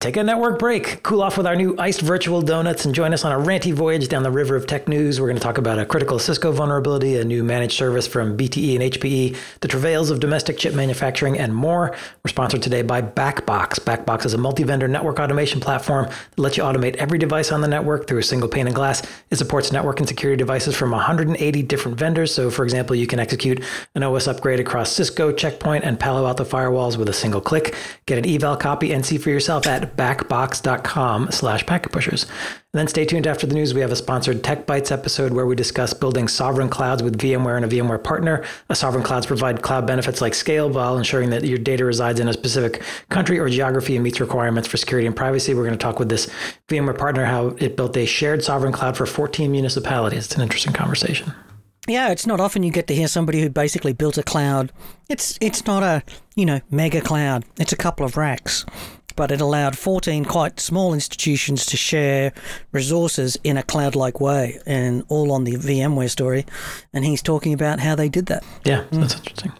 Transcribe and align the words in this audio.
Take 0.00 0.16
a 0.16 0.24
network 0.24 0.58
break, 0.58 1.02
cool 1.02 1.20
off 1.20 1.36
with 1.36 1.46
our 1.46 1.54
new 1.54 1.76
iced 1.78 2.00
virtual 2.00 2.40
donuts, 2.40 2.86
and 2.86 2.94
join 2.94 3.12
us 3.12 3.22
on 3.22 3.32
a 3.32 3.44
ranty 3.44 3.70
voyage 3.70 4.08
down 4.08 4.22
the 4.22 4.30
river 4.30 4.56
of 4.56 4.66
tech 4.66 4.88
news. 4.88 5.20
We're 5.20 5.26
going 5.26 5.36
to 5.36 5.42
talk 5.42 5.58
about 5.58 5.78
a 5.78 5.84
critical 5.84 6.18
Cisco 6.18 6.52
vulnerability, 6.52 7.18
a 7.18 7.24
new 7.24 7.44
managed 7.44 7.76
service 7.76 8.06
from 8.06 8.34
BTE 8.34 8.80
and 8.80 8.94
HPE, 8.94 9.36
the 9.60 9.68
travails 9.68 10.08
of 10.08 10.18
domestic 10.18 10.56
chip 10.56 10.72
manufacturing, 10.72 11.38
and 11.38 11.54
more. 11.54 11.94
We're 12.24 12.30
sponsored 12.30 12.62
today 12.62 12.80
by 12.80 13.02
Backbox. 13.02 13.78
Backbox 13.80 14.24
is 14.24 14.32
a 14.32 14.38
multi 14.38 14.62
vendor 14.62 14.88
network 14.88 15.20
automation 15.20 15.60
platform 15.60 16.06
that 16.06 16.38
lets 16.38 16.56
you 16.56 16.62
automate 16.62 16.94
every 16.96 17.18
device 17.18 17.52
on 17.52 17.60
the 17.60 17.68
network 17.68 18.06
through 18.06 18.20
a 18.20 18.22
single 18.22 18.48
pane 18.48 18.68
of 18.68 18.72
glass. 18.72 19.02
It 19.28 19.36
supports 19.36 19.70
network 19.70 19.98
and 19.98 20.08
security 20.08 20.38
devices 20.38 20.74
from 20.74 20.92
180 20.92 21.62
different 21.64 21.98
vendors. 21.98 22.34
So, 22.34 22.50
for 22.50 22.64
example, 22.64 22.96
you 22.96 23.06
can 23.06 23.18
execute 23.18 23.62
an 23.94 24.02
OS 24.02 24.28
upgrade 24.28 24.60
across 24.60 24.90
Cisco, 24.90 25.30
Checkpoint, 25.30 25.84
and 25.84 26.00
Palo 26.00 26.26
Alto 26.26 26.44
firewalls 26.44 26.96
with 26.96 27.10
a 27.10 27.12
single 27.12 27.42
click. 27.42 27.74
Get 28.06 28.16
an 28.16 28.26
eval 28.26 28.56
copy 28.56 28.94
and 28.94 29.04
see 29.04 29.18
for 29.18 29.28
yourself 29.28 29.66
at 29.66 29.89
backbox.com 29.96 31.30
slash 31.30 31.66
packet 31.66 31.92
pushers. 31.92 32.24
And 32.72 32.78
then 32.78 32.86
stay 32.86 33.04
tuned 33.04 33.26
after 33.26 33.48
the 33.48 33.54
news. 33.54 33.74
We 33.74 33.80
have 33.80 33.90
a 33.90 33.96
sponsored 33.96 34.44
Tech 34.44 34.64
Bytes 34.64 34.92
episode 34.92 35.32
where 35.32 35.44
we 35.44 35.56
discuss 35.56 35.92
building 35.92 36.28
sovereign 36.28 36.68
clouds 36.68 37.02
with 37.02 37.18
VMware 37.18 37.56
and 37.56 37.64
a 37.64 37.68
VMware 37.68 38.02
partner. 38.02 38.44
A 38.68 38.76
sovereign 38.76 39.02
clouds 39.02 39.26
provide 39.26 39.62
cloud 39.62 39.88
benefits 39.88 40.20
like 40.20 40.34
scale 40.34 40.70
while 40.70 40.96
ensuring 40.96 41.30
that 41.30 41.44
your 41.44 41.58
data 41.58 41.84
resides 41.84 42.20
in 42.20 42.28
a 42.28 42.32
specific 42.32 42.82
country 43.08 43.40
or 43.40 43.48
geography 43.48 43.96
and 43.96 44.04
meets 44.04 44.20
requirements 44.20 44.68
for 44.68 44.76
security 44.76 45.06
and 45.06 45.16
privacy. 45.16 45.52
We're 45.52 45.64
going 45.64 45.78
to 45.78 45.82
talk 45.82 45.98
with 45.98 46.08
this 46.08 46.30
VMware 46.68 46.96
partner 46.96 47.24
how 47.24 47.48
it 47.58 47.76
built 47.76 47.96
a 47.96 48.06
shared 48.06 48.44
sovereign 48.44 48.72
cloud 48.72 48.96
for 48.96 49.04
14 49.04 49.50
municipalities. 49.50 50.26
It's 50.26 50.36
an 50.36 50.42
interesting 50.42 50.72
conversation. 50.72 51.34
Yeah, 51.88 52.10
it's 52.10 52.26
not 52.26 52.38
often 52.38 52.62
you 52.62 52.70
get 52.70 52.86
to 52.86 52.94
hear 52.94 53.08
somebody 53.08 53.40
who 53.40 53.48
basically 53.48 53.92
built 53.92 54.16
a 54.16 54.22
cloud. 54.22 54.70
It's 55.08 55.36
it's 55.40 55.66
not 55.66 55.82
a 55.82 56.04
you 56.36 56.46
know 56.46 56.60
mega 56.70 57.00
cloud. 57.00 57.44
It's 57.58 57.72
a 57.72 57.76
couple 57.76 58.06
of 58.06 58.16
racks 58.16 58.64
but 59.20 59.30
it 59.30 59.42
allowed 59.42 59.76
14 59.76 60.24
quite 60.24 60.58
small 60.58 60.94
institutions 60.94 61.66
to 61.66 61.76
share 61.76 62.32
resources 62.72 63.36
in 63.44 63.58
a 63.58 63.62
cloud 63.62 63.94
like 63.94 64.18
way 64.18 64.58
and 64.64 65.04
all 65.08 65.30
on 65.30 65.44
the 65.44 65.56
VMware 65.56 66.08
story. 66.08 66.46
And 66.94 67.04
he's 67.04 67.20
talking 67.20 67.52
about 67.52 67.80
how 67.80 67.94
they 67.94 68.08
did 68.08 68.24
that. 68.26 68.42
Yeah, 68.64 68.84
that's 68.90 69.14
mm. 69.14 69.18
interesting. 69.18 69.52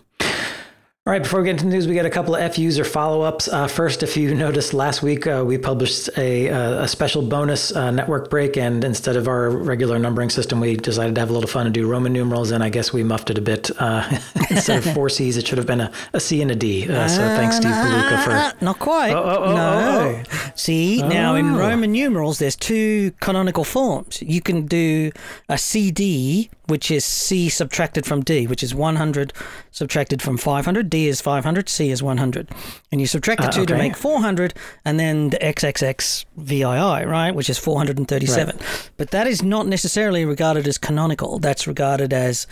All 1.06 1.14
right, 1.14 1.22
before 1.22 1.40
we 1.40 1.46
get 1.46 1.52
into 1.52 1.64
the 1.64 1.70
news, 1.70 1.88
we 1.88 1.94
got 1.94 2.04
a 2.04 2.10
couple 2.10 2.34
of 2.34 2.42
F 2.42 2.58
user 2.58 2.84
follow 2.84 3.22
ups. 3.22 3.48
Uh, 3.48 3.66
first, 3.66 4.02
if 4.02 4.18
you 4.18 4.34
noticed 4.34 4.74
last 4.74 5.02
week, 5.02 5.26
uh, 5.26 5.42
we 5.46 5.56
published 5.56 6.10
a, 6.18 6.50
uh, 6.50 6.82
a 6.82 6.88
special 6.88 7.22
bonus 7.22 7.74
uh, 7.74 7.90
network 7.90 8.28
break, 8.28 8.58
and 8.58 8.84
instead 8.84 9.16
of 9.16 9.26
our 9.26 9.48
regular 9.48 9.98
numbering 9.98 10.28
system, 10.28 10.60
we 10.60 10.76
decided 10.76 11.14
to 11.14 11.20
have 11.22 11.30
a 11.30 11.32
little 11.32 11.48
fun 11.48 11.64
and 11.64 11.72
do 11.74 11.88
Roman 11.88 12.12
numerals, 12.12 12.50
and 12.50 12.62
I 12.62 12.68
guess 12.68 12.92
we 12.92 13.02
muffed 13.02 13.30
it 13.30 13.38
a 13.38 13.40
bit. 13.40 13.70
Uh, 13.78 14.06
instead 14.50 14.86
of 14.86 14.92
four 14.92 15.08
C's, 15.08 15.38
it 15.38 15.46
should 15.46 15.56
have 15.56 15.66
been 15.66 15.80
a, 15.80 15.90
a 16.12 16.20
C 16.20 16.42
and 16.42 16.50
a 16.50 16.54
D. 16.54 16.82
Uh, 16.86 17.08
so 17.08 17.22
thanks, 17.28 17.56
Steve 17.56 17.70
Paluca, 17.70 18.22
for. 18.52 18.62
Not 18.62 18.78
quite. 18.78 19.12
Oh, 19.14 19.24
oh, 19.24 19.44
oh, 19.44 19.54
no. 19.54 20.22
Oh, 20.50 20.54
oh. 20.54 20.56
See, 20.56 21.02
now 21.02 21.34
in 21.34 21.50
oh. 21.50 21.58
Roman 21.58 21.92
numerals, 21.92 22.38
there's 22.38 22.56
two 22.56 23.12
canonical 23.20 23.64
forms. 23.64 24.22
You 24.22 24.40
can 24.40 24.66
do 24.66 25.12
a 25.48 25.58
CD 25.58 26.50
which 26.70 26.90
is 26.90 27.04
C 27.04 27.48
subtracted 27.48 28.06
from 28.06 28.22
D, 28.22 28.46
which 28.46 28.62
is 28.62 28.74
100 28.74 29.32
subtracted 29.72 30.22
from 30.22 30.38
500. 30.38 30.88
D 30.88 31.08
is 31.08 31.20
500, 31.20 31.68
C 31.68 31.90
is 31.90 32.02
100. 32.02 32.48
And 32.92 33.00
you 33.00 33.06
subtract 33.06 33.42
the 33.42 33.48
uh, 33.48 33.50
two 33.50 33.62
okay. 33.62 33.74
to 33.74 33.78
make 33.78 33.96
400, 33.96 34.54
and 34.84 34.98
then 34.98 35.30
the 35.30 35.38
XXX 35.38 36.24
VII, 36.36 37.06
right, 37.06 37.34
which 37.34 37.50
is 37.50 37.58
437. 37.58 38.56
Right. 38.56 38.90
But 38.96 39.10
that 39.10 39.26
is 39.26 39.42
not 39.42 39.66
necessarily 39.66 40.24
regarded 40.24 40.68
as 40.68 40.78
canonical. 40.78 41.40
That's 41.40 41.66
regarded 41.66 42.12
as 42.12 42.46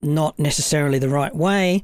not 0.00 0.38
necessarily 0.38 0.98
the 0.98 1.08
right 1.08 1.34
way. 1.34 1.82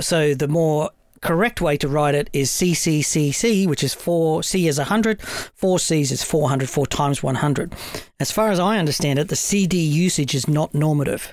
So 0.00 0.34
the 0.34 0.48
more 0.48 0.90
correct 1.24 1.60
way 1.60 1.76
to 1.78 1.88
write 1.88 2.14
it 2.14 2.30
is 2.32 2.50
CCCC, 2.50 3.66
which 3.66 3.82
is 3.82 3.94
4, 3.94 4.42
C 4.42 4.68
is 4.68 4.78
100, 4.78 5.20
4 5.22 5.78
C's 5.78 6.12
is 6.12 6.22
400, 6.22 6.68
4 6.68 6.86
times 6.86 7.22
100. 7.22 7.74
As 8.20 8.30
far 8.30 8.50
as 8.50 8.60
I 8.60 8.78
understand 8.78 9.18
it, 9.18 9.28
the 9.28 9.36
CD 9.36 9.78
usage 9.78 10.34
is 10.34 10.46
not 10.46 10.74
normative. 10.74 11.32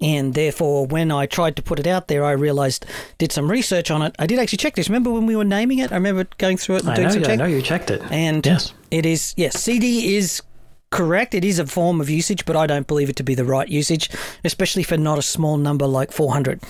And 0.00 0.34
therefore, 0.34 0.86
when 0.86 1.10
I 1.10 1.26
tried 1.26 1.56
to 1.56 1.62
put 1.62 1.80
it 1.80 1.86
out 1.86 2.08
there, 2.08 2.24
I 2.24 2.32
realized, 2.32 2.86
did 3.18 3.32
some 3.32 3.50
research 3.50 3.90
on 3.90 4.02
it. 4.02 4.14
I 4.18 4.26
did 4.26 4.38
actually 4.38 4.58
check 4.58 4.76
this. 4.76 4.88
Remember 4.88 5.10
when 5.10 5.26
we 5.26 5.34
were 5.34 5.44
naming 5.44 5.78
it? 5.78 5.90
I 5.90 5.96
remember 5.96 6.26
going 6.38 6.56
through 6.58 6.76
it 6.76 6.82
and 6.82 6.90
I 6.90 6.94
doing 6.96 7.08
know, 7.08 7.14
some 7.14 7.22
check. 7.22 7.32
I 7.32 7.36
know 7.36 7.46
you 7.46 7.62
checked 7.62 7.90
it. 7.90 8.02
And 8.10 8.44
yes. 8.44 8.74
it 8.90 9.06
is, 9.06 9.34
yes, 9.36 9.60
CD 9.60 10.16
is 10.16 10.42
correct. 10.90 11.34
It 11.34 11.44
is 11.44 11.58
a 11.58 11.66
form 11.66 12.00
of 12.00 12.10
usage, 12.10 12.44
but 12.44 12.56
I 12.56 12.66
don't 12.66 12.86
believe 12.86 13.08
it 13.08 13.16
to 13.16 13.22
be 13.22 13.34
the 13.34 13.44
right 13.44 13.68
usage, 13.68 14.10
especially 14.44 14.82
for 14.82 14.96
not 14.96 15.18
a 15.18 15.22
small 15.22 15.56
number 15.56 15.86
like 15.86 16.12
400. 16.12 16.60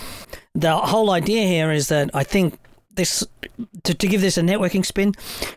The 0.54 0.76
whole 0.76 1.10
idea 1.10 1.46
here 1.46 1.70
is 1.70 1.88
that 1.88 2.10
I 2.14 2.24
think 2.24 2.58
this 2.94 3.26
to, 3.84 3.94
to 3.94 4.06
give 4.06 4.20
this 4.20 4.36
a 4.36 4.42
networking 4.42 4.84
spin. 4.84 5.14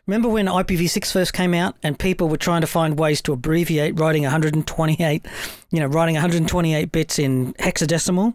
Remember 0.07 0.29
when 0.29 0.45
IPv6 0.45 1.11
first 1.11 1.33
came 1.33 1.53
out 1.53 1.75
and 1.83 1.97
people 1.97 2.29
were 2.29 2.37
trying 2.37 2.61
to 2.61 2.67
find 2.67 2.97
ways 2.97 3.21
to 3.23 3.33
abbreviate 3.33 3.99
writing 3.99 4.23
128, 4.23 5.25
you 5.71 5.79
know, 5.79 5.87
writing 5.87 6.15
128 6.15 6.91
bits 6.91 7.19
in 7.19 7.53
hexadecimal, 7.53 8.33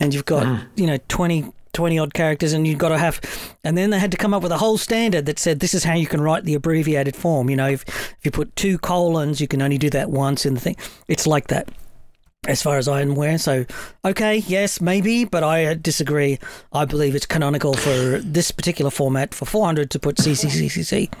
and 0.00 0.12
you've 0.12 0.24
got 0.24 0.44
mm. 0.44 0.66
you 0.76 0.86
know 0.86 0.98
20 1.08 1.52
20 1.72 1.98
odd 1.98 2.14
characters 2.14 2.52
and 2.52 2.66
you've 2.66 2.78
got 2.78 2.90
to 2.90 2.98
have 2.98 3.20
and 3.64 3.76
then 3.76 3.90
they 3.90 3.98
had 3.98 4.10
to 4.10 4.16
come 4.16 4.34
up 4.34 4.42
with 4.42 4.52
a 4.52 4.58
whole 4.58 4.78
standard 4.78 5.26
that 5.26 5.38
said 5.38 5.60
this 5.60 5.74
is 5.74 5.84
how 5.84 5.94
you 5.94 6.06
can 6.06 6.20
write 6.20 6.44
the 6.44 6.54
abbreviated 6.54 7.16
form 7.16 7.48
you 7.48 7.56
know 7.56 7.68
if, 7.68 7.82
if 7.88 8.18
you 8.24 8.30
put 8.30 8.54
two 8.56 8.78
colons 8.78 9.40
you 9.40 9.48
can 9.48 9.62
only 9.62 9.78
do 9.78 9.90
that 9.90 10.10
once 10.10 10.44
in 10.44 10.54
the 10.54 10.60
thing 10.60 10.76
it's 11.08 11.26
like 11.26 11.48
that 11.48 11.68
as 12.48 12.60
far 12.60 12.76
as 12.76 12.88
I'm 12.88 13.12
aware. 13.12 13.38
So, 13.38 13.64
okay, 14.04 14.38
yes, 14.38 14.80
maybe, 14.80 15.24
but 15.24 15.44
I 15.44 15.74
disagree. 15.74 16.40
I 16.72 16.84
believe 16.84 17.14
it's 17.14 17.26
canonical 17.26 17.74
for 17.74 18.18
this 18.18 18.50
particular 18.50 18.90
format 18.90 19.32
for 19.32 19.46
400 19.46 19.90
to 19.90 19.98
put 20.00 20.16
CCCCC. 20.16 21.12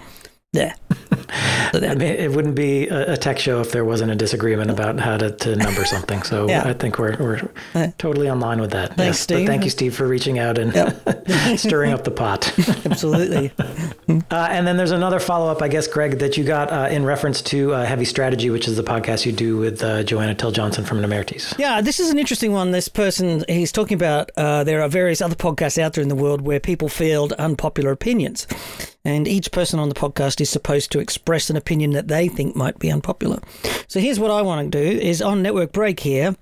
Yeah. 1.30 1.92
I 1.92 1.94
mean, 1.94 2.02
it 2.02 2.30
wouldn't 2.32 2.54
be 2.54 2.88
a, 2.88 3.16
tech 3.16 3.38
show 3.38 3.60
if 3.60 3.72
there 3.72 3.84
wasn't 3.84 4.10
a 4.10 4.14
disagreement 4.16 4.70
about 4.70 4.98
how 4.98 5.16
to, 5.16 5.30
to 5.30 5.56
number 5.56 5.84
something. 5.84 6.22
So 6.22 6.48
yeah. 6.48 6.62
I 6.64 6.72
think 6.72 6.98
we're, 6.98 7.16
we're 7.18 7.92
totally 7.98 8.28
on 8.28 8.40
line 8.40 8.60
with 8.60 8.72
that. 8.72 8.96
Thanks, 8.96 9.18
yes. 9.18 9.20
Steve. 9.20 9.46
But 9.46 9.46
thank 9.46 9.64
you, 9.64 9.70
Steve, 9.70 9.94
for 9.94 10.06
reaching 10.06 10.38
out 10.38 10.58
and 10.58 10.74
yep. 10.74 11.56
stirring 11.58 11.92
up 11.92 12.04
the 12.04 12.10
pot. 12.10 12.52
Absolutely. 12.84 13.52
uh, 14.08 14.48
and 14.50 14.66
then 14.66 14.76
there's 14.76 14.90
another 14.90 15.20
follow 15.20 15.50
up, 15.50 15.62
I 15.62 15.68
guess, 15.68 15.86
Greg, 15.86 16.18
that 16.18 16.36
you 16.36 16.44
got 16.44 16.72
uh, 16.72 16.88
in 16.90 17.04
reference 17.04 17.42
to 17.42 17.74
uh, 17.74 17.84
Heavy 17.84 18.04
Strategy, 18.04 18.50
which 18.50 18.68
is 18.68 18.76
the 18.76 18.82
podcast 18.82 19.24
you 19.26 19.32
do 19.32 19.56
with 19.56 19.82
uh, 19.82 20.02
Johna 20.02 20.34
Till 20.34 20.50
Johnson 20.50 20.84
from 20.84 20.98
Nemertes. 20.98 21.56
Yeah, 21.58 21.80
this 21.80 22.00
is 22.00 22.10
an 22.10 22.18
interesting 22.18 22.52
one. 22.52 22.70
This 22.72 22.88
person, 22.88 23.44
he's 23.48 23.72
talking 23.72 23.94
about 23.94 24.30
uh, 24.36 24.64
there 24.64 24.82
are 24.82 24.88
various 24.88 25.20
other 25.20 25.36
podcasts 25.36 25.78
out 25.78 25.94
there 25.94 26.02
in 26.02 26.08
the 26.08 26.14
world 26.14 26.42
where 26.42 26.60
people 26.60 26.88
field 26.88 27.32
unpopular 27.34 27.92
opinions 27.92 28.46
and 29.04 29.26
each 29.26 29.50
person 29.50 29.78
on 29.78 29.88
the 29.88 29.94
podcast 29.94 30.40
is 30.40 30.50
supposed 30.50 30.92
to 30.92 31.00
express 31.12 31.50
an 31.50 31.56
opinion 31.56 31.90
that 31.90 32.08
they 32.08 32.26
think 32.26 32.56
might 32.56 32.78
be 32.78 32.90
unpopular. 32.90 33.38
So 33.86 34.00
here's 34.00 34.18
what 34.18 34.30
I 34.30 34.40
want 34.40 34.72
to 34.72 34.82
do 34.82 34.98
is 34.98 35.20
on 35.20 35.42
network 35.42 35.72
break 35.72 36.00
here. 36.00 36.34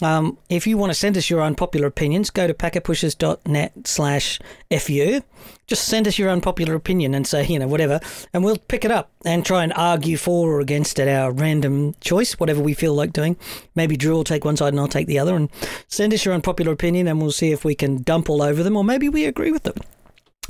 Um, 0.00 0.38
if 0.48 0.66
you 0.66 0.78
want 0.78 0.90
to 0.90 0.94
send 0.94 1.16
us 1.16 1.28
your 1.28 1.42
unpopular 1.42 1.86
opinions, 1.86 2.30
go 2.30 2.46
to 2.46 2.54
packetpushers.net 2.54 3.86
slash 3.86 4.40
FU. 4.70 5.20
Just 5.66 5.84
send 5.84 6.08
us 6.08 6.18
your 6.18 6.30
unpopular 6.30 6.74
opinion 6.74 7.14
and 7.14 7.26
say, 7.26 7.46
you 7.46 7.58
know, 7.58 7.68
whatever, 7.68 8.00
and 8.32 8.44
we'll 8.44 8.58
pick 8.58 8.84
it 8.84 8.90
up 8.90 9.10
and 9.24 9.44
try 9.44 9.62
and 9.62 9.72
argue 9.74 10.16
for 10.16 10.52
or 10.52 10.60
against 10.60 10.98
at 10.98 11.08
our 11.08 11.30
random 11.30 11.94
choice, 12.00 12.38
whatever 12.38 12.60
we 12.60 12.74
feel 12.74 12.94
like 12.94 13.12
doing. 13.12 13.36
Maybe 13.74 13.96
Drew 13.96 14.12
will 14.14 14.24
take 14.24 14.44
one 14.44 14.56
side 14.56 14.72
and 14.72 14.80
I'll 14.80 14.88
take 14.88 15.06
the 15.06 15.18
other, 15.18 15.36
and 15.36 15.50
send 15.88 16.14
us 16.14 16.24
your 16.24 16.34
unpopular 16.34 16.72
opinion 16.72 17.06
and 17.06 17.20
we'll 17.20 17.32
see 17.32 17.52
if 17.52 17.64
we 17.64 17.74
can 17.74 18.02
dump 18.02 18.28
all 18.30 18.42
over 18.42 18.62
them 18.62 18.76
or 18.76 18.84
maybe 18.84 19.08
we 19.08 19.24
agree 19.24 19.52
with 19.52 19.64
them 19.64 19.76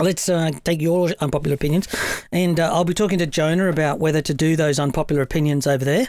let's 0.01 0.29
uh, 0.29 0.51
take 0.65 0.81
your 0.81 1.11
unpopular 1.21 1.55
opinions. 1.55 1.89
And 2.31 2.59
uh, 2.59 2.73
I'll 2.73 2.85
be 2.85 2.95
talking 2.95 3.19
to 3.19 3.27
Johna 3.27 3.69
about 3.69 3.99
whether 3.99 4.23
to 4.23 4.35
do 4.35 4.57
those 4.57 4.79
unpopular 4.79 5.23
opinions 5.23 5.67
over 5.67 5.85
there 5.85 6.09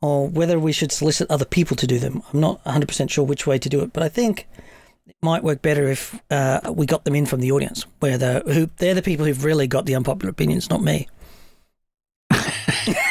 or 0.00 0.28
whether 0.28 0.58
we 0.58 0.72
should 0.72 0.92
solicit 0.92 1.30
other 1.30 1.44
people 1.44 1.76
to 1.76 1.86
do 1.86 1.98
them. 1.98 2.22
I'm 2.32 2.40
not 2.40 2.62
100% 2.64 3.10
sure 3.10 3.24
which 3.24 3.46
way 3.46 3.58
to 3.58 3.68
do 3.68 3.80
it, 3.80 3.92
but 3.92 4.02
I 4.02 4.08
think 4.08 4.46
it 5.06 5.16
might 5.22 5.42
work 5.42 5.62
better 5.62 5.88
if 5.88 6.20
uh, 6.30 6.72
we 6.74 6.86
got 6.86 7.04
them 7.04 7.14
in 7.14 7.26
from 7.26 7.40
the 7.40 7.52
audience, 7.52 7.86
where 8.00 8.18
the, 8.18 8.42
who, 8.46 8.70
they're 8.78 8.94
the 8.94 9.02
people 9.02 9.26
who've 9.26 9.44
really 9.44 9.66
got 9.66 9.86
the 9.86 9.94
unpopular 9.94 10.30
opinions, 10.30 10.70
not 10.70 10.82
me. 10.82 11.08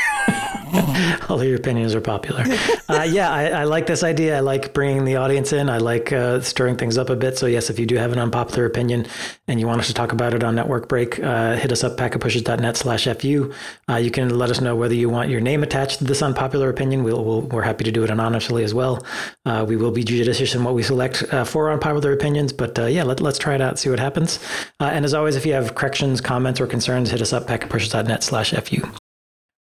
All 1.30 1.44
your 1.44 1.56
opinions 1.56 1.96
are 1.96 2.02
popular. 2.02 2.44
Uh, 2.88 3.04
yeah, 3.04 3.32
I, 3.32 3.48
I, 3.48 3.64
like 3.64 3.88
this 3.88 4.04
idea. 4.04 4.38
I 4.38 4.40
like 4.42 4.74
bringing 4.74 5.06
the 5.06 5.16
audience 5.16 5.54
in. 5.54 5.70
I 5.70 5.78
like 5.78 6.12
uh, 6.12 6.42
stirring 6.42 6.78
things 6.78 6.98
up 6.98 7.10
a 7.10 7.16
bit. 7.16 7.38
So, 7.38 7.46
yes, 7.46 7.70
if 7.70 7.80
you 7.80 7.86
do 7.86 7.96
have 7.96 8.12
an 8.12 8.20
unpopular 8.20 8.66
opinion 8.66 9.08
and 9.48 9.60
you 9.60 9.68
want 9.68 9.80
us 9.80 9.88
to 9.88 9.94
talk 9.94 10.12
about 10.12 10.34
it 10.34 10.44
on 10.44 10.56
Network 10.56 10.88
Break, 10.88 11.20
uh, 11.20 11.56
hit 11.56 11.72
us 11.72 11.84
up, 11.84 11.98
packetpushers.net 11.98 12.78
slash 12.78 13.06
FU. 13.06 13.54
Uh, 13.90 13.96
you 13.96 14.12
can 14.12 14.38
let 14.38 14.50
us 14.50 14.62
know 14.62 14.76
whether 14.76 14.94
you 14.94 15.10
want 15.10 15.30
your 15.30 15.42
name 15.42 15.64
attached 15.64 16.00
to 16.00 16.04
this 16.04 16.22
unpopular 16.22 16.70
opinion. 16.70 17.04
We'll, 17.04 17.24
we 17.24 17.48
we 17.48 17.60
are 17.60 17.64
happy 17.64 17.84
to 17.86 17.92
do 17.92 18.04
it 18.04 18.10
anonymously 18.10 18.64
as 18.64 18.74
well. 18.74 19.06
Uh, 19.46 19.66
we 19.68 19.76
will 19.78 19.92
be 19.92 20.04
judicious 20.04 20.56
in 20.56 20.64
what 20.64 20.74
we 20.74 20.84
select 20.84 21.24
uh, 21.34 21.44
for 21.44 21.72
unpopular 21.72 22.14
opinions. 22.14 22.54
But 22.54 22.78
yeah, 22.92 23.04
let, 23.04 23.22
let's 23.22 23.40
try 23.40 23.56
it 23.56 23.62
out, 23.62 23.80
see 23.80 23.90
what 23.90 24.00
happens. 24.00 24.40
and 24.80 25.06
as 25.06 25.14
always, 25.14 25.36
if 25.36 25.46
you 25.46 25.54
have 25.54 25.76
corrections, 25.76 26.22
comments, 26.22 26.60
or 26.60 26.68
concerns, 26.68 27.12
hit 27.12 27.22
us 27.22 27.34
up, 27.34 27.48
packetpushers.net 27.48 28.24
slash 28.24 28.52
FU. 28.52 29.05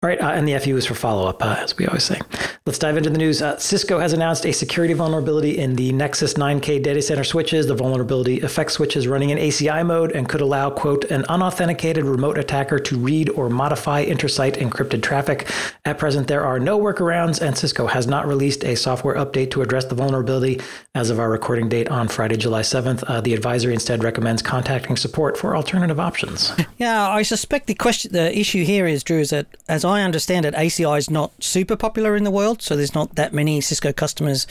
All 0.05 0.09
right, 0.09 0.21
uh, 0.21 0.33
and 0.33 0.47
the 0.47 0.55
FU 0.59 0.77
is 0.77 0.85
for 0.85 0.93
follow 0.93 1.27
up, 1.27 1.43
uh, 1.43 1.57
as 1.61 1.75
we 1.79 1.87
always 1.87 2.03
say. 2.03 2.21
Let's 2.67 2.77
dive 2.77 2.95
into 2.95 3.09
the 3.09 3.17
news. 3.17 3.41
Uh, 3.41 3.57
Cisco 3.57 3.97
has 3.97 4.13
announced 4.13 4.45
a 4.45 4.53
security 4.53 4.93
vulnerability 4.93 5.57
in 5.57 5.75
the 5.75 5.91
Nexus 5.93 6.35
9K 6.35 6.83
data 6.83 7.01
center 7.01 7.23
switches. 7.23 7.65
The 7.65 7.73
vulnerability 7.73 8.41
affects 8.41 8.75
switches 8.75 9.07
running 9.07 9.31
in 9.31 9.39
ACI 9.39 9.83
mode 9.83 10.11
and 10.11 10.29
could 10.29 10.41
allow, 10.41 10.69
quote, 10.69 11.05
an 11.05 11.25
unauthenticated 11.25 12.03
remote 12.03 12.37
attacker 12.37 12.77
to 12.77 12.97
read 12.97 13.29
or 13.29 13.49
modify 13.49 14.03
intersite 14.03 14.57
encrypted 14.57 15.01
traffic. 15.01 15.49
At 15.85 15.97
present, 15.97 16.27
there 16.27 16.45
are 16.45 16.59
no 16.59 16.79
workarounds, 16.79 17.41
and 17.41 17.57
Cisco 17.57 17.87
has 17.87 18.05
not 18.05 18.27
released 18.27 18.63
a 18.63 18.75
software 18.75 19.15
update 19.15 19.49
to 19.51 19.63
address 19.63 19.85
the 19.85 19.95
vulnerability 19.95 20.61
as 20.93 21.09
of 21.09 21.19
our 21.19 21.31
recording 21.31 21.67
date 21.67 21.89
on 21.89 22.07
Friday, 22.07 22.37
July 22.37 22.61
7th. 22.61 23.03
Uh, 23.07 23.21
the 23.21 23.33
advisory 23.33 23.73
instead 23.73 24.03
recommends 24.03 24.43
contacting 24.43 24.97
support 24.97 25.35
for 25.35 25.55
alternative 25.55 25.99
options. 25.99 26.53
Yeah, 26.77 27.07
I 27.09 27.21
suspect 27.21 27.67
the 27.67 27.73
question, 27.73 28.11
the 28.11 28.37
issue 28.37 28.65
here 28.65 28.85
is, 28.85 29.01
Drew, 29.01 29.19
is 29.19 29.29
that 29.29 29.47
as 29.69 29.85
I 29.85 29.94
understand 30.03 30.45
it, 30.45 30.53
ACI 30.53 30.97
is 30.97 31.09
not 31.09 31.31
super 31.43 31.75
popular 31.75 32.15
in 32.15 32.23
the 32.23 32.31
world, 32.31 32.61
so 32.61 32.75
there's 32.75 32.95
not 32.95 33.15
that 33.15 33.33
many 33.33 33.61
Cisco 33.61 33.93
customers 33.93 34.47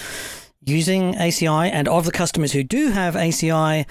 using 0.64 1.14
ACI. 1.14 1.70
And 1.70 1.88
of 1.88 2.04
the 2.04 2.12
customers 2.12 2.52
who 2.52 2.62
do 2.62 2.88
have 2.88 3.14
ACI, 3.14 3.86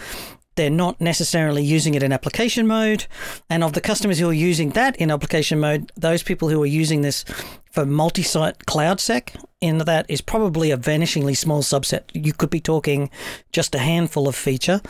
they're 0.55 0.69
not 0.69 1.01
necessarily 1.01 1.63
using 1.63 1.95
it 1.95 2.03
in 2.03 2.11
application 2.11 2.67
mode. 2.67 3.07
And 3.49 3.63
of 3.63 3.73
the 3.73 3.81
customers 3.81 4.19
who 4.19 4.29
are 4.29 4.33
using 4.33 4.71
that 4.71 4.95
in 4.97 5.11
application 5.11 5.59
mode, 5.59 5.91
those 5.95 6.23
people 6.23 6.49
who 6.49 6.61
are 6.61 6.67
using 6.67 7.01
this 7.01 7.25
for 7.71 7.85
multi 7.85 8.23
site 8.23 8.59
CloudSec, 8.59 9.35
in 9.61 9.79
that 9.79 10.05
is 10.09 10.21
probably 10.21 10.71
a 10.71 10.77
vanishingly 10.77 11.35
small 11.35 11.63
subset. 11.63 12.03
You 12.13 12.33
could 12.33 12.49
be 12.49 12.59
talking 12.59 13.09
just 13.51 13.73
a 13.73 13.79
handful 13.79 14.27
of 14.27 14.35
feature. 14.35 14.81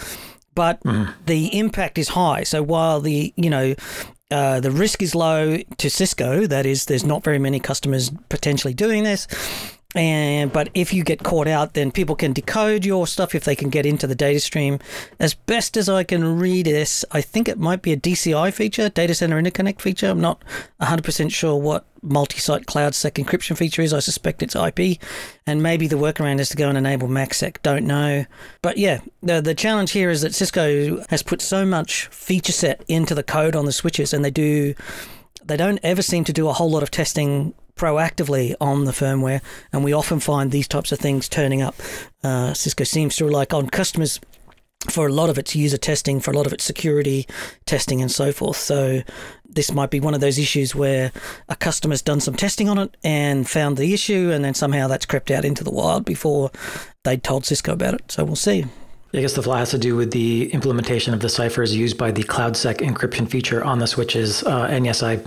But 0.56 0.84
mm. 0.84 1.12
the 1.26 1.58
impact 1.58 1.98
is 1.98 2.10
high. 2.10 2.44
So 2.44 2.62
while 2.62 3.00
the 3.00 3.34
you 3.36 3.50
know 3.50 3.76
uh, 4.32 4.60
the 4.60 4.72
risk 4.72 5.02
is 5.02 5.14
low 5.16 5.58
to 5.78 5.90
Cisco. 5.90 6.48
That 6.48 6.66
is, 6.66 6.86
there's 6.86 7.06
not 7.06 7.24
very 7.24 7.40
many 7.40 7.60
customers 7.60 8.12
potentially 8.30 8.74
doing 8.74 9.04
this. 9.04 9.28
And 9.96 10.52
but 10.52 10.70
if 10.74 10.94
you 10.94 11.04
get 11.04 11.24
caught 11.24 11.48
out, 11.48 11.74
then 11.74 11.92
people 11.92 12.16
can 12.16 12.34
decode 12.34 12.86
your 12.86 13.06
stuff 13.08 13.36
if 13.36 13.44
they 13.44 13.56
can 13.56 13.70
get 13.70 13.86
into 13.86 14.08
the 14.08 14.16
data 14.16 14.40
stream. 14.40 14.80
As 15.20 15.34
best 15.34 15.78
as 15.78 15.88
I 15.88 16.04
can 16.04 16.40
read 16.40 16.66
this, 16.66 17.06
I 17.12 17.22
think 17.22 17.48
it 17.48 17.60
might 17.60 17.82
be 17.82 17.92
a 17.92 17.98
DCI 17.98 18.52
feature, 18.54 18.90
data 18.90 19.14
center 19.14 19.42
interconnect 19.42 19.82
feature. 19.82 20.08
I'm 20.08 20.22
not 20.22 20.42
100% 20.82 21.32
sure 21.32 21.56
what 21.56 21.86
multi-site 22.02 22.66
CloudSec 22.66 23.24
encryption 23.24 23.58
feature 23.58 23.82
is. 23.82 23.94
I 23.94 24.00
suspect 24.00 24.44
it's 24.44 24.56
IP, 24.56 25.00
and 25.48 25.64
maybe 25.64 25.88
the 25.88 25.96
workaround 25.96 26.40
is 26.40 26.50
to 26.50 26.58
go 26.58 26.70
and 26.70 26.78
enable 26.78 27.08
MACsec. 27.08 27.62
Don't 27.62 27.86
know, 27.86 28.26
but 28.62 28.78
yeah, 28.78 29.00
the 29.22 29.42
the 29.42 29.56
challenge 29.56 29.92
here 29.92 30.10
is 30.10 30.22
that 30.22 30.34
Cisco 30.34 31.04
has 31.10 31.24
put 31.24 31.42
so 31.42 31.66
much 31.66 32.08
feature 32.08 32.52
set 32.52 32.84
into 32.88 33.16
the 33.16 33.24
code 33.24 33.56
on 33.56 33.66
the 33.66 33.72
switches, 33.72 34.14
and 34.14 34.26
they 34.26 34.32
do 34.32 34.74
they 35.46 35.58
don't 35.58 35.80
ever 35.84 36.02
seem 36.02 36.24
to 36.24 36.34
do 36.34 36.48
a 36.48 36.54
whole 36.54 36.70
lot 36.70 36.84
of 36.84 36.92
testing 36.92 37.54
proactively 37.76 38.56
on 38.62 38.86
the 38.86 38.92
firmware, 38.92 39.42
and 39.72 39.84
we 39.84 39.94
often 39.94 40.20
find 40.20 40.52
these 40.52 40.68
types 40.68 40.92
of 40.92 41.00
things 41.00 41.28
turning 41.28 41.62
up. 41.62 41.76
Uh, 42.24 42.54
Cisco 42.54 42.84
seems 42.84 43.16
to 43.18 43.28
like 43.28 43.54
on 43.54 43.68
customers 43.68 44.20
for 44.90 45.08
a 45.08 45.12
lot 45.12 45.30
of 45.30 45.38
its 45.38 45.56
user 45.56 45.78
testing, 45.78 46.20
for 46.20 46.32
a 46.32 46.36
lot 46.36 46.46
of 46.46 46.54
its 46.54 46.64
security 46.64 47.26
testing, 47.66 48.02
and 48.02 48.12
so 48.12 48.32
forth. 48.32 48.58
So 48.58 49.02
this 49.48 49.72
might 49.72 49.90
be 49.90 50.00
one 50.00 50.14
of 50.14 50.22
those 50.22 50.38
issues 50.38 50.76
where 50.76 51.12
a 51.48 51.56
customer's 51.56 52.02
done 52.02 52.20
some 52.20 52.36
testing 52.36 52.68
on 52.68 52.78
it 52.78 52.96
and 53.04 53.50
found 53.50 53.78
the 53.78 53.94
issue, 53.94 54.32
and 54.32 54.44
then 54.44 54.54
somehow 54.54 54.88
that's 54.88 55.06
crept 55.06 55.32
out 55.32 55.46
into 55.46 55.64
the 55.64 55.72
wild 55.72 56.06
before 56.06 56.52
they'd 57.04 57.24
told 57.24 57.46
Cisco 57.46 57.74
about 57.74 57.94
it. 57.94 58.12
So 58.12 58.24
we'll 58.24 58.36
see. 58.36 58.66
I 59.14 59.22
guess 59.22 59.34
the 59.34 59.44
flaw 59.44 59.58
has 59.58 59.70
to 59.72 59.78
do 59.78 59.96
with 59.96 60.12
the 60.12 60.52
implementation 60.54 61.14
of 61.14 61.20
the 61.20 61.30
ciphers 61.30 61.76
used 61.76 61.98
by 61.98 62.12
the 62.12 62.24
CloudSec 62.24 62.78
encryption 62.78 63.30
feature 63.30 63.64
on 63.64 63.78
the 63.78 63.86
switches. 63.86 64.44
Uh, 64.44 64.68
and 64.70 64.86
yes, 64.86 65.04
I 65.04 65.18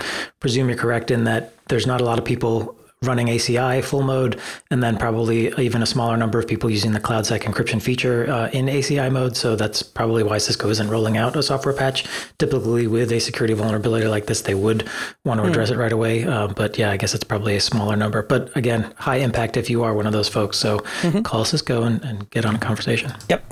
presume 0.41 0.69
you're 0.69 0.79
correct 0.79 1.13
in 1.13 1.25
that 1.25 1.55
there's 1.69 1.87
not 1.87 2.01
a 2.01 2.05
lot 2.05 2.19
of 2.19 2.25
people 2.25 2.77
running 3.03 3.27
ACI 3.27 3.85
full 3.85 4.03
mode, 4.03 4.41
and 4.71 4.83
then 4.83 4.97
probably 4.97 5.53
even 5.59 5.83
a 5.83 5.87
smaller 5.87 6.17
number 6.17 6.39
of 6.39 6.49
people 6.49 6.71
using 6.71 6.93
the 6.93 7.01
CloudSec 7.01 7.43
encryption 7.43 7.81
feature 7.81 8.29
uh, 8.29 8.49
in 8.51 8.67
ACI 8.67 9.13
mode. 9.13 9.37
So 9.37 9.55
that's 9.55 9.83
probably 9.83 10.23
why 10.23 10.39
Cisco 10.39 10.69
isn't 10.71 10.89
rolling 10.89 11.17
out 11.17 11.37
a 11.37 11.43
software 11.43 11.75
patch. 11.75 12.07
Typically, 12.39 12.87
with 12.87 13.13
a 13.13 13.21
security 13.21 13.55
vulnerability 13.55 14.09
like 14.09 14.27
this, 14.27 14.43
they 14.43 14.55
would 14.55 14.89
want 15.25 15.39
to 15.39 15.43
hmm. 15.45 15.51
address 15.51 15.71
mm. 15.71 15.75
it 15.75 15.79
right 15.79 15.93
away. 15.93 16.25
Uh, 16.25 16.49
but 16.49 16.79
yeah, 16.79 16.91
I 16.91 16.97
guess 16.97 17.15
it's 17.15 17.25
probably 17.25 17.55
a 17.57 17.61
smaller 17.61 17.97
number. 17.97 18.23
But 18.23 18.57
again, 18.57 18.93
high 18.97 19.17
impact 19.17 19.57
if 19.57 19.71
you 19.71 19.85
are 19.85 19.95
one 19.95 20.07
of 20.07 20.13
those 20.13 20.29
folks. 20.29 20.57
So 20.57 20.79
mm-hmm. 21.03 21.21
call 21.21 21.45
Cisco 21.45 21.83
and, 21.83 22.03
and 22.03 22.29
get 22.31 22.47
on 22.47 22.57
a 22.57 22.59
conversation. 22.59 23.13
Yep. 23.29 23.45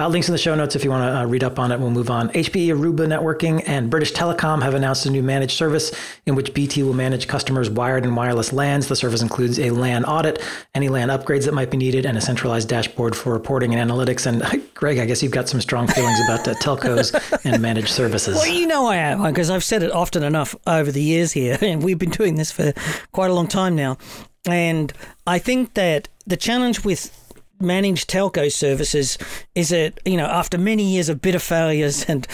Uh, 0.00 0.08
links 0.08 0.28
in 0.28 0.32
the 0.32 0.38
show 0.38 0.54
notes 0.54 0.74
if 0.74 0.82
you 0.82 0.88
want 0.88 1.02
to 1.02 1.18
uh, 1.18 1.26
read 1.26 1.44
up 1.44 1.58
on 1.58 1.70
it. 1.70 1.78
We'll 1.78 1.90
move 1.90 2.08
on. 2.08 2.30
HPE 2.30 2.68
Aruba 2.68 3.00
Networking 3.00 3.62
and 3.66 3.90
British 3.90 4.14
Telecom 4.14 4.62
have 4.62 4.72
announced 4.72 5.04
a 5.04 5.10
new 5.10 5.22
managed 5.22 5.52
service 5.52 5.92
in 6.24 6.34
which 6.34 6.54
BT 6.54 6.82
will 6.84 6.94
manage 6.94 7.28
customers' 7.28 7.68
wired 7.68 8.04
and 8.04 8.16
wireless 8.16 8.50
LANs. 8.50 8.88
The 8.88 8.96
service 8.96 9.20
includes 9.20 9.58
a 9.58 9.68
LAN 9.68 10.06
audit, 10.06 10.42
any 10.74 10.88
LAN 10.88 11.08
upgrades 11.08 11.44
that 11.44 11.52
might 11.52 11.70
be 11.70 11.76
needed, 11.76 12.06
and 12.06 12.16
a 12.16 12.20
centralized 12.22 12.66
dashboard 12.66 13.14
for 13.14 13.34
reporting 13.34 13.74
and 13.74 13.90
analytics. 13.90 14.24
And 14.24 14.66
Greg, 14.74 14.98
I 14.98 15.04
guess 15.04 15.22
you've 15.22 15.32
got 15.32 15.50
some 15.50 15.60
strong 15.60 15.86
feelings 15.86 16.18
about 16.24 16.48
uh, 16.48 16.54
telcos 16.54 17.12
and 17.44 17.60
managed 17.60 17.90
services. 17.90 18.36
Well, 18.36 18.46
you 18.46 18.66
know 18.66 18.86
I 18.86 18.96
am 18.96 19.22
because 19.22 19.50
I've 19.50 19.64
said 19.64 19.82
it 19.82 19.92
often 19.92 20.22
enough 20.22 20.56
over 20.66 20.90
the 20.90 21.02
years 21.02 21.32
here, 21.32 21.58
and 21.60 21.82
we've 21.82 21.98
been 21.98 22.08
doing 22.08 22.36
this 22.36 22.50
for 22.50 22.72
quite 23.12 23.30
a 23.30 23.34
long 23.34 23.48
time 23.48 23.76
now. 23.76 23.98
And 24.46 24.94
I 25.26 25.38
think 25.38 25.74
that 25.74 26.08
the 26.26 26.38
challenge 26.38 26.86
with 26.86 27.19
managed 27.60 28.08
telco 28.08 28.50
services 28.50 29.18
is 29.54 29.68
that 29.68 29.98
you 30.04 30.16
know 30.16 30.26
after 30.26 30.56
many 30.56 30.82
years 30.82 31.08
of 31.08 31.20
bitter 31.20 31.38
failures 31.38 32.04
and 32.04 32.26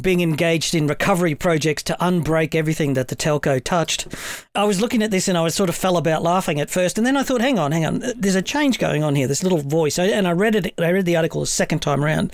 being 0.00 0.20
engaged 0.20 0.74
in 0.74 0.86
recovery 0.86 1.34
projects 1.34 1.82
to 1.82 1.96
unbreak 2.00 2.54
everything 2.54 2.94
that 2.94 3.08
the 3.08 3.16
telco 3.16 3.62
touched 3.62 4.06
i 4.54 4.64
was 4.64 4.80
looking 4.80 5.02
at 5.02 5.10
this 5.10 5.28
and 5.28 5.36
i 5.36 5.42
was 5.42 5.54
sort 5.54 5.68
of 5.68 5.76
fell 5.76 5.96
about 5.96 6.22
laughing 6.22 6.60
at 6.60 6.70
first. 6.70 6.98
And 6.98 7.06
then 7.06 7.16
i 7.16 7.22
thought 7.22 7.40
hang 7.40 7.58
on 7.58 7.72
hang 7.72 7.84
on 7.84 8.02
there's 8.16 8.34
a 8.34 8.42
change 8.42 8.78
going 8.78 9.02
on 9.02 9.14
here 9.14 9.26
this 9.26 9.42
little 9.42 9.58
voice. 9.58 9.98
And 9.98 10.26
i 10.26 10.32
read 10.32 10.54
it 10.54 10.74
i 10.78 10.90
read 10.90 11.06
the 11.06 11.16
article 11.16 11.42
a 11.42 11.46
second 11.46 11.80
time 11.80 12.04
around. 12.04 12.32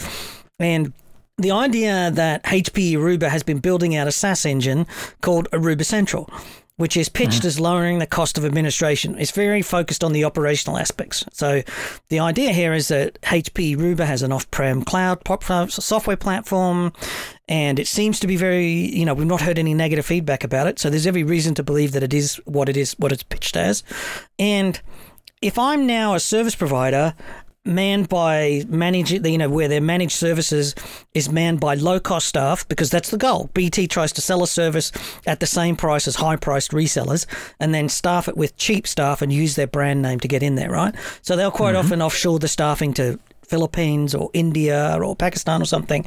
And 0.58 0.92
the 1.36 1.52
idea 1.52 2.10
that 2.10 2.42
HP 2.44 2.92
Aruba 2.92 3.28
has 3.28 3.42
been 3.42 3.60
building 3.60 3.94
out 3.94 4.08
a 4.08 4.12
SaaS 4.12 4.44
engine 4.44 4.86
called 5.20 5.48
Aruba 5.50 5.84
Central 5.84 6.28
which 6.78 6.96
is 6.96 7.08
pitched 7.08 7.40
mm-hmm. 7.40 7.48
as 7.48 7.60
lowering 7.60 7.98
the 7.98 8.06
cost 8.06 8.38
of 8.38 8.44
administration. 8.44 9.18
It's 9.18 9.32
very 9.32 9.62
focused 9.62 10.02
on 10.02 10.12
the 10.12 10.24
operational 10.24 10.78
aspects. 10.78 11.24
So 11.32 11.62
the 12.08 12.20
idea 12.20 12.52
here 12.52 12.72
is 12.72 12.88
that 12.88 13.20
HP 13.22 13.76
Aruba 13.76 14.06
has 14.06 14.22
an 14.22 14.32
off-prem 14.32 14.82
cloud 14.82 15.20
software 15.70 16.16
platform, 16.16 16.92
and 17.48 17.78
it 17.78 17.88
seems 17.88 18.20
to 18.20 18.26
be 18.26 18.36
very, 18.36 18.70
you 18.70 19.04
know, 19.04 19.12
we've 19.12 19.26
not 19.26 19.40
heard 19.40 19.58
any 19.58 19.74
negative 19.74 20.06
feedback 20.06 20.44
about 20.44 20.68
it. 20.68 20.78
So 20.78 20.88
there's 20.88 21.06
every 21.06 21.24
reason 21.24 21.54
to 21.56 21.62
believe 21.64 21.92
that 21.92 22.04
it 22.04 22.14
is 22.14 22.36
what 22.44 22.68
it 22.68 22.76
is, 22.76 22.92
what 22.92 23.10
it's 23.10 23.24
pitched 23.24 23.56
as. 23.56 23.82
And 24.38 24.80
if 25.42 25.58
I'm 25.58 25.84
now 25.84 26.14
a 26.14 26.20
service 26.20 26.54
provider 26.54 27.14
manned 27.68 28.08
by 28.08 28.64
manage 28.68 29.12
you 29.12 29.38
know 29.38 29.48
where 29.48 29.68
their 29.68 29.80
managed 29.80 30.16
services 30.16 30.74
is 31.14 31.30
manned 31.30 31.60
by 31.60 31.74
low 31.74 32.00
cost 32.00 32.26
staff 32.26 32.66
because 32.68 32.90
that's 32.90 33.10
the 33.10 33.18
goal 33.18 33.50
bt 33.54 33.86
tries 33.86 34.12
to 34.12 34.20
sell 34.20 34.42
a 34.42 34.48
service 34.48 34.90
at 35.26 35.40
the 35.40 35.46
same 35.46 35.76
price 35.76 36.08
as 36.08 36.16
high 36.16 36.36
priced 36.36 36.72
resellers 36.72 37.26
and 37.60 37.74
then 37.74 37.88
staff 37.88 38.28
it 38.28 38.36
with 38.36 38.56
cheap 38.56 38.86
staff 38.86 39.22
and 39.22 39.32
use 39.32 39.54
their 39.54 39.66
brand 39.66 40.02
name 40.02 40.18
to 40.18 40.28
get 40.28 40.42
in 40.42 40.54
there 40.54 40.70
right 40.70 40.94
so 41.22 41.36
they'll 41.36 41.50
quite 41.50 41.74
mm-hmm. 41.74 41.86
often 41.86 42.02
offshore 42.02 42.38
the 42.38 42.48
staffing 42.48 42.92
to 42.94 43.18
philippines 43.42 44.14
or 44.14 44.30
india 44.32 44.98
or 45.00 45.14
pakistan 45.14 45.62
or 45.62 45.66
something 45.66 46.06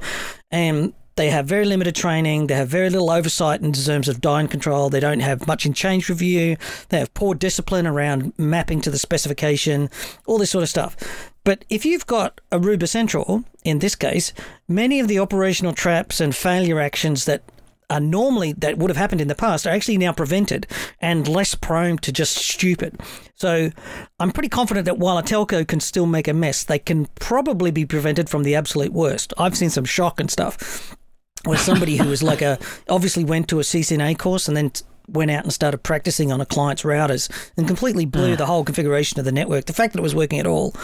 and 0.50 0.94
they 1.15 1.30
have 1.30 1.46
very 1.46 1.65
limited 1.65 1.96
training. 1.96 2.48
They 2.48 2.56
have 2.56 2.70
very 2.70 2.89
little 2.89 3.12
oversight 3.12 3.62
in 3.62 3.74
terms 3.74 4.08
of 4.08 4.22
dyne 4.22 4.48
control. 4.48 4.89
They 4.89 5.00
don't 5.00 5.20
have 5.20 5.46
much 5.46 5.65
in 5.65 5.74
change 5.74 6.10
review. 6.10 6.58
They 6.89 7.00
have 7.00 7.13
poor 7.13 7.36
discipline 7.36 7.86
around 7.86 8.34
mapping 8.38 8.82
to 8.82 8.89
the 8.89 8.98
specification, 8.98 9.89
all 10.25 10.38
this 10.38 10.51
sort 10.51 10.63
of 10.63 10.70
stuff. 10.70 10.96
But 11.43 11.65
if 11.69 11.86
you've 11.86 12.05
got 12.05 12.39
Aruba 12.51 12.88
Central, 12.88 13.43
in 13.63 13.79
this 13.79 13.95
case, 13.95 14.33
many 14.67 15.00
of 15.00 15.07
the 15.07 15.19
operational 15.19 15.74
traps 15.74 16.19
and 16.19 16.36
failure 16.36 16.79
actions 16.79 17.25
that 17.25 17.43
are 17.89 18.00
normally 18.00 18.53
that 18.53 18.77
would 18.77 18.89
have 18.89 18.98
happened 18.98 19.19
in 19.19 19.27
the 19.27 19.36
past 19.36 19.67
are 19.67 19.71
actually 19.71 19.98
now 19.98 20.13
prevented 20.13 20.65
and 21.01 21.27
less 21.27 21.55
prone 21.55 21.98
to 21.98 22.12
just 22.12 22.38
stupid. 22.38 22.98
So 23.36 23.69
I'm 24.17 24.31
pretty 24.31 24.48
confident 24.48 24.86
that 24.86 24.98
while 24.98 25.17
a 25.17 25.24
telco 25.24 25.67
can 25.67 25.81
still 25.81 26.05
make 26.05 26.29
a 26.29 26.33
mess, 26.33 26.63
they 26.63 26.79
can 26.79 27.07
probably 27.15 27.69
be 27.69 27.86
prevented 27.86 28.29
from 28.29 28.43
the 28.43 28.55
absolute 28.55 28.93
worst. 28.93 29.33
I've 29.38 29.57
seen 29.57 29.69
some 29.69 29.83
shock 29.83 30.21
and 30.21 30.31
stuff 30.31 30.95
where 31.43 31.57
somebody 31.57 31.98
who 31.98 32.07
was 32.07 32.24
like 32.24 32.41
a 32.41 32.57
obviously 32.88 33.24
went 33.24 33.50
to 33.50 33.60
a 33.60 33.63
CCNA 33.63 34.17
course 34.17 34.48
and 34.48 34.55
then 34.55 34.71
went 35.12 35.32
out 35.32 35.44
and 35.44 35.53
started 35.53 35.80
practicing 35.80 36.32
on 36.32 36.41
a 36.41 36.46
client's 36.46 36.84
routers 36.84 37.30
and 37.58 37.68
completely 37.68 38.06
blew 38.06 38.34
mm. 38.34 38.38
the 38.38 38.46
whole 38.46 38.63
configuration 38.63 39.20
of 39.20 39.25
the 39.25 39.32
network. 39.32 39.65
The 39.65 39.74
fact 39.74 39.94
that 39.94 40.00
it 40.00 40.03
was 40.03 40.15
working 40.15 40.39
at 40.39 40.48
all 40.48 40.75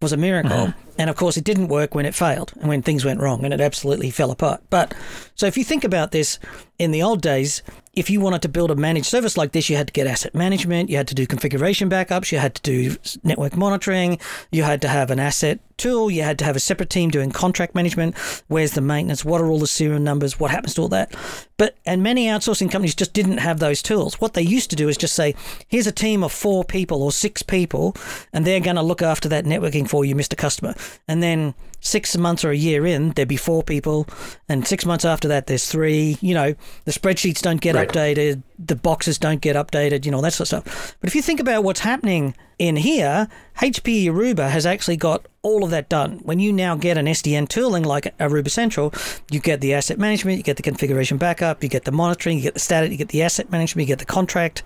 was 0.00 0.12
a 0.12 0.16
miracle. 0.16 0.50
Mm. 0.50 0.74
And 0.98 1.10
of 1.10 1.16
course, 1.16 1.36
it 1.36 1.44
didn't 1.44 1.68
work 1.68 1.94
when 1.94 2.06
it 2.06 2.14
failed 2.14 2.52
and 2.60 2.68
when 2.68 2.82
things 2.82 3.04
went 3.04 3.20
wrong 3.20 3.44
and 3.44 3.52
it 3.52 3.60
absolutely 3.60 4.10
fell 4.10 4.30
apart. 4.30 4.62
But 4.70 4.94
so 5.34 5.46
if 5.46 5.56
you 5.56 5.64
think 5.64 5.84
about 5.84 6.10
this 6.10 6.38
in 6.78 6.90
the 6.90 7.02
old 7.02 7.22
days, 7.22 7.62
if 7.94 8.10
you 8.10 8.20
wanted 8.20 8.42
to 8.42 8.48
build 8.48 8.70
a 8.70 8.76
managed 8.76 9.06
service 9.06 9.36
like 9.36 9.52
this, 9.52 9.70
you 9.70 9.76
had 9.76 9.86
to 9.86 9.92
get 9.92 10.06
asset 10.06 10.34
management, 10.34 10.90
you 10.90 10.96
had 10.96 11.08
to 11.08 11.14
do 11.14 11.26
configuration 11.26 11.88
backups, 11.88 12.30
you 12.30 12.38
had 12.38 12.54
to 12.56 12.62
do 12.62 12.96
network 13.24 13.56
monitoring, 13.56 14.18
you 14.50 14.62
had 14.62 14.82
to 14.82 14.88
have 14.88 15.10
an 15.10 15.18
asset 15.18 15.60
tool. 15.76 16.10
You 16.10 16.22
had 16.22 16.38
to 16.38 16.44
have 16.44 16.56
a 16.56 16.60
separate 16.60 16.90
team 16.90 17.10
doing 17.10 17.30
contract 17.30 17.74
management. 17.74 18.16
Where's 18.48 18.72
the 18.72 18.80
maintenance? 18.80 19.24
What 19.24 19.40
are 19.40 19.48
all 19.48 19.58
the 19.58 19.66
serial 19.66 20.00
numbers? 20.00 20.40
What 20.40 20.50
happens 20.50 20.74
to 20.74 20.82
all 20.82 20.88
that? 20.88 21.14
But 21.56 21.76
and 21.86 22.02
many 22.02 22.26
outsourcing 22.26 22.70
companies 22.70 22.94
just 22.94 23.12
didn't 23.12 23.38
have 23.38 23.58
those 23.58 23.82
tools. 23.82 24.20
What 24.20 24.34
they 24.34 24.42
used 24.42 24.70
to 24.70 24.76
do 24.76 24.88
is 24.88 24.96
just 24.96 25.14
say, 25.14 25.34
here's 25.68 25.86
a 25.86 25.92
team 25.92 26.22
of 26.22 26.32
four 26.32 26.64
people 26.64 27.02
or 27.02 27.12
six 27.12 27.42
people, 27.42 27.96
and 28.32 28.44
they're 28.44 28.60
going 28.60 28.76
to 28.76 28.82
look 28.82 29.02
after 29.02 29.28
that 29.28 29.44
networking 29.44 29.88
for 29.88 30.04
you, 30.04 30.14
Mr. 30.14 30.36
Customer. 30.36 30.74
And 31.08 31.22
then 31.22 31.54
six 31.86 32.16
months 32.16 32.44
or 32.44 32.50
a 32.50 32.56
year 32.56 32.84
in, 32.86 33.10
there'd 33.10 33.28
be 33.28 33.36
four 33.36 33.62
people, 33.62 34.06
and 34.48 34.66
six 34.66 34.84
months 34.84 35.04
after 35.04 35.28
that, 35.28 35.46
there's 35.46 35.66
three. 35.66 36.18
You 36.20 36.34
know, 36.34 36.54
the 36.84 36.92
spreadsheets 36.92 37.40
don't 37.40 37.60
get 37.60 37.74
Right. 37.74 37.88
updated, 37.88 38.42
the 38.58 38.76
boxes 38.76 39.18
don't 39.18 39.40
get 39.40 39.56
updated, 39.56 40.04
you 40.04 40.10
know, 40.10 40.20
that 40.22 40.32
sort 40.32 40.52
of 40.52 40.64
stuff. 40.64 40.96
But 41.00 41.08
if 41.08 41.14
you 41.14 41.22
think 41.22 41.40
about 41.40 41.64
what's 41.64 41.80
happening 41.80 42.34
in 42.58 42.76
here, 42.76 43.28
HP 43.60 44.06
Aruba 44.06 44.50
has 44.50 44.64
actually 44.66 44.96
got 44.96 45.26
all 45.42 45.62
of 45.62 45.70
that 45.70 45.88
done. 45.88 46.20
When 46.22 46.38
you 46.40 46.52
now 46.52 46.74
get 46.74 46.98
an 46.98 47.06
SDN 47.06 47.46
tooling 47.48 47.84
like 47.84 48.16
Aruba 48.18 48.50
Central, 48.50 48.92
you 49.30 49.40
get 49.40 49.60
the 49.60 49.74
asset 49.74 49.98
management, 49.98 50.38
you 50.38 50.42
get 50.42 50.56
the 50.56 50.62
configuration 50.62 51.18
backup, 51.18 51.62
you 51.62 51.68
get 51.68 51.84
the 51.84 51.92
monitoring, 51.92 52.38
you 52.38 52.42
get 52.42 52.54
the 52.54 52.60
status, 52.60 52.90
you 52.90 52.96
get 52.96 53.08
the 53.08 53.22
asset 53.22 53.50
management, 53.50 53.86
you 53.86 53.92
get 53.92 53.98
the 53.98 54.04
contract 54.06 54.62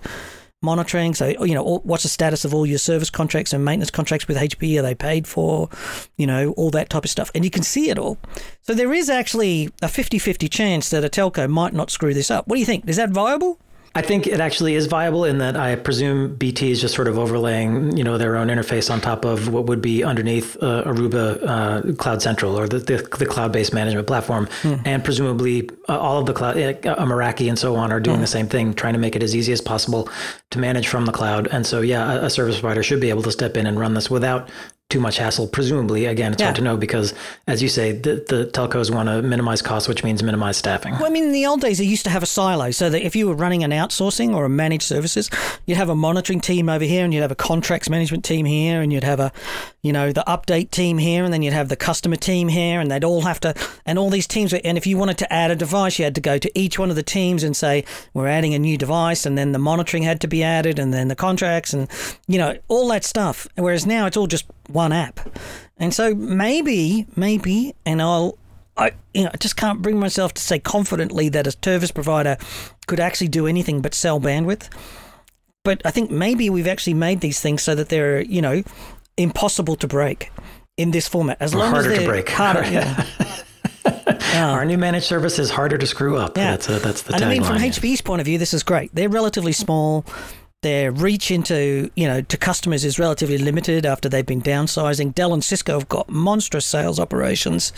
monitoring. 0.61 1.13
So, 1.13 1.27
you 1.43 1.55
know, 1.55 1.81
what's 1.83 2.03
the 2.03 2.09
status 2.09 2.45
of 2.45 2.53
all 2.53 2.65
your 2.65 2.77
service 2.77 3.09
contracts 3.09 3.53
and 3.53 3.65
maintenance 3.65 3.91
contracts 3.91 4.27
with 4.27 4.37
HP? 4.37 4.77
Are 4.79 4.81
they 4.81 4.95
paid 4.95 5.27
for? 5.27 5.69
You 6.17 6.27
know, 6.27 6.51
all 6.51 6.69
that 6.71 6.89
type 6.89 7.03
of 7.03 7.09
stuff. 7.09 7.31
And 7.33 7.43
you 7.43 7.51
can 7.51 7.63
see 7.63 7.89
it 7.89 7.97
all. 7.97 8.17
So 8.61 8.73
there 8.73 8.93
is 8.93 9.09
actually 9.09 9.71
a 9.81 9.87
50 9.87 10.19
50 10.19 10.47
chance 10.47 10.89
that 10.89 11.03
a 11.03 11.09
telco 11.09 11.49
might 11.49 11.73
not 11.73 11.91
screw 11.91 12.13
this 12.13 12.31
up. 12.31 12.47
What 12.47 12.55
do 12.55 12.59
you 12.59 12.65
think? 12.65 12.87
Is 12.87 12.97
that 12.97 13.09
viable? 13.09 13.59
I 13.93 14.01
think 14.01 14.25
it 14.25 14.39
actually 14.39 14.75
is 14.75 14.85
viable 14.87 15.25
in 15.25 15.39
that 15.39 15.57
I 15.57 15.75
presume 15.75 16.35
BT 16.35 16.71
is 16.71 16.79
just 16.79 16.95
sort 16.95 17.09
of 17.09 17.19
overlaying, 17.19 17.97
you 17.97 18.05
know, 18.05 18.17
their 18.17 18.37
own 18.37 18.47
interface 18.47 18.89
on 18.89 19.01
top 19.01 19.25
of 19.25 19.49
what 19.49 19.65
would 19.65 19.81
be 19.81 20.01
underneath 20.01 20.55
uh, 20.63 20.83
Aruba 20.85 21.43
uh, 21.45 21.93
Cloud 21.95 22.21
Central 22.21 22.57
or 22.57 22.69
the, 22.69 22.79
the, 22.79 22.97
the 23.19 23.25
cloud-based 23.25 23.73
management 23.73 24.07
platform, 24.07 24.47
and 24.85 25.03
presumably 25.03 25.69
uh, 25.89 25.99
all 25.99 26.19
of 26.19 26.25
the 26.25 26.33
cloud, 26.33 26.55
uh, 26.57 27.05
Meraki 27.05 27.49
and 27.49 27.59
so 27.59 27.75
on, 27.75 27.91
are 27.91 27.99
doing 27.99 28.21
the 28.21 28.27
same 28.27 28.47
thing, 28.47 28.73
trying 28.73 28.93
to 28.93 28.99
make 28.99 29.17
it 29.17 29.23
as 29.23 29.35
easy 29.35 29.51
as 29.51 29.59
possible 29.59 30.07
to 30.51 30.59
manage 30.59 30.87
from 30.87 31.05
the 31.05 31.11
cloud. 31.11 31.47
And 31.47 31.65
so, 31.65 31.81
yeah, 31.81 32.13
a, 32.13 32.25
a 32.25 32.29
service 32.29 32.61
provider 32.61 32.83
should 32.83 33.01
be 33.01 33.09
able 33.09 33.23
to 33.23 33.31
step 33.31 33.57
in 33.57 33.67
and 33.67 33.77
run 33.77 33.93
this 33.93 34.09
without 34.09 34.49
too 34.91 34.99
much 34.99 35.17
hassle. 35.17 35.47
Presumably, 35.47 36.05
again, 36.05 36.33
it's 36.33 36.41
Yeah. 36.41 36.47
hard 36.47 36.55
to 36.57 36.61
know 36.61 36.77
because, 36.77 37.13
as 37.47 37.63
you 37.63 37.69
say, 37.69 37.91
the, 37.93 38.23
the 38.27 38.49
telcos 38.53 38.93
want 38.93 39.09
to 39.09 39.21
minimize 39.21 39.61
costs, 39.61 39.87
which 39.87 40.03
means 40.03 40.21
minimize 40.21 40.57
staffing. 40.57 40.93
Well, 40.93 41.05
I 41.05 41.09
mean, 41.09 41.23
in 41.25 41.31
the 41.31 41.45
old 41.45 41.61
days, 41.61 41.77
they 41.79 41.85
used 41.85 42.03
to 42.03 42.09
have 42.11 42.21
a 42.21 42.27
silo 42.27 42.71
so 42.71 42.89
that 42.89 43.01
if 43.05 43.15
you 43.15 43.27
were 43.27 43.33
running 43.33 43.63
an 43.63 43.71
outsourcing 43.71 44.35
or 44.35 44.45
a 44.45 44.49
managed 44.49 44.83
services, 44.83 45.29
you'd 45.65 45.77
have 45.77 45.89
a 45.89 45.95
monitoring 45.95 46.41
team 46.41 46.69
over 46.69 46.83
here 46.85 47.03
and 47.03 47.13
you'd 47.13 47.21
have 47.21 47.31
a 47.31 47.35
contracts 47.35 47.89
management 47.89 48.23
team 48.23 48.45
here 48.45 48.81
and 48.81 48.91
you'd 48.93 49.03
have 49.03 49.19
a, 49.19 49.31
you 49.81 49.91
know, 49.93 50.11
the 50.11 50.23
update 50.27 50.71
team 50.71 50.97
here 50.97 51.23
and 51.23 51.33
then 51.33 51.41
you'd 51.41 51.53
have 51.53 51.69
the 51.69 51.75
customer 51.75 52.15
team 52.17 52.49
here 52.49 52.79
and 52.79 52.91
they'd 52.91 53.03
all 53.03 53.21
have 53.21 53.39
to, 53.39 53.53
and 53.85 53.97
all 53.97 54.09
these 54.09 54.27
teams, 54.27 54.53
and 54.53 54.77
if 54.77 54.85
you 54.85 54.97
wanted 54.97 55.17
to 55.17 55.33
add 55.33 55.49
a 55.51 55.55
device, 55.55 55.97
you 55.97 56.03
had 56.05 56.15
to 56.15 56.21
go 56.21 56.37
to 56.37 56.51
each 56.59 56.77
one 56.77 56.89
of 56.89 56.95
the 56.95 57.03
teams 57.03 57.43
and 57.43 57.55
say, 57.55 57.83
we're 58.13 58.27
adding 58.27 58.53
a 58.53 58.59
new 58.59 58.77
device 58.77 59.25
and 59.25 59.37
then 59.37 59.53
the 59.53 59.59
monitoring 59.59 60.03
had 60.03 60.19
to 60.21 60.27
be 60.27 60.43
added 60.43 60.77
and 60.77 60.93
then 60.93 61.07
the 61.07 61.15
contracts 61.15 61.73
and, 61.73 61.87
you 62.27 62.37
know, 62.37 62.57
all 62.67 62.87
that 62.89 63.03
stuff. 63.05 63.47
Whereas 63.55 63.85
now 63.85 64.05
it's 64.05 64.17
all 64.17 64.27
just 64.27 64.45
one 64.73 64.91
app. 64.93 65.19
And 65.77 65.93
so 65.93 66.13
maybe, 66.15 67.05
maybe, 67.15 67.73
and 67.85 68.01
I'll, 68.01 68.37
I 68.77 68.91
you 69.13 69.23
know 69.23 69.31
I 69.33 69.37
just 69.37 69.57
can't 69.57 69.81
bring 69.81 69.99
myself 69.99 70.33
to 70.35 70.41
say 70.41 70.57
confidently 70.59 71.29
that 71.29 71.45
a 71.47 71.51
service 71.63 71.91
provider 71.91 72.37
could 72.87 72.99
actually 72.99 73.27
do 73.27 73.47
anything 73.47 73.81
but 73.81 73.93
sell 73.93 74.19
bandwidth. 74.19 74.69
But 75.63 75.81
I 75.85 75.91
think 75.91 76.09
maybe 76.09 76.49
we've 76.49 76.67
actually 76.67 76.93
made 76.95 77.21
these 77.21 77.39
things 77.39 77.61
so 77.61 77.75
that 77.75 77.89
they're 77.89 78.21
you 78.21 78.41
know 78.41 78.63
impossible 79.17 79.75
to 79.77 79.87
break 79.87 80.31
in 80.77 80.91
this 80.91 81.07
format. 81.07 81.37
As 81.41 81.53
Or 81.53 81.57
long 81.59 81.71
harder 81.71 81.89
as 81.91 81.95
to 81.97 81.99
they're 82.01 82.09
break. 82.09 82.29
harder, 82.29 82.63
yeah. 82.71 83.05
Our 84.35 84.65
new 84.65 84.77
managed 84.77 85.05
service 85.05 85.37
is 85.39 85.49
harder 85.49 85.77
to 85.77 85.85
screw 85.87 86.17
up. 86.17 86.37
Yeah. 86.37 86.51
That's, 86.51 86.69
uh, 86.69 86.79
that's 86.79 87.01
the 87.03 87.15
and 87.15 87.25
I 87.25 87.29
mean, 87.29 87.43
from 87.43 87.57
tagline. 87.57 87.71
HPE's 87.79 88.01
point 88.01 88.21
of 88.21 88.25
view, 88.25 88.37
this 88.37 88.53
is 88.53 88.63
great. 88.63 88.93
They're 88.93 89.09
relatively 89.09 89.51
small. 89.51 90.05
Their 90.61 90.91
reach 90.91 91.31
into 91.31 91.89
you 91.95 92.07
know 92.07 92.21
to 92.21 92.37
customers 92.37 92.85
is 92.85 92.99
relatively 92.99 93.37
limited 93.37 93.85
after 93.85 94.07
they've 94.07 94.25
been 94.25 94.41
downsizing. 94.41 95.15
Dell 95.15 95.33
and 95.33 95.43
Cisco 95.43 95.79
have 95.79 95.89
got 95.89 96.09
monstrous 96.09 96.65
sales 96.65 96.99
operations. 96.99 97.73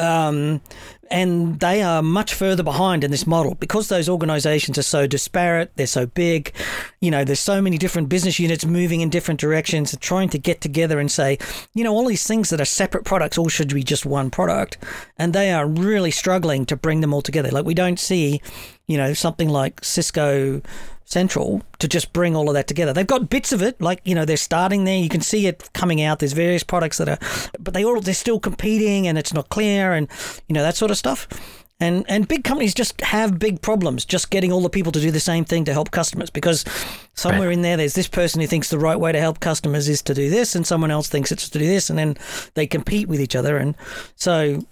Um, 0.00 0.62
and 1.10 1.58
they 1.58 1.82
are 1.82 2.02
much 2.02 2.32
further 2.32 2.62
behind 2.62 3.02
in 3.02 3.10
this 3.10 3.26
model 3.26 3.56
because 3.56 3.88
those 3.88 4.08
organizations 4.08 4.78
are 4.78 4.82
so 4.82 5.06
disparate, 5.06 5.72
they're 5.74 5.86
so 5.86 6.06
big, 6.06 6.54
you 7.00 7.10
know, 7.10 7.24
there's 7.24 7.40
so 7.40 7.60
many 7.60 7.76
different 7.76 8.08
business 8.08 8.38
units 8.38 8.64
moving 8.64 9.00
in 9.00 9.10
different 9.10 9.40
directions 9.40 9.94
trying 10.00 10.28
to 10.28 10.38
get 10.38 10.60
together 10.60 11.00
and 11.00 11.10
say, 11.10 11.36
you 11.74 11.82
know, 11.82 11.92
all 11.92 12.06
these 12.06 12.26
things 12.26 12.48
that 12.50 12.60
are 12.60 12.64
separate 12.64 13.04
products 13.04 13.36
all 13.36 13.48
should 13.48 13.74
be 13.74 13.82
just 13.82 14.06
one 14.06 14.30
product. 14.30 14.78
And 15.18 15.32
they 15.32 15.50
are 15.50 15.66
really 15.66 16.12
struggling 16.12 16.64
to 16.66 16.76
bring 16.76 17.00
them 17.00 17.12
all 17.12 17.22
together. 17.22 17.50
Like 17.50 17.66
we 17.66 17.74
don't 17.74 17.98
see, 17.98 18.40
you 18.86 18.96
know, 18.96 19.12
something 19.12 19.48
like 19.48 19.84
Cisco 19.84 20.62
Central 21.10 21.60
to 21.80 21.88
just 21.88 22.12
bring 22.12 22.36
all 22.36 22.48
of 22.48 22.54
that 22.54 22.68
together. 22.68 22.92
They've 22.92 23.04
got 23.04 23.28
bits 23.28 23.52
of 23.52 23.62
it, 23.62 23.80
like 23.80 24.00
you 24.04 24.14
know, 24.14 24.24
they're 24.24 24.36
starting 24.36 24.84
there. 24.84 24.96
You 24.96 25.08
can 25.08 25.22
see 25.22 25.48
it 25.48 25.68
coming 25.72 26.00
out. 26.00 26.20
There's 26.20 26.34
various 26.34 26.62
products 26.62 26.98
that 26.98 27.08
are, 27.08 27.18
but 27.58 27.74
they 27.74 27.84
all 27.84 28.00
they're 28.00 28.14
still 28.14 28.38
competing, 28.38 29.08
and 29.08 29.18
it's 29.18 29.34
not 29.34 29.48
clear, 29.48 29.92
and 29.92 30.08
you 30.46 30.54
know 30.54 30.62
that 30.62 30.76
sort 30.76 30.92
of 30.92 30.96
stuff. 30.96 31.26
And 31.80 32.04
and 32.08 32.28
big 32.28 32.44
companies 32.44 32.74
just 32.74 33.00
have 33.00 33.40
big 33.40 33.60
problems 33.60 34.04
just 34.04 34.30
getting 34.30 34.52
all 34.52 34.60
the 34.60 34.70
people 34.70 34.92
to 34.92 35.00
do 35.00 35.10
the 35.10 35.18
same 35.18 35.44
thing 35.44 35.64
to 35.64 35.72
help 35.72 35.90
customers 35.90 36.30
because 36.30 36.64
somewhere 37.14 37.50
in 37.50 37.62
there 37.62 37.76
there's 37.76 37.94
this 37.94 38.06
person 38.06 38.40
who 38.40 38.46
thinks 38.46 38.70
the 38.70 38.78
right 38.78 39.00
way 39.00 39.10
to 39.10 39.18
help 39.18 39.40
customers 39.40 39.88
is 39.88 40.02
to 40.02 40.14
do 40.14 40.30
this, 40.30 40.54
and 40.54 40.64
someone 40.64 40.92
else 40.92 41.08
thinks 41.08 41.32
it's 41.32 41.48
to 41.48 41.58
do 41.58 41.66
this, 41.66 41.90
and 41.90 41.98
then 41.98 42.16
they 42.54 42.68
compete 42.68 43.08
with 43.08 43.20
each 43.20 43.34
other, 43.34 43.56
and 43.56 43.74
so. 44.14 44.64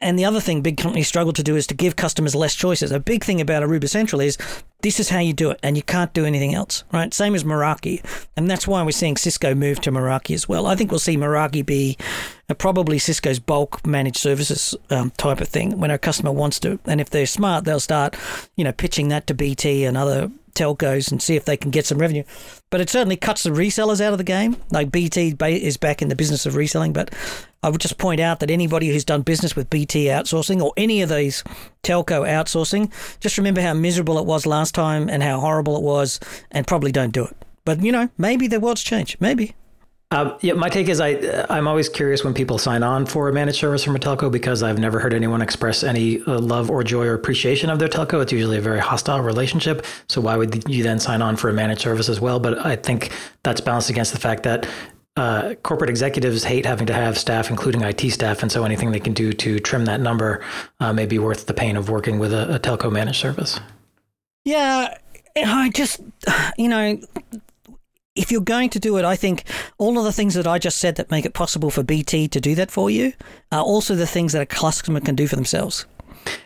And 0.00 0.18
the 0.18 0.24
other 0.24 0.40
thing 0.40 0.62
big 0.62 0.78
companies 0.78 1.08
struggle 1.08 1.32
to 1.34 1.42
do 1.42 1.56
is 1.56 1.66
to 1.66 1.74
give 1.74 1.94
customers 1.94 2.34
less 2.34 2.54
choices. 2.54 2.90
A 2.90 2.98
big 2.98 3.22
thing 3.22 3.40
about 3.40 3.62
Aruba 3.62 3.88
Central 3.88 4.20
is 4.20 4.38
this 4.82 4.98
is 4.98 5.10
how 5.10 5.18
you 5.18 5.34
do 5.34 5.50
it, 5.50 5.60
and 5.62 5.76
you 5.76 5.82
can't 5.82 6.12
do 6.14 6.24
anything 6.24 6.54
else, 6.54 6.84
right? 6.90 7.12
Same 7.12 7.34
as 7.34 7.44
Meraki. 7.44 8.02
And 8.34 8.50
that's 8.50 8.66
why 8.66 8.82
we're 8.82 8.92
seeing 8.92 9.18
Cisco 9.18 9.54
move 9.54 9.80
to 9.82 9.92
Meraki 9.92 10.34
as 10.34 10.48
well. 10.48 10.66
I 10.66 10.74
think 10.74 10.90
we'll 10.90 11.00
see 11.00 11.18
Meraki 11.18 11.64
be 11.64 11.98
uh, 12.48 12.54
probably 12.54 12.98
Cisco's 12.98 13.38
bulk 13.38 13.86
managed 13.86 14.16
services 14.16 14.74
um, 14.88 15.10
type 15.18 15.42
of 15.42 15.48
thing 15.48 15.78
when 15.78 15.90
a 15.90 15.98
customer 15.98 16.32
wants 16.32 16.58
to. 16.60 16.78
And 16.86 17.00
if 17.00 17.10
they're 17.10 17.26
smart, 17.26 17.64
they'll 17.64 17.78
start, 17.78 18.16
you 18.56 18.64
know, 18.64 18.72
pitching 18.72 19.08
that 19.08 19.26
to 19.26 19.34
BT 19.34 19.84
and 19.84 19.98
other 19.98 20.30
telcos 20.54 21.10
and 21.10 21.22
see 21.22 21.36
if 21.36 21.44
they 21.44 21.56
can 21.56 21.70
get 21.70 21.86
some 21.86 21.98
revenue. 21.98 22.24
But 22.70 22.80
it 22.80 22.90
certainly 22.90 23.16
cuts 23.16 23.42
the 23.42 23.50
resellers 23.50 24.00
out 24.00 24.12
of 24.12 24.18
the 24.18 24.24
game. 24.24 24.56
Like 24.70 24.90
BT 24.90 25.36
is 25.38 25.76
back 25.76 26.02
in 26.02 26.08
the 26.08 26.16
business 26.16 26.46
of 26.46 26.56
reselling, 26.56 26.92
but 26.92 27.12
I 27.62 27.68
would 27.68 27.80
just 27.80 27.98
point 27.98 28.20
out 28.20 28.40
that 28.40 28.50
anybody 28.50 28.88
who's 28.88 29.04
done 29.04 29.22
business 29.22 29.54
with 29.54 29.68
BT 29.68 30.06
outsourcing 30.06 30.62
or 30.62 30.72
any 30.76 31.02
of 31.02 31.10
these 31.10 31.44
telco 31.82 32.26
outsourcing, 32.26 32.90
just 33.20 33.36
remember 33.36 33.60
how 33.60 33.74
miserable 33.74 34.18
it 34.18 34.24
was 34.24 34.46
last 34.46 34.74
time 34.74 35.10
and 35.10 35.22
how 35.22 35.40
horrible 35.40 35.76
it 35.76 35.82
was, 35.82 36.20
and 36.50 36.66
probably 36.66 36.92
don't 36.92 37.12
do 37.12 37.24
it. 37.24 37.36
But 37.64 37.82
you 37.82 37.92
know, 37.92 38.08
maybe 38.16 38.46
the 38.46 38.60
world's 38.60 38.82
changed. 38.82 39.20
Maybe. 39.20 39.54
Uh, 40.12 40.36
yeah, 40.40 40.54
my 40.54 40.68
take 40.68 40.88
is 40.88 41.00
I 41.00 41.46
I'm 41.48 41.68
always 41.68 41.88
curious 41.88 42.24
when 42.24 42.34
people 42.34 42.58
sign 42.58 42.82
on 42.82 43.06
for 43.06 43.28
a 43.28 43.32
managed 43.32 43.58
service 43.58 43.84
from 43.84 43.94
a 43.94 43.98
telco 44.00 44.32
because 44.32 44.60
I've 44.60 44.78
never 44.78 44.98
heard 44.98 45.14
anyone 45.14 45.40
express 45.40 45.84
any 45.84 46.20
uh, 46.22 46.40
love 46.40 46.68
or 46.68 46.82
joy 46.82 47.06
or 47.06 47.14
appreciation 47.14 47.70
of 47.70 47.78
their 47.78 47.88
telco. 47.88 48.20
It's 48.20 48.32
usually 48.32 48.56
a 48.56 48.60
very 48.60 48.80
hostile 48.80 49.20
relationship. 49.20 49.86
So 50.08 50.20
why 50.20 50.34
would 50.34 50.68
you 50.68 50.82
then 50.82 50.98
sign 50.98 51.22
on 51.22 51.36
for 51.36 51.48
a 51.48 51.52
managed 51.52 51.82
service 51.82 52.08
as 52.08 52.20
well? 52.20 52.40
But 52.40 52.66
I 52.66 52.74
think 52.74 53.12
that's 53.44 53.60
balanced 53.60 53.88
against 53.88 54.12
the 54.12 54.18
fact 54.18 54.42
that 54.42 54.66
uh, 55.20 55.54
corporate 55.56 55.90
executives 55.90 56.44
hate 56.44 56.64
having 56.64 56.86
to 56.86 56.94
have 56.94 57.18
staff, 57.18 57.50
including 57.50 57.82
IT 57.82 58.00
staff, 58.10 58.42
and 58.42 58.50
so 58.50 58.64
anything 58.64 58.90
they 58.90 58.98
can 58.98 59.12
do 59.12 59.34
to 59.34 59.58
trim 59.60 59.84
that 59.84 60.00
number 60.00 60.42
uh, 60.80 60.94
may 60.94 61.04
be 61.04 61.18
worth 61.18 61.44
the 61.44 61.52
pain 61.52 61.76
of 61.76 61.90
working 61.90 62.18
with 62.18 62.32
a, 62.32 62.54
a 62.54 62.58
telco 62.58 62.90
managed 62.90 63.20
service. 63.20 63.60
Yeah, 64.46 64.96
I 65.36 65.68
just, 65.74 66.00
you 66.56 66.68
know, 66.68 66.98
if 68.16 68.32
you're 68.32 68.40
going 68.40 68.70
to 68.70 68.80
do 68.80 68.96
it, 68.96 69.04
I 69.04 69.14
think 69.14 69.44
all 69.76 69.98
of 69.98 70.04
the 70.04 70.12
things 70.12 70.32
that 70.34 70.46
I 70.46 70.58
just 70.58 70.78
said 70.78 70.96
that 70.96 71.10
make 71.10 71.26
it 71.26 71.34
possible 71.34 71.70
for 71.70 71.82
BT 71.82 72.26
to 72.28 72.40
do 72.40 72.54
that 72.54 72.70
for 72.70 72.88
you 72.88 73.12
are 73.52 73.62
also 73.62 73.94
the 73.94 74.06
things 74.06 74.32
that 74.32 74.40
a 74.40 74.46
customer 74.46 75.00
can 75.00 75.16
do 75.16 75.26
for 75.26 75.36
themselves. 75.36 75.84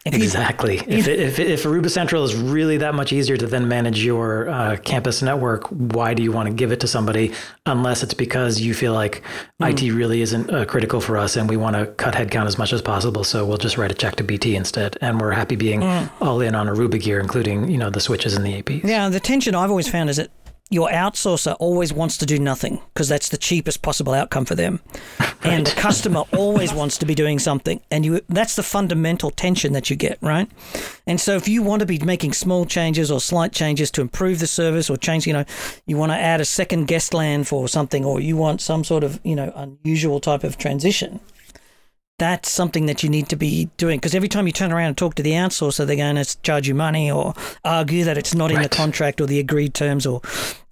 If 0.05 0.15
you- 0.19 0.23
Exactly. 0.25 0.77
If, 0.87 1.09
if, 1.09 1.39
if 1.39 1.63
Aruba 1.65 1.91
Central 1.91 2.25
is 2.25 2.35
really 2.35 2.77
that 2.79 2.95
much 2.95 3.11
easier 3.13 3.37
to 3.39 3.47
then 3.47 3.69
manage 3.69 4.05
your 4.05 4.49
uh, 4.51 4.77
campus 4.77 5.23
network, 5.23 5.67
why 5.69 6.13
do 6.15 6.23
you 6.23 6.31
want 6.31 6.47
to 6.49 6.55
give 6.55 6.73
it 6.73 6.81
to 6.81 6.87
somebody 6.87 7.33
unless 7.67 8.03
it's 8.03 8.13
because 8.15 8.61
you 8.61 8.75
feel 8.75 8.93
like 8.93 9.23
IT 9.63 9.81
really 9.93 10.21
isn't 10.21 10.51
uh, 10.53 10.67
critical 10.67 11.01
for 11.01 11.17
us 11.17 11.37
and 11.37 11.49
we 11.49 11.57
want 11.57 11.75
to 11.77 11.87
cut 11.87 12.15
headcount 12.15 12.47
as 12.47 12.59
much 12.59 12.73
as 12.75 12.83
possible? 12.83 13.25
So 13.25 13.47
we'll 13.47 13.57
just 13.57 13.79
write 13.79 13.91
a 13.91 13.95
check 13.95 14.17
to 14.17 14.25
BT 14.25 14.57
instead, 14.57 14.99
and 15.01 15.19
we're 15.21 15.31
happy 15.33 15.57
being 15.57 15.83
all 16.21 16.41
in 16.43 16.55
on 16.55 16.67
Aruba 16.67 17.01
gear, 17.01 17.19
including 17.19 17.71
you 17.71 17.79
know 17.79 17.89
the 17.89 18.01
switches 18.01 18.35
and 18.35 18.45
the 18.45 18.63
APs. 18.63 18.85
Yeah, 18.85 19.09
the 19.09 19.21
tension 19.21 19.55
I've 19.55 19.71
always 19.71 19.89
found 19.89 20.11
is 20.11 20.19
that 20.19 20.31
your 20.71 20.89
outsourcer 20.89 21.55
always 21.61 21.93
wants 21.93 22.17
to 22.19 22.27
do 22.27 22.39
nothing 22.39 22.81
because 22.93 23.09
that's 23.09 23.29
the 23.29 23.37
cheapest 23.37 23.83
possible 23.83 24.15
outcome 24.15 24.45
for 24.45 24.55
them. 24.55 24.81
And 25.45 25.67
the 25.67 25.73
customer 25.73 26.25
always 26.33 26.73
wants 26.73 26.97
to 26.97 27.05
be 27.05 27.15
doing 27.15 27.39
something. 27.39 27.79
And 27.91 28.03
you 28.03 28.23
that's 28.31 28.57
the 28.57 28.63
fundamental 28.63 29.31
tension 29.31 29.75
that 29.75 29.91
you 29.91 29.97
get, 29.97 30.17
right? 30.23 30.51
And 31.07 31.21
so 31.21 31.37
if 31.37 31.47
you 31.47 31.63
want 31.63 31.81
to 31.81 31.87
be 31.87 31.99
making 31.99 32.33
small 32.33 32.65
changes 32.65 33.11
or 33.11 33.21
slight 33.21 33.53
changes 33.53 33.91
to 33.91 34.01
improve 34.01 34.39
the 34.39 34.47
service 34.47 34.89
or 34.89 34.97
change, 34.97 35.27
you 35.27 35.35
know, 35.35 35.45
you 35.85 35.99
want 35.99 36.13
to 36.13 36.17
add 36.17 36.41
a 36.41 36.47
second 36.47 36.87
guest 36.87 37.13
LAN 37.13 37.45
for 37.45 37.69
something 37.69 38.07
or 38.07 38.21
you 38.21 38.39
want 38.39 38.63
some 38.63 38.85
sort 38.85 39.05
of, 39.05 39.21
you 39.23 39.37
know, 39.37 39.53
unusual 39.55 40.19
type 40.19 40.45
of 40.45 40.57
transition, 40.57 41.21
that's 42.25 42.51
something 42.51 42.87
that 42.87 43.03
you 43.03 43.09
need 43.11 43.29
to 43.29 43.37
be 43.37 43.69
doing 43.77 43.99
because 43.99 44.15
every 44.15 44.29
time 44.35 44.47
you 44.47 44.53
turn 44.53 44.73
around 44.73 44.87
and 44.89 44.97
talk 44.97 45.15
to 45.17 45.23
the 45.23 45.33
outsourcer, 45.33 45.87
they're 45.87 45.97
going 46.07 46.17
to 46.17 46.41
charge 46.43 46.67
you 46.67 46.75
money 46.75 47.11
or 47.11 47.35
argue 47.65 48.03
that 48.05 48.17
it's 48.17 48.35
not 48.35 48.51
in 48.51 48.63
the 48.63 48.69
contract 48.69 49.21
or 49.21 49.27
the 49.27 49.39
agreed 49.39 49.75
terms, 49.75 50.07
or 50.07 50.21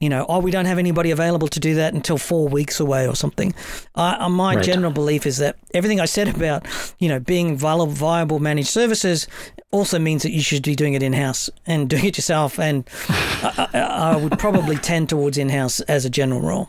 you 0.01 0.09
know, 0.09 0.25
oh, 0.29 0.41
we 0.41 0.51
don't 0.51 0.65
have 0.73 0.79
anybody 0.79 1.11
available 1.11 1.49
to 1.49 1.61
do 1.61 1.75
that 1.75 1.93
until 1.95 2.17
four 2.19 2.49
weeks 2.49 2.81
away 2.81 3.07
or 3.07 3.15
something. 3.15 3.55
I, 3.95 4.17
uh, 4.25 4.29
my 4.29 4.55
Right. 4.55 4.65
general 4.65 4.93
belief 4.93 5.27
is 5.27 5.37
that 5.39 5.57
everything 5.75 6.01
I 6.01 6.07
said 6.07 6.29
about 6.29 6.67
you 6.99 7.09
know 7.09 7.21
being 7.21 7.57
viable, 7.57 8.39
managed 8.39 8.71
services 8.71 9.29
also 9.71 9.99
means 9.99 10.23
that 10.23 10.33
you 10.33 10.41
should 10.43 10.63
be 10.63 10.75
doing 10.75 10.95
it 10.95 11.03
in 11.03 11.13
house 11.13 11.51
and 11.67 11.89
doing 11.91 12.05
it 12.07 12.17
yourself. 12.17 12.59
And 12.59 12.85
I, 13.09 13.69
I, 13.75 13.79
I 14.13 14.17
would 14.17 14.39
probably 14.39 14.77
tend 14.77 15.09
towards 15.09 15.37
in 15.39 15.49
house 15.51 15.81
as 15.83 16.05
a 16.05 16.11
general 16.11 16.41
rule. 16.41 16.69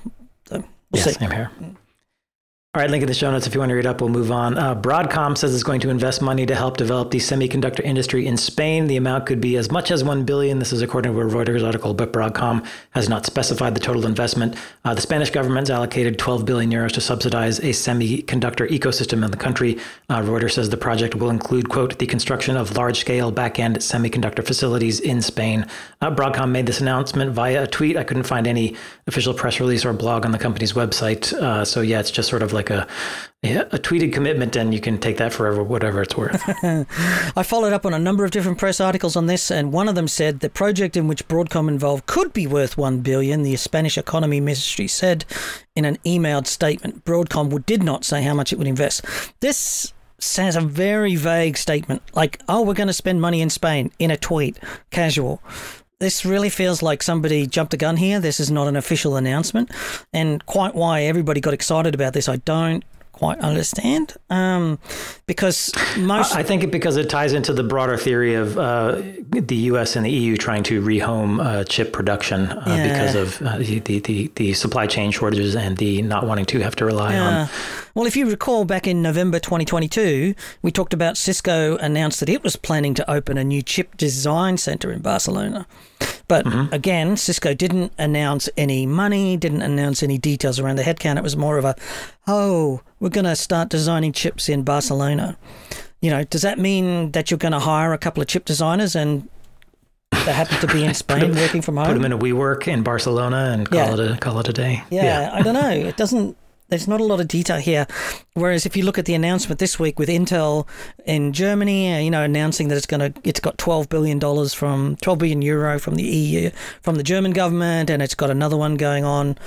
So 0.50 0.56
we'll 0.92 1.00
Yeah, 1.00 1.04
see. 1.04 1.14
same 1.14 1.32
here. 1.32 1.50
All 2.76 2.82
right, 2.82 2.90
link 2.90 3.04
in 3.04 3.08
the 3.08 3.14
show 3.14 3.30
notes 3.30 3.46
if 3.46 3.54
you 3.54 3.60
want 3.60 3.70
to 3.70 3.76
read 3.76 3.86
up. 3.86 4.02
We'll 4.02 4.10
move 4.10 4.32
on. 4.32 4.58
Uh, 4.58 4.74
Broadcom 4.74 5.38
says 5.38 5.54
it's 5.54 5.62
going 5.62 5.80
to 5.82 5.92
invest 5.92 6.24
money 6.24 6.44
to 6.48 6.56
help 6.56 6.76
develop 6.76 7.12
the 7.12 7.20
semiconductor 7.20 7.82
industry 7.82 8.26
in 8.26 8.36
Spain. 8.36 8.88
The 8.88 8.98
amount 8.98 9.28
could 9.28 9.40
be 9.40 9.58
as 9.58 9.70
much 9.70 9.92
as 9.92 10.04
one 10.04 10.26
billion. 10.26 10.58
This 10.58 10.74
is 10.74 10.82
according 10.82 11.14
to 11.14 11.22
a 11.22 11.24
Reuters 11.24 11.64
article, 11.64 11.94
but 11.94 12.12
Broadcom 12.12 12.66
has 12.96 13.08
not 13.08 13.28
specified 13.28 13.76
the 13.76 13.80
total 13.80 14.08
investment. 14.08 14.56
Uh, 14.86 14.96
the 14.96 15.02
Spanish 15.02 15.30
government's 15.30 15.70
allocated 15.70 16.18
12 16.18 16.46
billion 16.46 16.72
euros 16.72 16.92
to 16.94 17.02
subsidize 17.02 17.60
a 17.60 17.74
semiconductor 17.74 18.68
ecosystem 18.68 19.24
in 19.24 19.30
the 19.30 19.38
country. 19.38 19.78
Uh, 20.10 20.24
Reuters 20.24 20.54
says 20.54 20.72
the 20.72 20.76
project 20.76 21.14
will 21.14 21.30
include, 21.30 21.70
quote, 21.70 22.00
the 22.00 22.08
construction 22.08 22.58
of 22.58 22.76
large-scale 22.76 23.30
back-end 23.30 23.78
semiconductor 23.78 24.44
facilities 24.44 25.00
in 25.00 25.22
Spain. 25.22 25.68
Uh, 26.02 26.10
Broadcom 26.10 26.50
made 26.50 26.66
this 26.66 26.82
announcement 26.82 27.34
via 27.34 27.66
a 27.66 27.68
tweet. 27.68 27.98
I 27.98 28.04
couldn't 28.04 28.24
find 28.24 28.48
any 28.48 28.76
official 29.06 29.36
press 29.36 29.60
release 29.60 29.86
or 29.86 29.94
blog 29.94 30.26
on 30.26 30.32
the 30.32 30.40
company's 30.40 30.74
website. 30.74 31.32
Uh, 31.34 31.64
so 31.64 31.82
yeah, 31.82 32.00
it's 32.00 32.10
just 32.10 32.30
sort 32.30 32.42
of 32.42 32.52
like 32.52 32.63
a 32.70 32.88
a 33.44 33.78
tweeted 33.78 34.14
commitment, 34.14 34.56
and 34.56 34.74
you 34.74 34.80
can 34.80 34.98
take 34.98 35.18
that 35.18 35.34
forever, 35.34 35.64
whatever 35.64 36.02
it's 36.02 36.16
worth. 36.16 36.42
I 37.38 37.44
followed 37.44 37.74
up 37.74 37.86
on 37.86 37.94
a 37.94 38.00
number 38.00 38.24
of 38.24 38.32
different 38.32 38.58
press 38.58 38.80
articles 38.80 39.16
on 39.16 39.26
this, 39.26 39.52
and 39.52 39.74
one 39.74 39.90
of 39.90 39.96
them 39.96 40.08
said 40.08 40.40
the 40.40 40.50
project 40.50 40.96
in 40.96 41.08
which 41.08 41.28
Broadcom 41.28 41.68
involved 41.68 42.06
could 42.06 42.32
be 42.32 42.48
worth 42.48 42.78
one 42.78 43.02
billion. 43.02 43.44
The 43.44 43.56
Spanish 43.58 43.98
economy 43.98 44.40
ministry 44.40 44.88
said 44.88 45.26
in 45.76 45.84
an 45.84 45.98
emailed 46.06 46.48
statement. 46.48 47.04
Broadcom 47.04 47.66
did 47.66 47.84
not 47.84 48.06
say 48.06 48.24
how 48.24 48.34
much 48.34 48.54
it 48.54 48.58
would 48.58 48.68
invest. 48.68 49.06
This 49.42 49.94
says 50.20 50.56
a 50.56 50.62
very 50.62 51.18
vague 51.18 51.58
statement, 51.58 52.02
like, 52.14 52.42
"Oh, 52.48 52.62
we're 52.62 52.74
going 52.74 52.88
to 52.88 52.94
spend 52.94 53.20
money 53.20 53.42
in 53.42 53.50
Spain," 53.50 53.92
in 54.00 54.10
a 54.10 54.18
tweet, 54.18 54.58
casual. 54.90 55.42
This 56.04 56.26
really 56.26 56.50
feels 56.50 56.82
like 56.82 57.02
somebody 57.02 57.48
jumped 57.48 57.72
the 57.72 57.78
gun 57.78 57.96
here. 57.96 58.20
This 58.20 58.40
is 58.42 58.52
not 58.52 58.68
an 58.68 58.76
official 58.76 59.16
announcement, 59.16 59.72
and 60.12 60.46
quite 60.46 60.76
why 60.76 61.04
everybody 61.04 61.40
got 61.40 61.54
excited 61.54 61.96
about 61.96 62.12
this, 62.12 62.28
I 62.28 62.36
don't 62.38 62.84
quite 63.14 63.40
understand. 63.40 64.14
Um, 64.30 64.80
because 65.28 65.72
most 65.98 66.36
I 66.36 66.44
think 66.44 66.64
it 66.64 66.72
because 66.72 66.98
it 66.98 67.10
ties 67.10 67.32
into 67.32 67.54
the 67.54 67.64
broader 67.64 67.96
theory 67.96 68.34
of 68.36 68.58
uh, 68.58 69.02
the 69.30 69.56
U.S. 69.72 69.96
and 69.96 70.06
the 70.06 70.12
EU 70.12 70.36
trying 70.36 70.64
to 70.64 70.82
rehome 70.82 71.42
uh, 71.42 71.64
chip 71.64 71.94
production 71.94 72.48
uh, 72.52 72.64
Yeah. 72.68 72.84
because 72.92 73.16
of 73.16 73.42
uh, 73.48 73.58
the, 73.60 73.80
the, 73.80 74.00
the 74.00 74.32
the 74.36 74.54
supply 74.54 74.88
chain 74.88 75.12
shortages 75.12 75.56
and 75.56 75.78
the 75.78 76.02
not 76.02 76.28
wanting 76.28 76.46
to 76.48 76.60
have 76.60 76.76
to 76.78 76.86
rely 76.86 77.18
on. 77.18 77.48
Well, 77.96 78.08
if 78.08 78.16
you 78.16 78.28
recall, 78.28 78.66
back 78.66 78.88
in 78.88 79.04
November 79.04 79.38
2022, 79.38 80.34
we 80.64 80.72
talked 80.72 80.96
about 80.96 81.16
Cisco 81.16 81.78
announced 81.78 82.20
that 82.22 82.30
it 82.30 82.44
was 82.44 82.56
planning 82.56 82.96
to 82.96 83.12
open 83.12 83.38
a 83.38 83.44
new 83.44 83.62
chip 83.62 83.98
design 83.98 84.58
center 84.58 84.92
in 84.92 85.04
Barcelona. 85.04 85.68
But 86.28 86.46
mm-hmm. 86.46 86.74
again, 86.74 87.18
Cisco 87.18 87.54
didn't 87.54 87.94
announce 88.00 88.50
any 88.58 88.88
money, 88.88 89.38
didn't 89.38 89.62
announce 89.62 90.02
any 90.02 90.18
details 90.18 90.60
around 90.60 90.78
the 90.78 90.84
headcount. 90.84 91.18
It 91.18 91.24
was 91.24 91.38
more 91.38 91.60
of 91.60 91.66
a, 91.66 91.76
oh, 92.28 92.82
we're 93.00 93.10
going 93.10 93.26
to 93.26 93.36
start 93.36 93.70
designing 93.70 94.12
chips 94.12 94.50
in 94.50 94.64
Barcelona. 94.64 95.38
You 96.02 96.10
know, 96.10 96.24
does 96.24 96.42
that 96.42 96.58
mean 96.58 97.12
that 97.12 97.30
you're 97.30 97.38
going 97.38 97.52
to 97.52 97.60
hire 97.60 97.94
a 97.94 98.00
couple 98.00 98.24
of 98.24 98.28
chip 98.28 98.46
designers 98.46 98.96
and 98.96 99.30
they 100.26 100.34
happen 100.34 100.58
to 100.62 100.68
be 100.74 100.84
in 100.84 100.94
Spain 100.96 101.36
working 101.36 101.62
from 101.62 101.78
home? 101.78 101.86
Put 101.86 101.94
them 101.94 102.06
in 102.06 102.12
a 102.12 102.18
WeWork 102.18 102.68
in 102.68 102.82
Barcelona 102.82 103.52
and 103.54 103.70
call 103.70 103.78
Yeah. 103.78 103.94
it 103.94 104.00
a 104.00 104.18
call 104.18 104.40
it 104.40 104.50
a 104.50 104.54
day. 104.54 104.84
Yeah, 104.90 105.30
I 105.32 105.44
don't 105.44 105.54
know. 105.54 105.70
It 105.70 105.96
doesn't. 105.96 106.38
There's 106.74 106.88
not 106.88 107.02
a 107.02 107.04
lot 107.04 107.20
of 107.20 107.28
detail 107.28 107.60
here. 107.60 107.86
Whereas 108.34 108.66
if 108.66 108.76
you 108.76 108.84
look 108.84 108.98
at 108.98 109.06
the 109.06 109.14
announcement 109.14 109.60
this 109.60 109.78
week 109.78 110.00
with 110.00 110.10
Intel 110.10 110.68
in 111.06 111.32
Germany, 111.32 111.94
uh, 111.94 112.00
you 112.00 112.10
know, 112.10 112.24
announcing 112.24 112.68
that 112.70 112.78
it's 112.78 112.88
going 112.88 113.14
to, 113.14 113.22
it's 113.24 113.40
got 113.40 113.60
12 113.60 113.90
billion 113.90 114.18
dollars 114.18 114.56
from 114.56 114.96
12 114.96 115.20
billion 115.20 115.42
euro 115.44 115.78
from 115.78 115.94
the 115.94 116.04
EU, 116.04 116.50
from 116.82 116.96
the 116.96 117.04
German 117.04 117.30
government, 117.30 117.92
and 117.92 118.02
it's 118.02 118.16
got 118.16 118.32
another 118.32 118.58
one 118.58 118.74
going 118.74 119.04
on, 119.04 119.38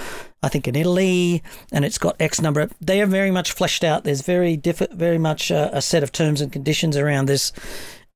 I 0.44 0.48
think 0.48 0.68
in 0.68 0.76
Italy, 0.76 1.42
and 1.72 1.84
it's 1.84 1.98
got 1.98 2.14
X 2.20 2.40
number. 2.40 2.70
They 2.80 3.02
are 3.02 3.06
very 3.06 3.32
much 3.32 3.50
fleshed 3.50 3.82
out. 3.82 4.04
There's 4.04 4.22
very 4.22 4.56
diff- 4.56 4.92
very 4.92 5.18
much 5.18 5.50
uh, 5.50 5.70
a 5.72 5.82
set 5.82 6.04
of 6.04 6.12
terms 6.12 6.40
and 6.40 6.52
conditions 6.52 6.96
around 6.96 7.26
this. 7.26 7.50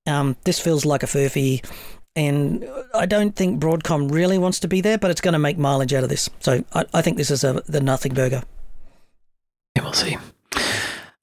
Um, 0.06 0.36
this 0.44 0.60
feels 0.60 0.84
like 0.84 1.02
a 1.02 1.06
furphy. 1.06 1.66
And 2.14 2.64
I 2.94 3.06
don't 3.06 3.34
think 3.34 3.60
Broadcom 3.60 4.12
really 4.12 4.38
wants 4.38 4.60
to 4.60 4.68
be 4.68 4.80
there, 4.80 4.98
but 4.98 5.10
it's 5.10 5.20
going 5.20 5.32
to 5.32 5.40
make 5.40 5.58
mileage 5.58 5.94
out 5.94 6.04
of 6.04 6.10
this. 6.10 6.30
So 6.38 6.62
I, 6.72 6.84
I 6.94 7.02
think 7.02 7.16
this 7.16 7.32
is 7.32 7.42
a, 7.42 7.64
the 7.66 7.80
nothing 7.80 8.14
burger. 8.14 8.44
We'll 9.76 9.92
see. 9.92 10.16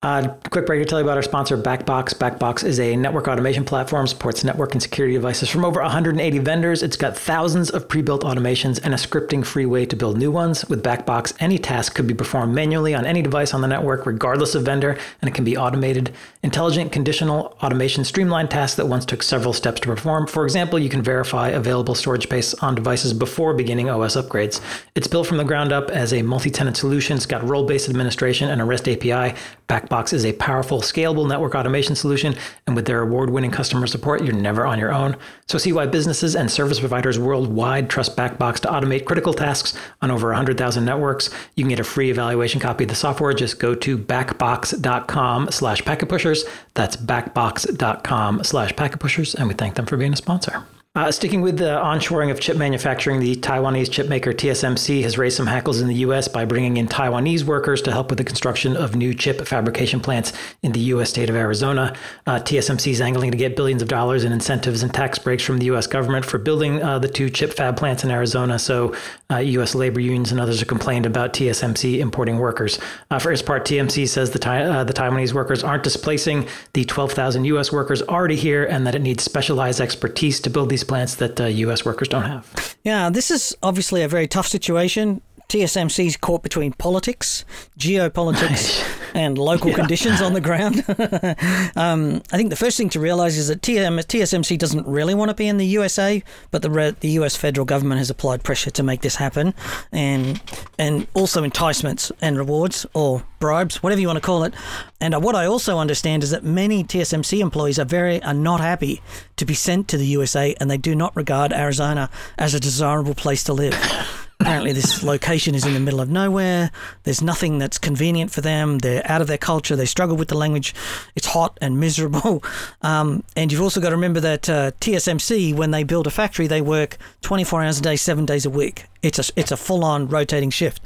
Uh, 0.03 0.27
quick 0.51 0.67
break 0.67 0.79
to 0.79 0.85
tell 0.85 0.99
you 0.99 1.03
about 1.03 1.17
our 1.17 1.23
sponsor, 1.23 1.57
Backbox. 1.57 2.13
Backbox 2.13 2.63
is 2.63 2.79
a 2.79 2.95
network 2.95 3.27
automation 3.27 3.65
platform, 3.65 4.05
supports 4.05 4.43
network 4.43 4.73
and 4.73 4.81
security 4.81 5.15
devices 5.15 5.49
from 5.49 5.65
over 5.65 5.81
180 5.81 6.37
vendors. 6.37 6.83
It's 6.83 6.95
got 6.95 7.17
thousands 7.17 7.71
of 7.71 7.89
pre 7.89 8.03
built 8.03 8.21
automations 8.21 8.79
and 8.83 8.93
a 8.93 8.97
scripting 8.97 9.43
free 9.43 9.65
way 9.65 9.87
to 9.87 9.95
build 9.95 10.19
new 10.19 10.29
ones. 10.29 10.63
With 10.69 10.83
Backbox, 10.83 11.33
any 11.39 11.57
task 11.57 11.95
could 11.95 12.05
be 12.05 12.13
performed 12.13 12.53
manually 12.53 12.93
on 12.93 13.07
any 13.07 13.23
device 13.23 13.55
on 13.55 13.61
the 13.61 13.67
network, 13.67 14.05
regardless 14.05 14.53
of 14.53 14.61
vendor, 14.61 14.99
and 15.19 15.27
it 15.27 15.33
can 15.33 15.43
be 15.43 15.57
automated. 15.57 16.13
Intelligent 16.43 16.91
conditional 16.91 17.57
automation 17.63 18.05
streamline 18.05 18.49
tasks 18.49 18.77
that 18.77 18.85
once 18.87 19.03
took 19.03 19.23
several 19.23 19.51
steps 19.51 19.81
to 19.81 19.87
perform. 19.87 20.27
For 20.27 20.43
example, 20.43 20.77
you 20.77 20.89
can 20.89 21.01
verify 21.01 21.49
available 21.49 21.95
storage 21.95 22.23
space 22.23 22.53
on 22.53 22.75
devices 22.75 23.13
before 23.13 23.55
beginning 23.55 23.89
OS 23.89 24.15
upgrades. 24.15 24.61
It's 24.93 25.07
built 25.07 25.25
from 25.25 25.37
the 25.37 25.43
ground 25.43 25.71
up 25.71 25.89
as 25.89 26.13
a 26.13 26.21
multi 26.21 26.51
tenant 26.51 26.77
solution. 26.77 27.17
It's 27.17 27.25
got 27.25 27.43
role 27.43 27.65
based 27.65 27.89
administration 27.89 28.51
and 28.51 28.61
a 28.61 28.63
REST 28.63 28.87
API. 28.89 29.35
Backbox 29.67 30.13
is 30.13 30.25
a 30.25 30.33
powerful, 30.33 30.79
scalable 30.79 31.27
network 31.27 31.53
automation 31.53 31.95
solution, 31.95 32.35
and 32.65 32.75
with 32.75 32.85
their 32.85 33.01
award 33.01 33.29
winning 33.29 33.51
customer 33.51 33.85
support, 33.85 34.23
you're 34.23 34.33
never 34.33 34.65
on 34.65 34.79
your 34.79 34.93
own. 34.93 35.17
So, 35.47 35.57
see 35.57 35.73
why 35.73 35.87
businesses 35.87 36.35
and 36.35 36.49
service 36.49 36.79
providers 36.79 37.19
worldwide 37.19 37.89
trust 37.89 38.15
Backbox 38.15 38.59
to 38.61 38.69
automate 38.69 39.05
critical 39.05 39.33
tasks 39.33 39.77
on 40.01 40.09
over 40.09 40.27
100,000 40.29 40.85
networks. 40.85 41.29
You 41.55 41.63
can 41.63 41.69
get 41.69 41.79
a 41.79 41.83
free 41.83 42.09
evaluation 42.09 42.61
copy 42.61 42.85
of 42.85 42.89
the 42.89 42.95
software. 42.95 43.33
Just 43.33 43.59
go 43.59 43.75
to 43.75 43.97
backbox.com 43.97 45.51
slash 45.51 45.81
packetpushers. 45.81 46.43
That's 46.73 46.95
backbox.com 46.95 48.43
slash 48.43 48.73
packetpushers, 48.73 49.35
and 49.35 49.47
we 49.47 49.53
thank 49.53 49.75
them 49.75 49.85
for 49.85 49.97
being 49.97 50.13
a 50.13 50.17
sponsor. 50.17 50.65
Uh, 50.97 51.11
sticking 51.11 51.41
with 51.41 51.59
the 51.59 51.79
onshoring 51.79 52.31
of 52.31 52.39
chip 52.39 52.57
manufacturing, 52.57 53.19
the 53.19 53.35
Taiwanese 53.35 53.87
chipmaker 53.87 54.33
TSMC 54.33 55.03
has 55.03 55.15
raised 55.15 55.37
some 55.37 55.45
hackles 55.45 55.79
in 55.79 55.87
the 55.87 55.93
U.S. 55.97 56.27
by 56.27 56.43
bringing 56.43 56.77
in 56.77 56.87
Taiwanese 56.87 57.43
workers 57.43 57.83
to 57.83 57.91
help 57.91 58.09
with 58.09 58.17
the 58.17 58.23
construction 58.23 58.75
of 58.75 58.95
new 58.95 59.13
chip 59.13 59.47
fabrication 59.47 59.99
plants 59.99 60.33
in 60.63 60.71
the 60.71 60.79
U.S. 60.79 61.11
state 61.11 61.29
of 61.29 61.35
Arizona. 61.35 61.95
Uh, 62.25 62.39
TSMC 62.39 62.93
is 62.93 62.99
angling 62.99 63.29
to 63.29 63.37
get 63.37 63.55
billions 63.55 63.83
of 63.83 63.87
dollars 63.87 64.23
in 64.23 64.31
incentives 64.31 64.81
and 64.81 64.91
tax 64.91 65.19
breaks 65.19 65.43
from 65.43 65.59
the 65.59 65.65
U.S. 65.65 65.85
government 65.85 66.25
for 66.25 66.39
building 66.39 66.81
uh, 66.81 66.97
the 66.97 67.07
two 67.07 67.29
chip 67.29 67.53
fab 67.53 67.77
plants 67.77 68.03
in 68.03 68.09
Arizona. 68.09 68.57
So, 68.57 68.95
uh, 69.29 69.37
U.S. 69.37 69.75
labor 69.75 69.99
unions 69.99 70.31
and 70.31 70.41
others 70.41 70.57
have 70.57 70.67
complained 70.67 71.05
about 71.05 71.31
TSMC 71.31 71.99
importing 71.99 72.39
workers. 72.39 72.79
Uh, 73.11 73.19
for 73.19 73.31
its 73.31 73.43
part, 73.43 73.65
TMC 73.65 74.07
says 74.07 74.31
the, 74.31 74.49
uh, 74.49 74.83
the 74.83 74.93
Taiwanese 74.93 75.33
workers 75.33 75.63
aren't 75.63 75.83
displacing 75.83 76.47
the 76.73 76.85
12,000 76.85 77.45
U.S. 77.45 77.71
workers 77.71 78.01
already 78.01 78.35
here 78.35 78.65
and 78.65 78.87
that 78.87 78.95
it 78.95 79.03
needs 79.03 79.23
specialized 79.23 79.79
expertise 79.79 80.39
to 80.39 80.49
build 80.49 80.69
these 80.69 80.86
plants 80.87 81.15
that 81.15 81.39
uh, 81.39 81.45
U.S. 81.45 81.85
workers 81.85 82.07
don't 82.07 82.23
have. 82.23 82.75
Yeah, 82.83 83.09
this 83.09 83.31
is 83.31 83.55
obviously 83.61 84.01
a 84.03 84.07
very 84.07 84.27
tough 84.27 84.47
situation. 84.47 85.21
TSMC's 85.49 86.17
caught 86.17 86.43
between 86.43 86.73
politics, 86.73 87.45
geopolitics, 87.79 88.83
and 89.13 89.37
local 89.37 89.73
conditions 89.73 90.21
on 90.21 90.33
the 90.33 90.41
ground. 90.41 90.83
um, 91.77 92.21
I 92.31 92.37
think 92.37 92.49
the 92.49 92.57
first 92.57 92.77
thing 92.77 92.89
to 92.89 92.99
realize 92.99 93.37
is 93.37 93.47
that 93.47 93.61
TM, 93.61 93.97
TSMC 93.99 94.57
doesn't 94.59 94.85
really 94.85 95.15
want 95.15 95.29
to 95.29 95.35
be 95.35 95.47
in 95.47 95.57
the 95.57 95.65
USA, 95.67 96.21
but 96.51 96.61
the 96.61 96.69
re- 96.69 96.95
the 96.99 97.09
US 97.19 97.35
federal 97.35 97.65
government 97.65 97.99
has 97.99 98.09
applied 98.09 98.43
pressure 98.43 98.71
to 98.71 98.83
make 98.83 99.01
this 99.01 99.15
happen, 99.15 99.53
and 99.91 100.41
and 100.77 101.07
also 101.13 101.43
enticements 101.43 102.11
and 102.21 102.37
rewards 102.37 102.85
or 102.93 103.23
bribes, 103.39 103.81
whatever 103.81 104.01
you 104.01 104.07
want 104.07 104.17
to 104.17 104.25
call 104.25 104.43
it. 104.43 104.53
And 104.99 105.15
uh, 105.15 105.19
what 105.19 105.35
I 105.35 105.45
also 105.45 105.77
understand 105.77 106.23
is 106.23 106.31
that 106.31 106.43
many 106.43 106.83
TSMC 106.83 107.39
employees 107.39 107.79
are 107.79 107.85
very 107.85 108.21
are 108.23 108.33
not 108.33 108.59
happy 108.59 109.01
to 109.37 109.45
be 109.45 109.53
sent 109.53 109.87
to 109.87 109.97
the 109.97 110.07
USA, 110.07 110.55
and 110.59 110.69
they 110.69 110.77
do 110.77 110.93
not 110.93 111.15
regard 111.15 111.53
Arizona 111.53 112.09
as 112.37 112.53
a 112.53 112.59
desirable 112.59 113.15
place 113.15 113.43
to 113.45 113.53
live. 113.53 113.73
apparently 114.39 114.71
this 114.71 115.03
location 115.03 115.55
is 115.55 115.65
in 115.65 115.73
the 115.73 115.79
middle 115.79 115.99
of 115.99 116.09
nowhere. 116.09 116.71
There's 117.03 117.21
nothing 117.21 117.57
that's 117.57 117.77
convenient 117.77 118.31
for 118.31 118.41
them. 118.41 118.79
They're 118.79 119.01
out 119.05 119.21
of 119.21 119.27
their 119.27 119.37
culture. 119.37 119.75
They 119.75 119.85
struggle 119.85 120.15
with 120.15 120.27
the 120.27 120.37
language. 120.37 120.73
It's 121.15 121.27
hot 121.27 121.57
and 121.61 121.79
miserable. 121.79 122.43
Um, 122.81 123.23
and 123.35 123.51
you've 123.51 123.61
also 123.61 123.81
got 123.81 123.89
to 123.89 123.95
remember 123.95 124.19
that 124.19 124.49
uh, 124.49 124.71
TSMC, 124.79 125.55
when 125.55 125.71
they 125.71 125.83
build 125.83 126.07
a 126.07 126.11
factory, 126.11 126.47
they 126.47 126.61
work 126.61 126.97
24 127.21 127.63
hours 127.63 127.79
a 127.79 127.81
day, 127.81 127.95
seven 127.95 128.25
days 128.25 128.45
a 128.45 128.49
week. 128.49 128.85
It's 129.01 129.19
a 129.19 129.31
it's 129.35 129.51
a 129.51 129.57
full 129.57 129.83
on 129.83 130.07
rotating 130.07 130.49
shift, 130.49 130.81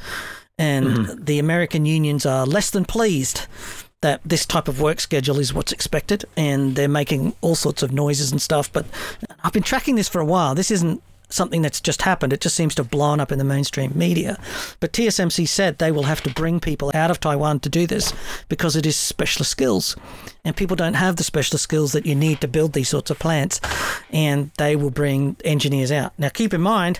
and 0.57 0.87
mm-hmm. 0.87 1.23
the 1.23 1.39
American 1.39 1.85
unions 1.85 2.25
are 2.25 2.45
less 2.45 2.69
than 2.69 2.85
pleased 2.85 3.47
that 4.01 4.19
this 4.25 4.45
type 4.45 4.67
of 4.67 4.81
work 4.81 4.99
schedule 4.99 5.39
is 5.39 5.53
what's 5.53 5.71
expected 5.71 6.25
and 6.35 6.75
they're 6.75 6.87
making 6.87 7.33
all 7.41 7.53
sorts 7.53 7.83
of 7.83 7.91
noises 7.91 8.31
and 8.31 8.41
stuff. 8.41 8.71
But 8.71 8.85
I've 9.43 9.53
been 9.53 9.63
tracking 9.63 9.95
this 9.95 10.09
for 10.09 10.19
a 10.19 10.25
while. 10.25 10.55
This 10.55 10.71
isn't 10.71 11.03
something 11.31 11.61
that's 11.61 11.81
just 11.81 12.01
happened. 12.03 12.33
It 12.33 12.41
just 12.41 12.55
seems 12.55 12.75
to 12.75 12.83
have 12.83 12.91
blown 12.91 13.19
up 13.19 13.31
in 13.31 13.37
the 13.37 13.43
mainstream 13.43 13.91
media. 13.95 14.39
But 14.79 14.93
TSMC 14.93 15.47
said 15.47 15.77
they 15.77 15.91
will 15.91 16.03
have 16.03 16.21
to 16.23 16.33
bring 16.33 16.59
people 16.59 16.91
out 16.93 17.11
of 17.11 17.19
Taiwan 17.19 17.59
to 17.61 17.69
do 17.69 17.87
this 17.87 18.13
because 18.49 18.75
it 18.75 18.85
is 18.85 18.95
specialist 18.95 19.51
skills. 19.51 19.95
And 20.43 20.55
people 20.55 20.75
don't 20.75 20.95
have 20.95 21.15
the 21.15 21.23
specialist 21.23 21.63
skills 21.63 21.91
that 21.93 22.05
you 22.05 22.15
need 22.15 22.41
to 22.41 22.47
build 22.47 22.73
these 22.73 22.89
sorts 22.89 23.11
of 23.11 23.19
plants. 23.19 23.59
And 24.11 24.51
they 24.57 24.75
will 24.75 24.91
bring 24.91 25.37
engineers 25.45 25.91
out. 25.91 26.13
Now, 26.17 26.29
keep 26.29 26.53
in 26.53 26.61
mind, 26.61 26.99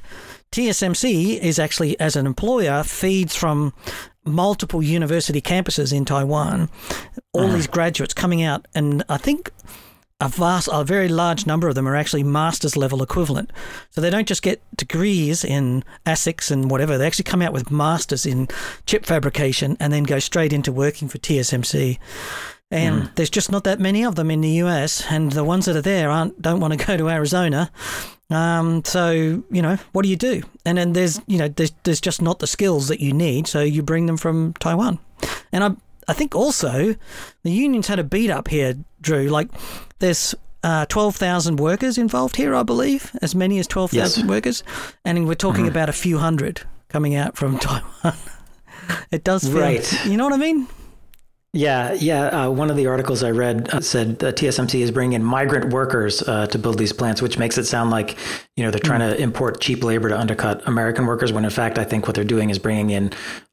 TSMC 0.52 1.40
is 1.40 1.60
actually, 1.60 2.00
as 2.00 2.16
an 2.16 2.26
employer, 2.26 2.84
feeds 2.84 3.36
from 3.36 3.74
multiple 4.26 4.84
university 4.84 5.42
campuses 5.42 5.94
in 5.94 6.06
Taiwan, 6.06 6.70
all 7.34 7.46
uh-huh. 7.46 7.56
these 7.56 7.68
graduates 7.68 8.14
coming 8.14 8.44
out, 8.44 8.68
and 8.76 9.04
I 9.10 9.18
think 9.18 9.52
a 10.22 10.30
vast, 10.30 10.70
a 10.72 10.84
very 10.84 11.10
large 11.10 11.48
number 11.48 11.68
of 11.68 11.76
them 11.76 11.88
are 11.88 11.96
actually 11.96 12.24
master's 12.24 12.78
level 12.78 13.02
equivalent. 13.02 13.52
So 13.90 14.00
they 14.00 14.12
don't 14.12 14.28
just 14.28 14.44
get 14.44 14.62
degrees 14.78 15.44
in 15.44 15.84
ASICs 16.06 16.52
and 16.52 16.70
whatever. 16.70 16.98
They 16.98 17.08
actually 17.08 17.24
come 17.24 17.42
out 17.42 17.54
with 17.54 17.72
masters 17.72 18.26
in 18.26 18.48
chip 18.86 19.06
fabrication 19.06 19.76
and 19.80 19.92
then 19.92 20.04
go 20.04 20.20
straight 20.20 20.54
into 20.54 20.72
working 20.72 21.08
for 21.08 21.18
TSMC. 21.18 21.98
And 22.70 23.04
mm. 23.04 23.16
there's 23.16 23.32
just 23.32 23.52
not 23.52 23.64
that 23.66 23.80
many 23.80 24.06
of 24.06 24.16
them 24.16 24.32
in 24.32 24.42
the 24.42 24.62
US, 24.64 25.04
and 25.10 25.32
the 25.32 25.44
ones 25.44 25.66
that 25.66 25.76
are 25.76 25.82
there 25.82 26.10
aren't 26.10 26.42
don't 26.42 26.62
want 26.62 26.80
to 26.80 26.86
go 26.86 26.96
to 26.96 27.10
Arizona. 27.10 27.70
Um, 28.30 28.86
so 28.86 29.12
you 29.12 29.62
know, 29.62 29.78
what 29.92 30.04
do 30.04 30.10
you 30.10 30.16
do? 30.16 30.44
And 30.66 30.78
then 30.78 30.94
there's 30.94 31.20
you 31.28 31.38
know 31.38 31.50
there's 31.50 31.74
there's 31.84 32.00
just 32.00 32.22
not 32.22 32.40
the 32.40 32.48
skills 32.48 32.88
that 32.88 33.02
you 33.02 33.12
need, 33.12 33.48
so 33.48 33.60
you 33.62 33.84
bring 33.84 34.06
them 34.06 34.16
from 34.16 34.54
Taiwan. 34.54 35.00
And 35.52 35.66
I 35.66 35.72
I 36.08 36.14
think 36.14 36.34
also 36.34 36.96
the 37.44 37.52
unions 37.52 37.88
had 37.88 38.00
a 38.00 38.04
beat 38.04 38.30
up 38.30 38.48
here, 38.48 38.76
Drew. 39.02 39.28
Like 39.28 39.50
there's 40.00 40.36
uh, 40.64 40.86
12,000 40.86 41.58
workers 41.60 41.98
involved 41.98 42.36
here, 42.36 42.56
I 42.56 42.64
believe, 42.64 43.12
as 43.22 43.34
many 43.34 43.60
as 43.60 43.68
12,000 43.68 44.24
yes. 44.24 44.30
workers. 44.30 44.64
And 45.04 45.28
we're 45.28 45.36
talking 45.36 45.66
mm-hmm. 45.66 45.72
about 45.72 45.90
a 45.90 45.94
few 45.94 46.20
hundred 46.20 46.62
coming 46.90 47.16
out 47.16 47.36
from 47.36 47.58
Taiwan. 47.60 48.18
it 49.12 49.24
does 49.24 49.44
feel, 49.44 49.60
right. 49.60 50.06
you 50.06 50.18
know 50.18 50.26
what 50.26 50.34
I 50.34 50.38
mean? 50.38 50.68
Yeah, 51.54 51.92
yeah. 51.92 52.28
Uh, 52.28 52.50
one 52.50 52.70
of 52.70 52.78
the 52.78 52.88
articles 52.88 53.24
I 53.24 53.32
read 53.32 53.70
uh, 53.74 53.82
said 53.82 54.20
that 54.20 54.38
TSMC 54.38 54.80
is 54.80 54.90
bringing 54.90 55.14
in 55.14 55.24
migrant 55.24 55.74
workers 55.74 56.22
uh, 56.22 56.48
to 56.48 56.58
build 56.58 56.78
these 56.78 56.94
plants, 56.94 57.22
which 57.22 57.38
makes 57.38 57.58
it 57.58 57.66
sound 57.66 57.90
like 57.92 58.18
you 58.56 58.64
know 58.64 58.72
they're 58.72 58.80
trying 58.80 59.02
mm. 59.02 59.12
to 59.12 59.22
import 59.22 59.60
cheap 59.60 59.84
labor 59.84 60.08
to 60.08 60.18
undercut 60.18 60.66
American 60.66 61.06
workers. 61.08 61.34
When 61.34 61.44
in 61.44 61.50
fact, 61.50 61.78
I 61.78 61.84
think 61.84 62.08
what 62.08 62.16
they're 62.16 62.24
doing 62.24 62.52
is 62.52 62.58
bringing 62.58 62.92
in 62.92 63.12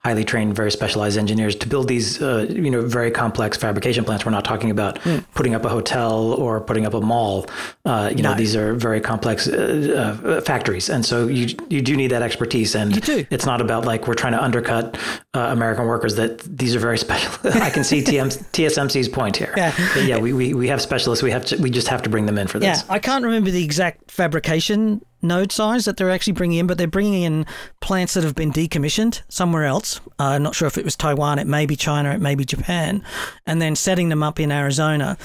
highly 0.08 0.24
trained, 0.24 0.56
very 0.56 0.70
specialized 0.70 1.18
engineers 1.18 1.54
to 1.54 1.68
build 1.68 1.86
these 1.86 2.22
uh, 2.22 2.46
you 2.48 2.70
know 2.70 2.80
very 2.80 3.10
complex 3.10 3.58
fabrication 3.58 4.04
plants. 4.04 4.24
We're 4.24 4.32
not 4.32 4.44
talking 4.44 4.70
about 4.70 4.94
mm. 5.00 5.22
putting 5.34 5.54
up 5.54 5.64
a 5.66 5.68
hotel 5.68 6.32
or 6.32 6.62
putting 6.62 6.86
up 6.86 6.94
a 6.94 7.00
mall. 7.02 7.44
Uh, 7.84 8.10
you 8.16 8.22
no. 8.22 8.30
know, 8.30 8.34
these 8.34 8.56
are 8.56 8.72
very 8.72 9.02
complex 9.02 9.46
uh, 9.46 10.40
factories, 10.46 10.88
and 10.88 11.04
so 11.04 11.26
you 11.26 11.54
you 11.68 11.82
do 11.82 11.94
need 11.94 12.10
that 12.10 12.22
expertise. 12.22 12.74
And 12.74 13.06
it's 13.30 13.44
not 13.44 13.60
about 13.60 13.84
like 13.84 14.08
we're 14.08 14.20
trying 14.22 14.32
to 14.32 14.42
undercut 14.42 14.96
American 15.34 15.84
workers. 15.86 16.16
That 16.16 16.38
these 16.38 16.74
are 16.74 16.80
very 16.80 16.98
special. 17.06 17.32
I 17.44 17.70
can 17.70 17.84
see 17.84 18.00
TM, 18.02 18.28
TSMC's 18.52 19.08
point 19.08 19.36
here. 19.36 19.52
Yeah, 19.56 19.74
but 19.94 20.04
yeah. 20.04 20.18
We, 20.18 20.32
we, 20.32 20.54
we 20.54 20.68
have 20.68 20.80
specialists. 20.80 21.22
We 21.22 21.30
have 21.30 21.44
to, 21.46 21.56
we 21.58 21.70
just 21.70 21.88
have 21.88 22.02
to 22.02 22.10
bring 22.10 22.26
them 22.26 22.38
in 22.38 22.48
for 22.48 22.58
this. 22.58 22.82
Yeah, 22.82 22.94
I 22.94 22.98
can't 22.98 23.24
remember 23.24 23.50
the 23.50 23.62
exact 23.62 24.10
fabrication 24.10 25.00
node 25.22 25.52
size 25.52 25.84
that 25.84 25.96
they're 25.96 26.10
actually 26.10 26.32
bringing 26.32 26.58
in, 26.58 26.66
but 26.66 26.78
they're 26.78 26.86
bringing 26.86 27.22
in 27.22 27.46
plants 27.80 28.14
that 28.14 28.24
have 28.24 28.34
been 28.34 28.52
decommissioned 28.52 29.22
somewhere 29.28 29.64
else. 29.64 30.00
Uh, 30.18 30.24
I'm 30.24 30.42
not 30.42 30.54
sure 30.54 30.68
if 30.68 30.78
it 30.78 30.84
was 30.84 30.96
Taiwan, 30.96 31.38
it 31.38 31.46
may 31.46 31.66
be 31.66 31.76
China, 31.76 32.12
it 32.12 32.20
may 32.20 32.34
be 32.34 32.44
Japan, 32.44 33.02
and 33.46 33.60
then 33.60 33.76
setting 33.76 34.08
them 34.08 34.22
up 34.22 34.38
in 34.38 34.52
Arizona, 34.52 35.16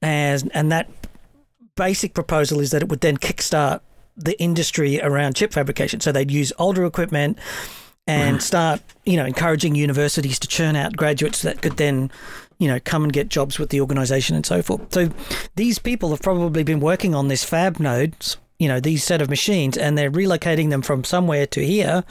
as 0.00 0.46
and 0.54 0.72
that 0.72 0.88
basic 1.76 2.14
proposal 2.14 2.60
is 2.60 2.70
that 2.70 2.82
it 2.82 2.88
would 2.88 3.00
then 3.00 3.16
kickstart 3.16 3.80
the 4.16 4.38
industry 4.40 5.00
around 5.00 5.36
chip 5.36 5.52
fabrication. 5.52 6.00
So 6.00 6.12
they'd 6.12 6.30
use 6.30 6.52
older 6.58 6.84
equipment 6.84 7.38
and 8.06 8.38
mm. 8.38 8.42
start, 8.42 8.80
you 9.04 9.16
know, 9.16 9.24
encouraging 9.24 9.74
universities 9.74 10.38
to 10.40 10.48
churn 10.48 10.76
out 10.76 10.96
graduates 10.96 11.42
that 11.42 11.62
could 11.62 11.76
then, 11.76 12.10
you 12.58 12.68
know, 12.68 12.78
come 12.84 13.04
and 13.04 13.12
get 13.12 13.28
jobs 13.28 13.58
with 13.58 13.70
the 13.70 13.80
organization 13.80 14.36
and 14.36 14.44
so 14.44 14.60
forth. 14.60 14.92
So 14.92 15.10
these 15.56 15.78
people 15.78 16.10
have 16.10 16.20
probably 16.20 16.62
been 16.62 16.80
working 16.80 17.14
on 17.14 17.28
this 17.28 17.44
fab 17.44 17.80
nodes, 17.80 18.36
you 18.62 18.68
know, 18.68 18.78
these 18.78 19.02
set 19.02 19.20
of 19.20 19.28
machines, 19.28 19.76
and 19.76 19.98
they're 19.98 20.08
relocating 20.08 20.70
them 20.70 20.82
from 20.82 21.02
somewhere 21.02 21.46
to 21.48 21.66
here. 21.66 22.04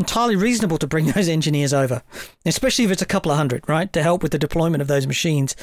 Entirely 0.00 0.34
reasonable 0.34 0.76
to 0.78 0.88
bring 0.88 1.06
those 1.12 1.28
engineers 1.28 1.72
over, 1.72 2.02
especially 2.44 2.84
if 2.84 2.90
it's 2.90 3.00
a 3.00 3.06
couple 3.06 3.30
of 3.30 3.38
hundred, 3.38 3.62
right, 3.68 3.92
to 3.92 4.02
help 4.02 4.20
with 4.20 4.32
the 4.32 4.38
deployment 4.40 4.82
of 4.82 4.88
those 4.88 5.06
machines. 5.06 5.54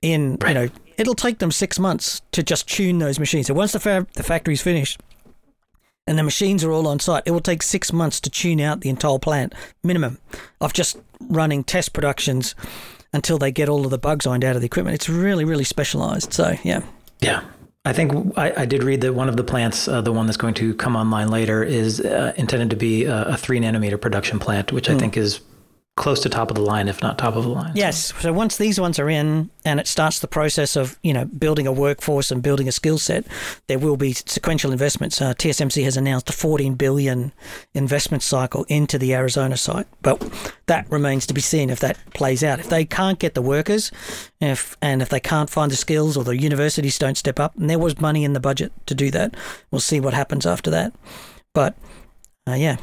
In 0.00 0.36
right. 0.40 0.50
you 0.50 0.54
know, 0.54 0.68
it'll 0.96 1.16
take 1.16 1.40
them 1.40 1.50
six 1.50 1.76
months 1.76 2.22
to 2.30 2.44
just 2.44 2.68
tune 2.68 2.98
those 2.98 3.18
machines. 3.18 3.48
So 3.48 3.54
once 3.54 3.72
the 3.72 3.80
fab, 3.80 4.08
the 4.12 4.22
factory's 4.22 4.62
finished, 4.62 5.00
and 6.06 6.16
the 6.16 6.22
machines 6.22 6.62
are 6.62 6.70
all 6.70 6.86
on 6.86 7.00
site. 7.00 7.24
It 7.26 7.32
will 7.32 7.40
take 7.40 7.62
six 7.64 7.92
months 7.92 8.20
to 8.20 8.30
tune 8.30 8.60
out 8.60 8.82
the 8.82 8.90
entire 8.90 9.18
plant, 9.18 9.54
minimum, 9.82 10.18
of 10.60 10.72
just 10.72 10.98
running 11.20 11.64
test 11.64 11.92
productions 11.92 12.54
until 13.12 13.38
they 13.38 13.50
get 13.50 13.68
all 13.68 13.84
of 13.84 13.90
the 13.90 13.98
bugs 13.98 14.24
ironed 14.24 14.44
out 14.44 14.54
of 14.54 14.62
the 14.62 14.66
equipment. 14.66 14.94
It's 14.94 15.08
really, 15.08 15.44
really 15.44 15.64
specialized. 15.64 16.32
So, 16.32 16.56
yeah. 16.62 16.82
Yeah. 17.20 17.42
I 17.86 17.92
think 17.92 18.36
I, 18.38 18.62
I 18.62 18.64
did 18.64 18.82
read 18.82 19.02
that 19.02 19.12
one 19.12 19.28
of 19.28 19.36
the 19.36 19.44
plants, 19.44 19.88
uh, 19.88 20.00
the 20.00 20.12
one 20.12 20.26
that's 20.26 20.38
going 20.38 20.54
to 20.54 20.74
come 20.74 20.96
online 20.96 21.28
later, 21.28 21.62
is 21.62 22.00
uh, 22.00 22.32
intended 22.36 22.70
to 22.70 22.76
be 22.76 23.04
a, 23.04 23.24
a, 23.24 23.36
three 23.36 23.60
nanometer 23.60 24.00
production 24.00 24.38
plant, 24.38 24.72
which 24.72 24.88
mm. 24.88 24.94
I 24.94 24.98
think 24.98 25.18
is 25.18 25.40
close 25.96 26.20
to 26.20 26.28
top 26.28 26.50
of 26.50 26.56
the 26.56 26.62
line, 26.62 26.88
if 26.88 27.00
not 27.02 27.18
top 27.18 27.36
of 27.36 27.44
the 27.44 27.50
line. 27.50 27.72
Yes. 27.74 28.12
So. 28.20 28.32
once 28.32 28.56
these 28.56 28.80
ones 28.80 28.98
are 28.98 29.08
in 29.08 29.50
and 29.64 29.78
it 29.78 29.86
starts 29.86 30.18
the 30.18 30.26
process 30.26 30.74
of, 30.74 30.98
you 31.02 31.12
know, 31.12 31.24
building 31.24 31.68
a 31.68 31.72
workforce 31.72 32.32
and 32.32 32.42
building 32.42 32.66
a 32.66 32.72
skill 32.72 32.98
set, 32.98 33.24
there 33.68 33.78
will 33.78 33.96
be 33.96 34.12
sequential 34.12 34.72
investments. 34.72 35.22
Uh, 35.22 35.34
TSMC 35.34 35.84
has 35.84 35.96
announced 35.96 36.28
a 36.28 36.32
14 36.32 36.74
billion 36.74 37.32
investment 37.74 38.24
cycle 38.24 38.64
into 38.64 38.98
the 38.98 39.14
Arizona 39.14 39.56
site, 39.56 39.86
but 40.02 40.20
that 40.66 40.90
remains 40.90 41.26
to 41.26 41.34
be 41.34 41.40
seen 41.40 41.70
if 41.70 41.78
that 41.78 41.96
plays 42.12 42.42
out. 42.42 42.58
If 42.58 42.68
they 42.68 42.84
can't 42.84 43.20
get 43.20 43.34
the 43.34 43.42
workers, 43.42 43.92
if 44.40 44.76
and 44.82 45.00
if 45.00 45.08
they 45.10 45.20
can't 45.20 45.48
find 45.48 45.70
the 45.70 45.76
skills 45.76 46.16
or 46.16 46.24
the 46.24 46.36
universities 46.36 46.98
don't 46.98 47.16
step 47.16 47.38
up, 47.38 47.56
and 47.56 47.70
there 47.70 47.78
was 47.78 48.00
money 48.00 48.24
in 48.24 48.32
the 48.32 48.40
budget 48.40 48.72
to 48.86 48.96
do 48.96 49.12
that, 49.12 49.36
we'll 49.70 49.80
see 49.80 50.00
what 50.00 50.14
happens 50.14 50.44
after 50.44 50.70
that. 50.70 50.92
But 51.52 51.76
uh, 52.48 52.54
yeah, 52.54 52.78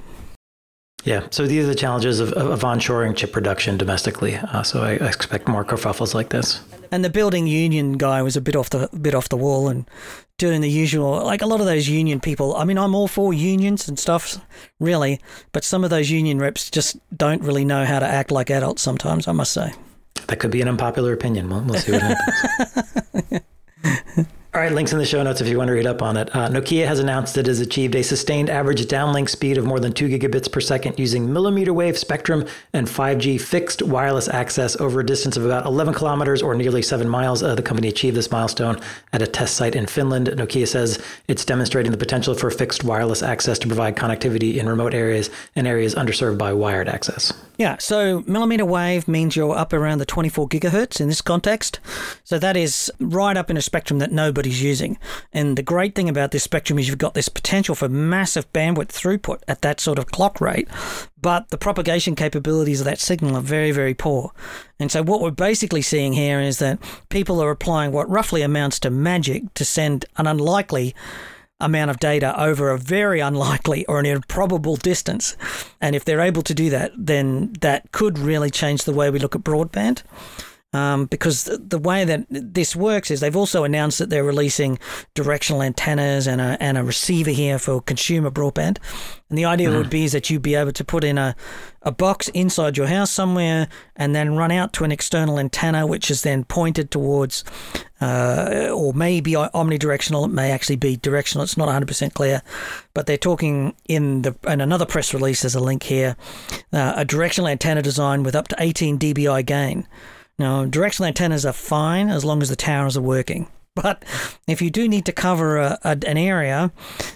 yeah, 1.04 1.28
so 1.32 1.48
these 1.48 1.64
are 1.64 1.68
the 1.68 1.76
challenges 1.76 2.20
of, 2.20 2.32
of 2.34 2.62
onshoring 2.62 3.16
chip 3.16 3.32
production 3.32 3.78
domestically. 3.78 4.36
Uh, 4.36 4.64
so 4.64 4.82
I, 4.82 4.92
I, 4.92 5.08
expect 5.08 5.48
more 5.48 5.66
kerfuffles 5.66 6.14
like 6.14 6.30
this. 6.30 6.62
And 6.92 7.04
the 7.04 7.10
building 7.10 7.48
union 7.48 7.94
guy 7.94 8.22
was 8.22 8.36
a 8.36 8.42
bit 8.42 8.56
off 8.56 8.70
the 8.70 8.90
bit 9.00 9.16
off 9.16 9.30
the 9.30 9.38
wall 9.38 9.68
and 9.68 9.90
doing 10.38 10.62
the 10.62 10.70
usual. 10.70 11.24
Like 11.24 11.42
a 11.42 11.46
lot 11.46 11.60
of 11.60 11.66
those 11.66 11.88
union 11.88 12.20
people. 12.20 12.56
I 12.56 12.66
mean, 12.66 12.78
I'm 12.78 12.94
all 12.94 13.08
for 13.08 13.34
unions 13.34 13.88
and 13.88 13.98
stuff, 13.98 14.38
really, 14.80 15.20
but 15.54 15.64
some 15.64 15.84
of 15.84 15.90
those 15.90 16.12
union 16.12 16.40
reps 16.40 16.70
just 16.70 16.98
don't 17.16 17.42
really 17.42 17.66
know 17.66 17.86
how 17.86 18.00
to 18.00 18.08
act 18.08 18.32
like 18.32 18.50
adults. 18.50 18.82
Sometimes, 18.82 19.28
I 19.28 19.32
must 19.32 19.54
say. 19.54 19.74
That 20.28 20.40
could 20.40 20.52
be 20.52 20.62
an 20.62 20.68
unpopular 20.68 21.14
opinion. 21.14 21.50
We'll, 21.50 21.62
we'll 21.62 21.80
see 21.80 21.94
what 21.94 22.02
happens. 22.02 23.42
All 24.54 24.60
right, 24.60 24.70
links 24.70 24.92
in 24.92 25.00
the 25.00 25.06
show 25.06 25.24
notes 25.24 25.40
if 25.40 25.48
you 25.48 25.58
want 25.58 25.70
to 25.70 25.74
read 25.74 25.86
up 25.86 26.02
on 26.02 26.18
it. 26.18 26.36
Uh, 26.36 26.50
Nokia 26.50 26.86
has 26.86 27.00
announced 27.00 27.38
it 27.38 27.46
has 27.46 27.62
achieved 27.62 27.96
a 27.96 28.04
sustained 28.04 28.50
average 28.50 28.86
downlink 28.86 29.30
speed 29.30 29.58
of 29.58 29.64
more 29.64 29.80
than 29.80 29.94
2 29.94 30.10
gigabits 30.10 30.52
per 30.52 30.60
second 30.60 31.00
using 31.00 31.32
millimeter 31.32 31.74
wave 31.74 31.98
spectrum 31.98 32.46
and 32.74 32.86
5G 32.86 33.40
fixed 33.40 33.82
wireless 33.82 34.28
access 34.28 34.76
over 34.82 35.00
a 35.00 35.06
distance 35.06 35.38
of 35.38 35.46
about 35.46 35.66
11 35.66 35.94
kilometers 35.94 36.42
or 36.42 36.54
nearly 36.54 36.82
7 36.82 37.08
miles. 37.08 37.42
Uh, 37.42 37.56
the 37.56 37.62
company 37.62 37.88
achieved 37.88 38.18
this 38.18 38.30
milestone 38.30 38.78
at 39.14 39.22
a 39.22 39.28
test 39.28 39.56
site 39.56 39.74
in 39.74 39.86
Finland. 39.86 40.28
Nokia 40.28 40.68
says 40.68 41.02
it's 41.30 41.46
demonstrating 41.46 41.94
the 41.94 41.98
potential 41.98 42.36
for 42.36 42.52
fixed 42.52 42.84
wireless 42.84 43.24
access 43.24 43.58
to 43.60 43.68
provide 43.68 43.96
connectivity 43.96 44.58
in 44.58 44.68
remote 44.68 44.94
areas 44.94 45.30
and 45.56 45.66
areas 45.66 45.96
underserved 45.96 46.38
by 46.38 46.52
wired 46.52 46.90
access. 46.90 47.32
Yeah, 47.58 47.78
so 47.78 48.24
millimeter 48.26 48.66
wave 48.66 49.08
means 49.08 49.36
you're 49.36 49.56
up 49.56 49.72
around 49.72 50.00
the 50.00 50.06
24 50.06 50.50
gigahertz 50.50 51.00
in 51.00 51.08
this 51.08 51.22
context. 51.22 51.80
So 52.24 52.40
that 52.40 52.58
is 52.58 52.92
right 53.00 53.38
up 53.38 53.50
in 53.50 53.56
a 53.56 53.62
spectrum 53.62 54.00
that 54.00 54.12
nobody's 54.42 54.64
using. 54.64 54.98
And 55.32 55.56
the 55.56 55.62
great 55.62 55.94
thing 55.94 56.10
about 56.10 56.32
this 56.32 56.44
spectrum 56.44 56.80
is 56.80 56.88
you've 56.88 56.98
got 56.98 57.14
this 57.14 57.30
potential 57.30 57.76
for 57.76 57.88
massive 57.88 58.52
bandwidth 58.54 58.88
throughput 58.88 59.40
at 59.48 59.62
that 59.62 59.80
sort 59.80 60.00
of 60.00 60.08
clock 60.08 60.42
rate, 60.42 60.68
but 61.22 61.50
the 61.50 61.60
propagation 61.60 62.16
capabilities 62.16 62.82
of 62.82 62.86
that 62.86 62.98
signal 62.98 63.38
are 63.38 63.42
very, 63.42 63.72
very 63.72 63.94
poor. 63.94 64.32
And 64.80 64.92
so 64.92 65.04
what 65.04 65.22
we're 65.22 65.30
basically 65.30 65.84
seeing 65.84 66.14
here 66.14 66.42
is 66.42 66.58
that 66.58 66.80
people 67.10 67.40
are 67.40 67.52
applying 67.52 67.92
what 67.92 68.10
roughly 68.10 68.42
amounts 68.42 68.80
to 68.80 68.90
magic 68.90 69.54
to 69.54 69.64
send 69.64 70.06
an 70.18 70.26
unlikely 70.26 70.96
amount 71.60 71.92
of 71.92 72.00
data 72.00 72.34
over 72.42 72.72
a 72.72 72.80
very 72.80 73.20
unlikely 73.20 73.86
or 73.86 74.00
an 74.00 74.08
improbable 74.08 74.76
distance. 74.76 75.38
And 75.80 75.96
if 75.96 76.04
they're 76.04 76.20
able 76.20 76.42
to 76.42 76.56
do 76.56 76.72
that, 76.72 76.94
then 76.98 77.54
that 77.62 77.92
could 77.92 78.18
really 78.18 78.50
change 78.50 78.86
the 78.86 78.94
way 78.94 79.12
we 79.12 79.20
look 79.20 79.36
at 79.36 79.44
broadband. 79.44 80.02
Um, 80.74 81.08
because 81.08 81.44
the 81.44 81.78
way 81.78 82.06
that 82.06 82.26
this 82.30 82.78
works 82.78 83.12
is 83.12 83.20
they've 83.20 83.36
also 83.36 83.66
announced 83.66 84.00
that 84.00 84.10
they're 84.10 84.24
releasing 84.24 84.80
directional 85.14 85.62
antennas 85.62 86.28
and 86.28 86.40
a, 86.40 86.56
and 86.62 86.78
a 86.78 86.84
receiver 86.84 87.32
here 87.32 87.60
for 87.60 87.82
consumer 87.82 88.32
broadband. 88.32 88.78
And 89.28 89.38
the 89.38 89.44
idea 89.44 89.68
mm. 89.68 89.78
would 89.78 89.90
be 89.90 90.06
is 90.06 90.14
that 90.14 90.30
you'd 90.30 90.42
be 90.42 90.56
able 90.56 90.72
to 90.72 90.84
put 90.86 91.04
in 91.04 91.18
a, 91.18 91.36
a 91.82 91.92
box 91.92 92.30
inside 92.30 92.78
your 92.78 92.88
house 92.88 93.12
somewhere 93.12 93.68
and 93.98 94.16
then 94.16 94.38
run 94.38 94.50
out 94.50 94.72
to 94.74 94.86
an 94.86 94.94
external 94.94 95.40
antenna, 95.40 95.86
which 95.86 96.10
is 96.10 96.22
then 96.22 96.46
pointed 96.46 96.90
towards, 96.90 97.44
uh, 98.00 98.70
or 98.74 98.94
maybe 98.94 99.34
omnidirectional. 99.34 100.24
It 100.24 100.32
may 100.32 100.52
actually 100.52 100.78
be 100.78 100.96
directional. 100.96 101.44
It's 101.44 101.58
not 101.58 101.68
100% 101.68 102.14
clear. 102.14 102.44
But 102.94 103.08
they're 103.08 103.18
talking 103.18 103.76
in 103.90 104.22
the 104.22 104.38
in 104.48 104.62
another 104.62 104.86
press 104.86 105.14
release, 105.14 105.42
there's 105.42 105.56
a 105.56 105.60
link 105.60 105.84
here, 105.84 106.16
uh, 106.72 106.94
a 106.96 107.04
directional 107.04 107.50
antenna 107.50 107.82
design 107.82 108.24
with 108.24 108.36
up 108.36 108.48
to 108.50 108.56
18 108.58 108.98
dBi 108.98 109.46
gain. 109.46 109.86
Now, 110.42 110.66
directional 110.66 111.08
antennas 111.08 111.46
are 111.46 111.54
fine 111.54 112.10
as 112.10 112.26
long 112.26 112.42
as 112.42 112.50
the 112.50 112.56
towers 112.56 112.98
are 112.98 113.02
working. 113.02 113.48
But 113.76 114.04
if 114.48 114.60
you 114.60 114.72
do 114.72 114.88
need 114.88 115.06
to 115.06 115.12
cover 115.12 115.58
a, 115.58 115.78
a, 115.84 115.92
an 116.08 116.18
area, 116.18 116.72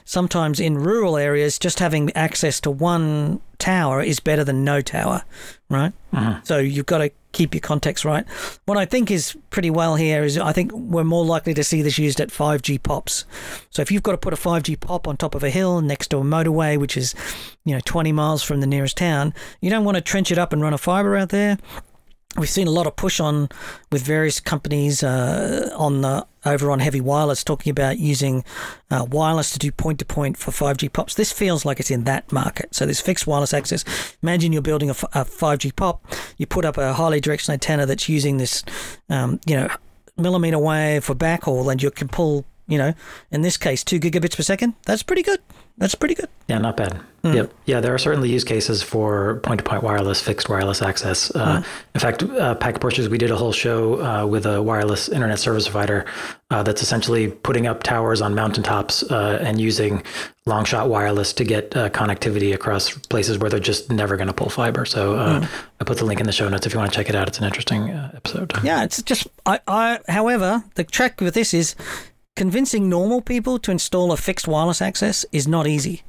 sometimes 0.06 0.60
in 0.60 0.78
rural 0.78 1.18
areas, 1.18 1.58
just 1.58 1.80
having 1.80 2.16
access 2.16 2.62
to 2.62 2.70
one 2.70 3.42
tower 3.58 4.02
is 4.02 4.20
better 4.20 4.44
than 4.44 4.64
no 4.64 4.80
tower, 4.80 5.24
right? 5.70 5.92
Uh-huh. 6.14 6.40
So 6.44 6.60
you've 6.60 6.86
got 6.86 7.00
to 7.00 7.10
keep 7.32 7.56
your 7.56 7.62
context 7.62 8.06
right. 8.06 8.26
What 8.66 8.78
I 8.78 8.86
think 8.86 9.10
is 9.10 9.36
pretty 9.50 9.72
well 9.72 9.96
here 9.96 10.24
is 10.24 10.38
I 10.38 10.54
think 10.54 10.72
we're 10.72 11.04
more 11.04 11.26
likely 11.26 11.56
to 11.56 11.64
see 11.64 11.82
this 11.82 11.98
used 11.98 12.22
at 12.22 12.30
5G 12.30 12.84
pops. 12.84 13.26
So 13.72 13.82
if 13.82 13.92
you've 13.92 14.04
got 14.04 14.12
to 14.12 14.20
put 14.20 14.34
a 14.34 14.38
5G 14.38 14.80
pop 14.80 15.08
on 15.08 15.18
top 15.18 15.34
of 15.34 15.44
a 15.44 15.50
hill 15.50 15.82
next 15.82 16.10
to 16.10 16.20
a 16.20 16.24
motorway, 16.24 16.78
which 16.78 16.96
is, 16.96 17.16
you 17.66 17.74
know, 17.74 17.82
20 17.86 18.12
miles 18.12 18.44
from 18.44 18.62
the 18.62 18.68
nearest 18.68 18.98
town, 18.98 19.34
you 19.62 19.72
don't 19.72 19.84
want 19.84 19.96
to 19.96 20.02
trench 20.02 20.32
it 20.32 20.38
up 20.38 20.54
and 20.54 20.62
run 20.62 20.76
a 20.76 20.78
fiber 20.78 21.18
out 21.18 21.30
there 21.30 21.58
we've 22.38 22.50
seen 22.50 22.68
a 22.68 22.72
lot 22.72 22.88
of 22.88 22.96
push 22.96 23.20
on 23.20 23.50
with 23.92 24.02
various 24.02 24.40
companies 24.40 25.04
uh, 25.04 25.70
on 25.78 26.02
the 26.02 26.26
over 26.46 26.70
on 26.70 26.80
heavy 26.80 27.02
wireless 27.02 27.44
talking 27.44 27.72
about 27.72 27.98
using 27.98 28.44
uh, 28.92 29.06
wireless 29.10 29.52
to 29.52 29.60
do 29.60 29.72
point 29.72 29.98
to 30.00 30.06
point 30.06 30.38
for 30.38 30.52
5G 30.52 30.94
pops. 30.94 31.16
This 31.16 31.32
feels 31.32 31.66
like 31.66 31.80
it's 31.80 31.90
in 31.90 32.04
that 32.04 32.32
market. 32.32 32.76
So 32.76 32.86
there's 32.86 33.02
fixed 33.02 33.26
wireless 33.26 33.54
access. 33.54 33.84
Imagine 34.22 34.54
you're 34.54 34.62
building 34.62 34.90
a, 34.90 34.94
f- 34.94 35.04
a 35.14 35.26
5G 35.26 35.76
pop. 35.76 36.06
You 36.38 36.46
put 36.46 36.64
up 36.64 36.78
a 36.78 36.94
highly 36.94 37.20
directional 37.20 37.54
antenna 37.54 37.86
that's 37.86 38.08
using 38.08 38.38
this, 38.38 38.64
um, 39.10 39.40
you 39.48 39.56
know, 39.56 39.70
millimeter 40.18 40.60
wave 40.60 41.04
for 41.04 41.16
backhaul, 41.16 41.72
and 41.72 41.82
you 41.82 41.92
can 41.92 42.08
pull, 42.08 42.46
you 42.68 42.78
know, 42.78 42.94
in 43.32 43.42
this 43.42 43.58
case, 43.58 43.84
two 43.84 44.00
gigabits 44.00 44.36
per 44.36 44.44
second. 44.44 44.74
That's 44.86 45.04
pretty 45.04 45.24
good. 45.24 45.40
That's 45.78 45.96
pretty 45.96 46.16
good. 46.16 46.30
Yeah, 46.48 46.60
not 46.60 46.78
bad. 46.78 47.02
Mm. 47.24 47.36
Yep. 47.36 47.54
Yeah, 47.66 47.82
there 47.82 47.94
are 47.94 47.98
certainly 47.98 48.30
use 48.30 48.46
cases 48.46 48.82
for 48.82 49.42
point-to-point 49.42 49.84
wireless, 49.84 50.22
fixed 50.22 50.48
wireless 50.48 50.82
access. 50.82 51.36
Uh, 51.36 51.58
mm. 51.58 51.66
In 51.94 52.00
fact, 52.00 52.24
uh, 52.24 52.56
Packet 52.56 52.80
Pushers, 52.80 53.10
we 53.10 53.18
did 53.18 53.30
a 53.30 53.36
whole 53.36 53.52
show 53.52 54.02
uh, 54.02 54.26
with 54.26 54.46
a 54.46 54.62
wireless 54.62 55.10
internet 55.10 55.38
service 55.38 55.66
provider 55.66 56.06
uh, 56.50 56.64
that's 56.64 56.82
essentially 56.82 57.28
putting 57.28 57.68
up 57.68 57.84
towers 57.84 58.22
on 58.22 58.34
mountaintops 58.36 59.04
uh, 59.12 59.38
and 59.42 59.60
using 59.60 60.02
long 60.46 60.64
shot 60.64 60.88
wireless 60.88 61.34
to 61.34 61.44
get 61.44 61.76
uh, 61.76 61.90
connectivity 61.90 62.54
across 62.54 62.98
places 63.08 63.38
where 63.38 63.50
they're 63.50 63.60
just 63.60 63.92
never 63.92 64.16
going 64.16 64.28
to 64.28 64.34
pull 64.34 64.50
fiber. 64.50 64.86
So 64.86 65.16
mm. 65.16 65.50
I 65.82 65.84
put 65.84 65.98
the 65.98 66.06
link 66.06 66.22
in 66.22 66.26
the 66.26 66.32
show 66.32 66.48
notes 66.48 66.66
if 66.66 66.74
you 66.74 66.80
want 66.80 66.90
to 66.94 66.98
check 66.98 67.10
it 67.10 67.16
out. 67.16 67.28
It's 67.28 67.40
an 67.40 67.46
interesting 67.46 67.90
episode. 67.90 68.54
Yeah, 68.64 68.86
it's 68.86 69.02
just 69.02 69.28
I, 69.46 69.60
I. 69.68 70.00
However, 70.08 70.64
the 70.76 70.86
track 70.86 71.20
with 71.20 71.34
this 71.34 71.54
is 71.54 71.76
convincing 72.36 72.90
normal 72.90 73.22
people 73.22 73.60
to 73.60 73.72
install 73.72 74.12
a 74.12 74.18
fixed 74.18 74.48
wireless 74.48 74.82
access 74.82 75.26
is 75.32 75.48
not 75.48 75.68
easy. 75.68 76.04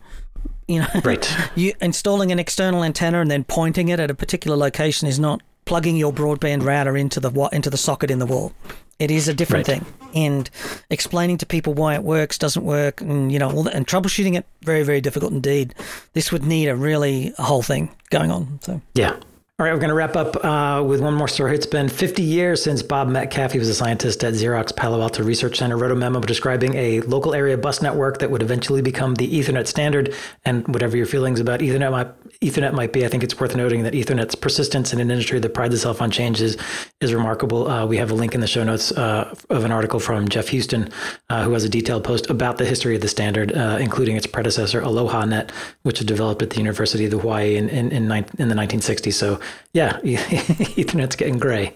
You 0.68 0.80
know, 0.80 0.88
right? 1.04 1.36
You 1.54 1.72
installing 1.80 2.32
an 2.32 2.38
external 2.38 2.82
antenna 2.82 3.20
and 3.20 3.30
then 3.30 3.44
pointing 3.44 3.88
it 3.88 4.00
at 4.00 4.10
a 4.10 4.14
particular 4.14 4.56
location 4.56 5.06
is 5.06 5.18
not 5.18 5.40
plugging 5.64 5.96
your 5.96 6.12
broadband 6.12 6.64
router 6.64 6.96
into 6.96 7.20
the 7.20 7.48
into 7.52 7.70
the 7.70 7.76
socket 7.76 8.10
in 8.10 8.18
the 8.18 8.26
wall. 8.26 8.52
It 8.98 9.10
is 9.10 9.28
a 9.28 9.34
different 9.34 9.68
right. 9.68 9.82
thing, 9.82 9.86
and 10.14 10.48
explaining 10.88 11.36
to 11.38 11.46
people 11.46 11.74
why 11.74 11.94
it 11.94 12.02
works, 12.02 12.38
doesn't 12.38 12.64
work, 12.64 13.02
and 13.02 13.30
you 13.30 13.38
know, 13.38 13.50
and 13.72 13.86
troubleshooting 13.86 14.36
it 14.36 14.46
very, 14.62 14.84
very 14.84 15.02
difficult 15.02 15.32
indeed. 15.32 15.74
This 16.14 16.32
would 16.32 16.44
need 16.44 16.68
a 16.68 16.74
really 16.74 17.34
a 17.36 17.42
whole 17.42 17.62
thing 17.62 17.94
going 18.08 18.30
on. 18.30 18.58
So 18.62 18.80
yeah, 18.94 19.16
all 19.58 19.64
right, 19.64 19.72
we're 19.72 19.80
going 19.80 19.88
to 19.88 19.94
wrap 19.94 20.16
up 20.16 20.44
uh, 20.44 20.82
with 20.82 21.00
one 21.00 21.14
more 21.14 21.28
story. 21.28 21.54
It's 21.54 21.64
been 21.64 21.88
50 21.88 22.22
years 22.22 22.62
since 22.62 22.82
Bob 22.82 23.08
Metcalfe, 23.08 23.52
he 23.52 23.58
was 23.58 23.70
a 23.70 23.74
scientist 23.74 24.22
at 24.22 24.34
Xerox 24.34 24.76
Palo 24.76 25.00
Alto 25.00 25.22
Research 25.22 25.56
Center, 25.56 25.78
wrote 25.78 25.90
a 25.90 25.94
memo 25.94 26.20
describing 26.20 26.74
a 26.74 27.00
local 27.00 27.34
area 27.34 27.56
bus 27.56 27.80
network 27.80 28.18
that 28.18 28.30
would 28.30 28.42
eventually 28.42 28.82
become 28.82 29.14
the 29.14 29.26
Ethernet 29.26 29.66
standard. 29.66 30.14
And 30.44 30.68
whatever 30.68 30.94
your 30.94 31.06
feelings 31.06 31.40
about 31.40 31.60
Ethernet 31.60 31.90
might, 31.90 32.30
Ethernet 32.40 32.74
might 32.74 32.92
be, 32.92 33.06
I 33.06 33.08
think 33.08 33.24
it's 33.24 33.40
worth 33.40 33.56
noting 33.56 33.82
that 33.84 33.94
Ethernet's 33.94 34.34
persistence 34.34 34.92
in 34.92 35.00
an 35.00 35.10
industry 35.10 35.38
that 35.38 35.54
prides 35.54 35.72
itself 35.72 36.02
on 36.02 36.10
changes 36.10 36.58
is 37.00 37.14
remarkable. 37.14 37.66
Uh, 37.66 37.86
we 37.86 37.96
have 37.96 38.10
a 38.10 38.14
link 38.14 38.34
in 38.34 38.42
the 38.42 38.46
show 38.46 38.62
notes 38.62 38.92
uh, 38.92 39.34
of 39.48 39.64
an 39.64 39.72
article 39.72 40.00
from 40.00 40.28
Geoff 40.28 40.50
Huston, 40.50 40.90
uh, 41.30 41.44
who 41.44 41.54
has 41.54 41.64
a 41.64 41.70
detailed 41.70 42.04
post 42.04 42.28
about 42.28 42.58
the 42.58 42.66
history 42.66 42.94
of 42.94 43.00
the 43.00 43.08
standard, 43.08 43.56
uh, 43.56 43.78
including 43.80 44.16
its 44.16 44.26
predecessor, 44.26 44.82
AlohaNet, 44.82 45.50
which 45.82 46.00
was 46.00 46.06
developed 46.06 46.42
at 46.42 46.50
the 46.50 46.58
University 46.58 47.06
of 47.06 47.12
Hawaii 47.12 47.56
in, 47.56 47.70
in, 47.70 47.90
in, 47.90 48.12
in 48.38 48.48
the 48.50 48.54
1960s. 48.54 49.14
So 49.14 49.40
yeah, 49.76 49.98
Ethernet's 50.00 51.16
getting 51.16 51.38
grey. 51.38 51.74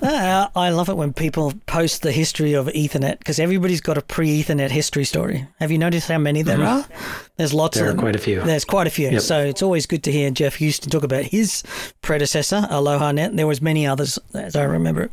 uh, 0.00 0.46
I 0.56 0.70
love 0.70 0.88
it 0.88 0.96
when 0.96 1.12
people 1.12 1.52
post 1.66 2.02
the 2.02 2.12
history 2.12 2.52
of 2.52 2.66
Ethernet 2.68 3.18
because 3.18 3.40
everybody's 3.40 3.80
got 3.80 3.98
a 3.98 4.02
pre-Ethernet 4.02 4.70
history 4.70 5.04
story. 5.04 5.48
Have 5.58 5.72
you 5.72 5.78
noticed 5.78 6.08
how 6.08 6.18
many 6.18 6.42
there 6.42 6.58
mm-hmm. 6.58 6.92
are? 6.92 7.22
There's 7.36 7.52
lots 7.52 7.76
there 7.76 7.88
of 7.88 7.96
them. 7.96 8.00
quite 8.00 8.14
a 8.14 8.20
few. 8.20 8.40
There's 8.42 8.64
quite 8.64 8.86
a 8.86 8.90
few. 8.90 9.10
Yep. 9.10 9.22
So 9.22 9.40
it's 9.40 9.62
always 9.62 9.86
good 9.86 10.04
to 10.04 10.12
hear 10.12 10.30
Geoff 10.30 10.58
Huston 10.58 10.90
talk 10.90 11.02
about 11.02 11.24
his 11.24 11.64
predecessor, 12.00 12.60
AlohaNet. 12.70 13.34
There 13.34 13.48
was 13.48 13.60
many 13.60 13.88
others, 13.88 14.20
as 14.34 14.54
I 14.54 14.62
remember. 14.62 15.02
It. 15.02 15.12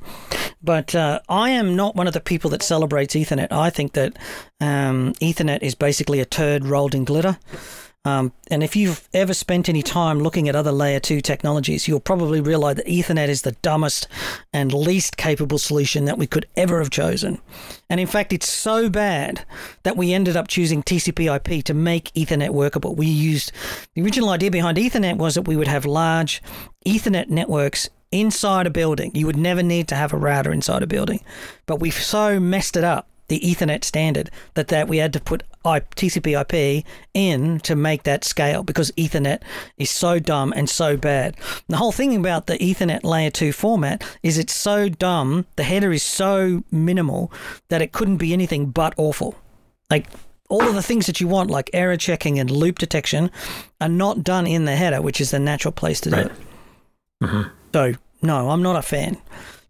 But 0.62 0.94
uh, 0.94 1.22
I 1.30 1.50
am 1.50 1.76
not 1.76 1.96
one 1.96 2.06
of 2.06 2.14
the 2.14 2.20
people 2.20 2.52
that 2.52 2.62
celebrates 2.62 3.16
Ethernet. 3.16 3.52
I 3.52 3.72
think 3.72 3.94
that 3.94 4.18
um, 4.62 5.14
Ethernet 5.16 5.64
is 5.64 5.74
basically 5.74 6.20
a 6.20 6.26
turd 6.26 6.66
rolled 6.66 6.94
in 6.94 7.06
glitter. 7.06 7.40
Um, 8.06 8.32
and 8.50 8.64
if 8.64 8.78
you've 8.78 9.08
ever 9.14 9.34
spent 9.34 9.68
any 9.68 9.82
time 9.82 10.20
looking 10.20 10.48
at 10.48 10.56
other 10.56 10.72
layer 10.72 11.02
2 11.02 11.20
technologies, 11.20 11.86
you'll 11.86 12.00
probably 12.00 12.40
realize 12.40 12.78
that 12.78 12.88
Ethernet 12.88 13.28
is 13.28 13.42
the 13.42 13.52
dumbest 13.62 14.08
and 14.54 14.72
least 14.72 15.18
capable 15.18 15.58
solution 15.58 16.06
that 16.06 16.18
we 16.18 16.26
could 16.26 16.48
ever 16.56 16.80
have 16.80 16.90
chosen. 16.90 17.42
And 17.90 18.00
in 18.00 18.08
fact, 18.08 18.32
it's 18.32 18.50
so 18.50 18.90
bad 18.90 19.46
that 19.84 19.98
we 19.98 20.14
ended 20.14 20.38
up 20.38 20.48
choosing 20.48 20.82
TCP 20.82 21.36
IP 21.36 21.64
to 21.66 21.74
make 21.74 22.14
Ethernet 22.14 22.52
workable. 22.52 22.96
We 22.96 23.08
used 23.08 23.52
the 23.96 24.02
original 24.02 24.30
idea 24.30 24.50
behind 24.50 24.78
Ethernet 24.78 25.18
was 25.18 25.36
that 25.36 25.48
we 25.48 25.58
would 25.58 25.68
have 25.68 25.86
large 25.86 26.42
Ethernet 26.86 27.28
networks 27.28 27.90
inside 28.12 28.66
a 28.66 28.72
building. 28.72 29.12
You 29.14 29.26
would 29.26 29.38
never 29.38 29.62
need 29.62 29.90
to 29.90 29.96
have 29.96 30.14
a 30.14 30.18
router 30.18 30.54
inside 30.54 30.84
a 30.84 30.88
building. 30.88 31.20
But 31.66 31.82
we've 31.82 31.94
so 31.94 32.40
messed 32.40 32.78
it 32.78 32.86
up 32.86 33.09
the 33.30 33.40
Ethernet 33.40 33.84
standard 33.84 34.30
that, 34.56 34.68
that 34.68 34.88
we 34.88 34.98
had 34.98 35.14
to 35.14 35.20
put 35.20 35.44
TCP 35.64 36.40
IP 36.42 36.86
in 37.14 37.60
to 37.62 37.76
make 37.76 38.04
that 38.04 38.24
scale 38.24 38.64
because 38.64 38.92
Ethernet 38.92 39.42
is 39.78 39.90
so 39.90 40.20
dumb 40.20 40.54
and 40.56 40.70
so 40.70 40.98
bad. 40.98 41.38
The 41.68 41.78
whole 41.78 41.92
thing 41.92 42.16
about 42.16 42.48
the 42.48 42.58
Ethernet 42.58 43.04
layer 43.04 43.30
2 43.30 43.54
format 43.54 44.04
is 44.24 44.38
it's 44.38 44.54
so 44.54 44.90
dumb, 44.90 45.46
the 45.56 45.64
header 45.64 45.92
is 45.92 46.04
so 46.04 46.64
minimal 46.72 47.32
that 47.70 47.82
it 47.82 47.92
couldn't 47.92 48.18
be 48.18 48.34
anything 48.34 48.72
but 48.72 48.94
awful. 48.98 49.36
Like 49.90 50.08
all 50.50 50.68
of 50.68 50.76
the 50.76 50.84
things 50.84 51.06
that 51.06 51.22
you 51.22 51.28
want, 51.28 51.52
like 51.52 51.70
error 51.74 51.98
checking 51.98 52.40
and 52.40 52.50
loop 52.50 52.80
detection, 52.80 53.32
are 53.80 53.90
not 53.90 54.24
done 54.24 54.48
in 54.48 54.66
the 54.66 54.76
header, 54.76 55.02
which 55.02 55.22
is 55.22 55.32
the 55.32 55.40
natural 55.40 55.72
place 55.72 56.02
to 56.02 56.10
do 56.10 56.18
it. 56.18 56.32
Mm-hmm. 57.24 57.50
So, 57.74 57.94
no, 58.22 58.50
I'm 58.50 58.64
not 58.64 58.76
a 58.76 58.82
fan. 58.82 59.18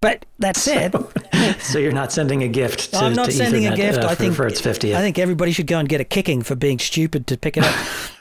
But 0.01 0.25
that 0.39 0.55
said, 0.55 0.93
so, 0.93 1.11
so, 1.59 1.79
you're 1.79 1.91
not 1.91 2.13
sending 2.13 2.43
a 2.43 2.47
gift. 2.47 2.93
To, 2.93 2.99
I'm 2.99 3.13
not 3.13 3.33
sending 3.33 3.63
Ethernet, 3.63 3.73
a 3.73 3.75
gift. 3.75 3.99
Uh, 3.99 4.07
I 4.07 4.15
think 4.15 4.33
for 4.33 4.47
its 4.47 4.61
50th. 4.61 4.95
I 4.95 5.01
think 5.01 5.19
everybody 5.19 5.51
should 5.51 5.67
go 5.67 5.77
and 5.77 5.89
get 5.89 5.99
a 5.99 6.05
kicking 6.05 6.41
for 6.41 6.55
being 6.55 6.79
stupid 6.79 7.27
to 7.27 7.37
pick 7.37 7.57
it 7.57 7.65
up. 7.65 7.75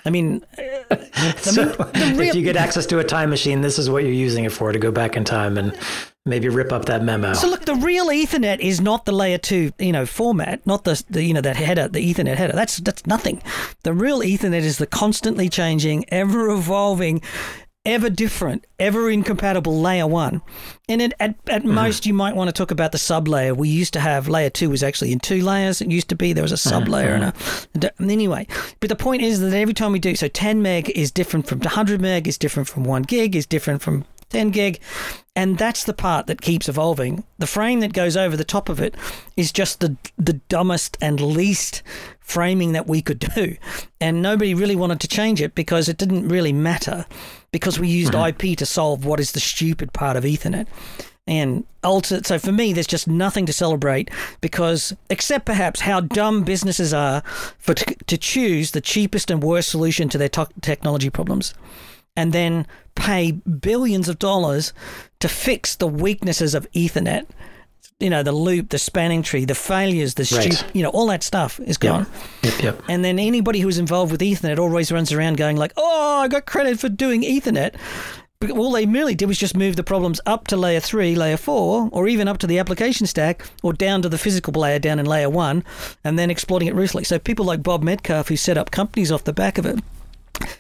I 0.05 0.11
mean, 0.11 0.45
so 1.37 1.67
mean 1.95 2.17
real... 2.17 2.31
if 2.31 2.35
you 2.35 2.43
get 2.43 2.57
access 2.57 2.85
to 2.87 2.99
a 2.99 3.05
time 3.05 3.31
machine, 3.31 3.61
this 3.61 3.79
is 3.79 3.89
what 3.89 4.03
you're 4.03 4.13
using 4.13 4.45
it 4.45 4.51
for 4.51 4.73
to 4.73 4.79
go 4.79 4.91
back 4.91 5.17
in 5.17 5.23
time 5.23 5.57
and 5.57 5.79
maybe 6.27 6.49
rip 6.49 6.73
up 6.73 6.87
that 6.87 7.05
memo. 7.05 7.33
So 7.35 7.49
look, 7.49 7.65
the 7.65 7.77
real 7.77 8.07
Ethernet 8.07 8.59
is 8.59 8.81
not 8.81 9.05
the 9.05 9.13
layer 9.13 9.39
two, 9.39 9.73
you 9.79 9.93
know, 9.93 10.05
format, 10.05 10.67
not 10.67 10.83
the, 10.83 11.03
the 11.11 11.23
you 11.23 11.33
know 11.33 11.41
that 11.41 11.57
header, 11.57 11.87
the 11.87 12.13
Ethernet 12.13 12.37
header. 12.37 12.55
That's 12.55 12.79
that's 12.79 13.07
nothing. 13.07 13.41
The 13.85 13.93
real 13.93 14.21
Ethernet 14.21 14.63
is 14.63 14.79
the 14.79 14.87
constantly 14.87 15.49
changing, 15.49 16.07
ever 16.09 16.51
evolving 16.51 17.23
ever 17.89 18.11
different, 18.11 18.67
ever 18.79 19.11
incompatible 19.11 19.81
layer 19.81 20.07
one. 20.07 20.43
And 20.91 21.01
it, 21.01 21.15
at, 21.19 21.31
at 21.49 21.63
mm-hmm. 21.63 21.75
most, 21.75 22.05
you 22.05 22.13
might 22.13 22.37
want 22.37 22.49
to 22.49 22.53
talk 22.53 22.71
about 22.71 22.93
the 22.93 22.99
sub 22.99 23.27
layer. 23.27 23.55
We 23.55 23.71
used 23.71 23.95
to 23.95 24.01
have 24.01 24.29
layer 24.29 24.51
two 24.51 24.69
was 24.69 24.83
actually 24.83 25.11
in 25.11 25.21
two 25.21 25.43
layers. 25.43 25.81
It 25.81 25.91
used 25.91 26.11
to 26.11 26.17
be 26.17 26.35
there 26.35 26.43
was 26.43 26.53
a 26.53 26.59
sub 26.59 26.87
layer 26.87 27.19
mm-hmm. 27.19 27.59
and 27.75 27.85
a. 27.85 27.93
Anyway, 28.03 28.47
but 28.81 28.91
the 28.91 28.97
point 28.97 29.23
is 29.23 29.41
that 29.41 29.55
every 29.55 29.75
time 29.75 29.93
we 29.93 29.99
do, 29.99 30.15
so 30.15 30.29
10 30.29 30.61
meg 30.61 30.91
is 30.91 31.11
different 31.11 31.47
from 31.47 31.61
100 31.61 32.01
meg, 32.01 32.29
is 32.29 32.37
different 32.37 32.69
from 32.69 32.85
one 32.85 33.03
gig, 33.03 33.35
is 33.35 33.47
different 33.47 33.81
from 33.81 34.05
10 34.29 34.51
gig. 34.51 34.81
And 35.35 35.57
that's 35.57 35.85
the 35.85 35.95
part 35.95 36.27
that 36.27 36.43
keeps 36.43 36.69
evolving. 36.69 37.25
The 37.39 37.47
frame 37.47 37.81
that 37.81 37.93
goes 37.93 38.17
over 38.17 38.37
the 38.37 38.45
top 38.45 38.69
of 38.69 38.81
it 38.81 38.97
is 39.37 39.51
just 39.51 39.81
the 39.81 39.97
the 40.19 40.35
dumbest 40.35 40.99
and 41.01 41.21
least 41.21 41.83
framing 42.21 42.73
that 42.73 42.87
we 42.87 43.01
could 43.01 43.21
do. 43.35 43.57
And 44.01 44.21
nobody 44.21 44.53
really 44.53 44.77
wanted 44.77 45.01
to 45.01 45.09
change 45.09 45.41
it 45.41 45.55
because 45.55 45.89
it 45.89 45.97
didn't 45.97 46.29
really 46.29 46.53
matter 46.53 47.07
because 47.53 47.79
we 47.79 47.89
used 47.89 48.13
mm-hmm. 48.13 48.51
IP 48.51 48.59
to 48.59 48.67
solve 48.67 49.05
what 49.05 49.21
is 49.21 49.33
the 49.33 49.41
stupid 49.41 49.93
part 49.93 50.17
of 50.17 50.25
Ethernet. 50.25 50.67
And 51.27 51.67
ulti- 51.85 52.25
so 52.25 52.39
for 52.39 52.53
me, 52.53 52.73
there's 52.73 52.87
just 52.87 53.07
nothing 53.07 53.45
to 53.47 53.53
celebrate 53.53 54.11
because, 54.41 54.95
except 55.11 55.45
perhaps 55.45 55.81
how 55.81 56.01
dumb 56.01 56.43
businesses 56.43 56.95
are 56.95 57.23
for 57.59 57.75
t- 57.75 57.97
to 58.07 58.17
choose 58.17 58.71
the 58.71 58.81
cheapest 58.81 59.31
and 59.31 59.43
worst 59.43 59.69
solution 59.69 60.09
to 60.09 60.19
their 60.19 60.31
to- 60.31 60.49
technology 60.63 61.11
problems, 61.11 61.53
and 62.17 62.33
then 62.33 62.67
pay 62.95 63.33
billions 63.33 64.09
of 64.09 64.19
dollars 64.19 64.73
to 65.21 65.29
fix 65.29 65.77
the 65.77 65.87
weaknesses 65.87 66.55
of 66.55 66.71
Ethernet. 66.73 67.27
You 68.01 68.11
know, 68.11 68.23
the 68.23 68.33
loop, 68.33 68.69
the 68.69 68.79
spanning 68.79 69.23
tree, 69.23 69.45
the 69.45 69.57
failures, 69.57 70.15
the 70.15 70.23
right. 70.37 70.53
stupid, 70.53 70.77
you 70.77 70.83
know, 70.85 70.91
all 70.91 71.09
that 71.09 71.25
stuff 71.25 71.59
is 71.59 71.77
gone. 71.77 72.07
Yep. 72.43 72.53
Yep, 72.53 72.63
yep. 72.63 72.83
And 72.89 73.05
then 73.05 73.19
anybody 73.19 73.59
who's 73.59 73.79
involved 73.79 74.13
with 74.13 74.21
Ethernet 74.21 74.59
always 74.59 74.93
runs 74.93 75.13
around 75.13 75.37
going 75.37 75.57
like, 75.57 75.73
"Oh, 75.77 76.21
I 76.21 76.29
got 76.29 76.47
credit 76.47 76.79
for 76.79 76.89
doing 76.89 77.23
Ethernet." 77.23 77.75
all 78.53 78.71
they 78.71 78.87
merely 78.87 79.17
did 79.17 79.27
was 79.27 79.39
just 79.39 79.57
move 79.57 79.75
the 79.75 79.83
problems 79.83 80.21
up 80.25 80.47
to 80.47 80.57
layer 80.57 80.79
three, 80.79 81.17
layer 81.17 81.37
four, 81.37 81.89
or 81.91 82.07
even 82.07 82.29
up 82.29 82.39
to 82.39 82.47
the 82.47 82.59
application 82.59 83.07
stack, 83.07 83.43
or 83.65 83.73
down 83.73 84.01
to 84.03 84.09
the 84.09 84.19
physical 84.19 84.53
layer 84.53 84.79
down 84.79 85.01
in 85.01 85.07
layer 85.07 85.29
one, 85.29 85.65
and 86.05 86.17
then 86.19 86.31
exploiting 86.31 86.69
it 86.69 86.75
ruthlessly. 86.75 87.05
So 87.05 87.19
people 87.19 87.45
like 87.45 87.65
Bob 87.65 87.83
Metcalfe, 87.83 88.29
who 88.29 88.37
set 88.37 88.57
up 88.57 88.71
companies 88.71 89.11
off 89.11 89.25
the 89.25 89.33
back 89.33 89.59
of 89.59 89.67
it, 89.67 89.81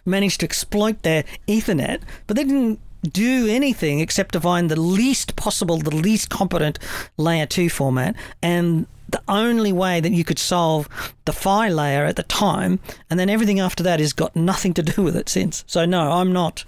managed 0.04 0.40
to 0.40 0.46
exploit 0.46 1.02
their 1.02 1.24
Ethernet, 1.46 2.00
but 2.26 2.36
they 2.36 2.42
didn't 2.42 2.80
do 3.02 3.46
anything 3.48 4.00
except 4.00 4.32
to 4.32 4.40
find 4.40 4.70
the 4.70 4.80
least 4.80 5.36
possible, 5.36 5.78
the 5.78 5.94
least 5.94 6.30
competent 6.30 6.78
layer 7.16 7.46
two 7.46 7.68
format, 7.68 8.14
and 8.42 8.86
the 9.08 9.22
only 9.28 9.72
way 9.72 10.00
that 10.00 10.12
you 10.12 10.24
could 10.24 10.38
solve 10.38 10.88
the 11.24 11.32
PHY 11.32 11.68
layer 11.68 12.04
at 12.04 12.16
the 12.16 12.22
time, 12.24 12.78
and 13.08 13.18
then 13.18 13.30
everything 13.30 13.58
after 13.60 13.82
that 13.82 14.00
has 14.00 14.12
got 14.12 14.36
nothing 14.36 14.74
to 14.74 14.82
do 14.82 15.02
with 15.02 15.16
it 15.16 15.28
since. 15.28 15.64
So 15.66 15.84
no, 15.84 16.12
I'm 16.12 16.32
not 16.32 16.64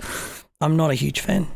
I'm 0.60 0.76
not 0.76 0.90
a 0.90 0.94
huge 0.94 1.20
fan. 1.20 1.48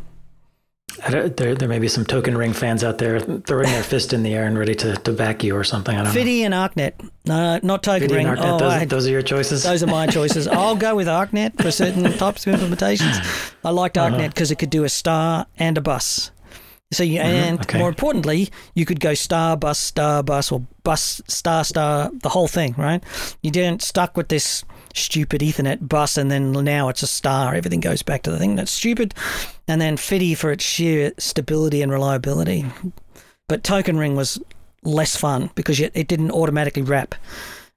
There, 1.08 1.54
there 1.54 1.68
may 1.68 1.78
be 1.78 1.88
some 1.88 2.04
token 2.04 2.36
ring 2.36 2.52
fans 2.52 2.84
out 2.84 2.98
there 2.98 3.20
throwing 3.20 3.66
their 3.66 3.82
fist 3.82 4.12
in 4.12 4.22
the 4.22 4.34
air 4.34 4.46
and 4.46 4.58
ready 4.58 4.74
to, 4.76 4.96
to 4.96 5.12
back 5.12 5.42
you 5.42 5.56
or 5.56 5.64
something. 5.64 5.96
I 5.96 6.04
don't 6.04 6.12
FDDI 6.12 6.48
know. 6.48 6.56
and 6.56 6.74
Arcnet. 6.74 7.10
No, 7.26 7.60
not 7.62 7.82
token 7.82 8.08
FDDI 8.08 8.14
ring. 8.14 8.26
And 8.28 8.38
Arcnet, 8.38 8.54
oh, 8.54 8.58
those, 8.58 8.72
I, 8.72 8.84
those, 8.84 9.06
are 9.06 9.10
your 9.10 9.22
choices. 9.22 9.64
Those 9.64 9.82
are 9.82 9.86
my 9.86 10.06
choices. 10.06 10.46
I'll 10.48 10.76
go 10.76 10.94
with 10.94 11.06
Arcnet 11.06 11.60
for 11.60 11.70
certain 11.70 12.04
types 12.12 12.46
of 12.46 12.54
implementations. 12.54 13.54
I 13.64 13.70
liked 13.70 13.98
uh-huh. 13.98 14.16
Because 14.16 14.50
uh-huh. 14.50 14.52
it 14.52 14.58
could 14.58 14.70
do 14.70 14.84
a 14.84 14.88
star 14.88 15.46
and 15.58 15.76
a 15.78 15.80
bus. 15.80 16.30
So 16.92 17.02
you, 17.02 17.18
mm-hmm. 17.18 17.26
and 17.26 17.60
okay. 17.60 17.78
more 17.78 17.88
importantly, 17.88 18.50
you 18.74 18.86
could 18.86 19.00
go 19.00 19.14
star 19.14 19.56
bus 19.56 19.78
star 19.78 20.22
bus 20.22 20.52
or 20.52 20.64
bus 20.84 21.20
star 21.26 21.64
star 21.64 22.10
the 22.22 22.28
whole 22.28 22.48
thing, 22.48 22.74
right? 22.78 23.02
You 23.42 23.50
didn't 23.50 23.82
stuck 23.82 24.16
with 24.16 24.28
this 24.28 24.64
stupid 24.94 25.40
Ethernet 25.40 25.88
bus, 25.88 26.16
and 26.16 26.30
then 26.30 26.52
now 26.52 26.88
it's 26.88 27.02
a 27.02 27.06
star. 27.06 27.54
Everything 27.54 27.80
goes 27.80 28.02
back 28.02 28.22
to 28.22 28.30
the 28.30 28.38
thing 28.38 28.54
that's 28.54 28.70
stupid, 28.70 29.14
and 29.66 29.80
then 29.80 29.96
FDDI 29.96 30.36
for 30.36 30.50
its 30.50 30.64
sheer 30.64 31.12
stability 31.18 31.82
and 31.82 31.90
reliability. 31.90 32.66
But 33.48 33.64
Token 33.64 33.98
Ring 33.98 34.16
was 34.16 34.40
less 34.82 35.16
fun 35.16 35.50
because 35.54 35.80
it 35.80 36.08
didn't 36.08 36.30
automatically 36.30 36.82
wrap 36.82 37.14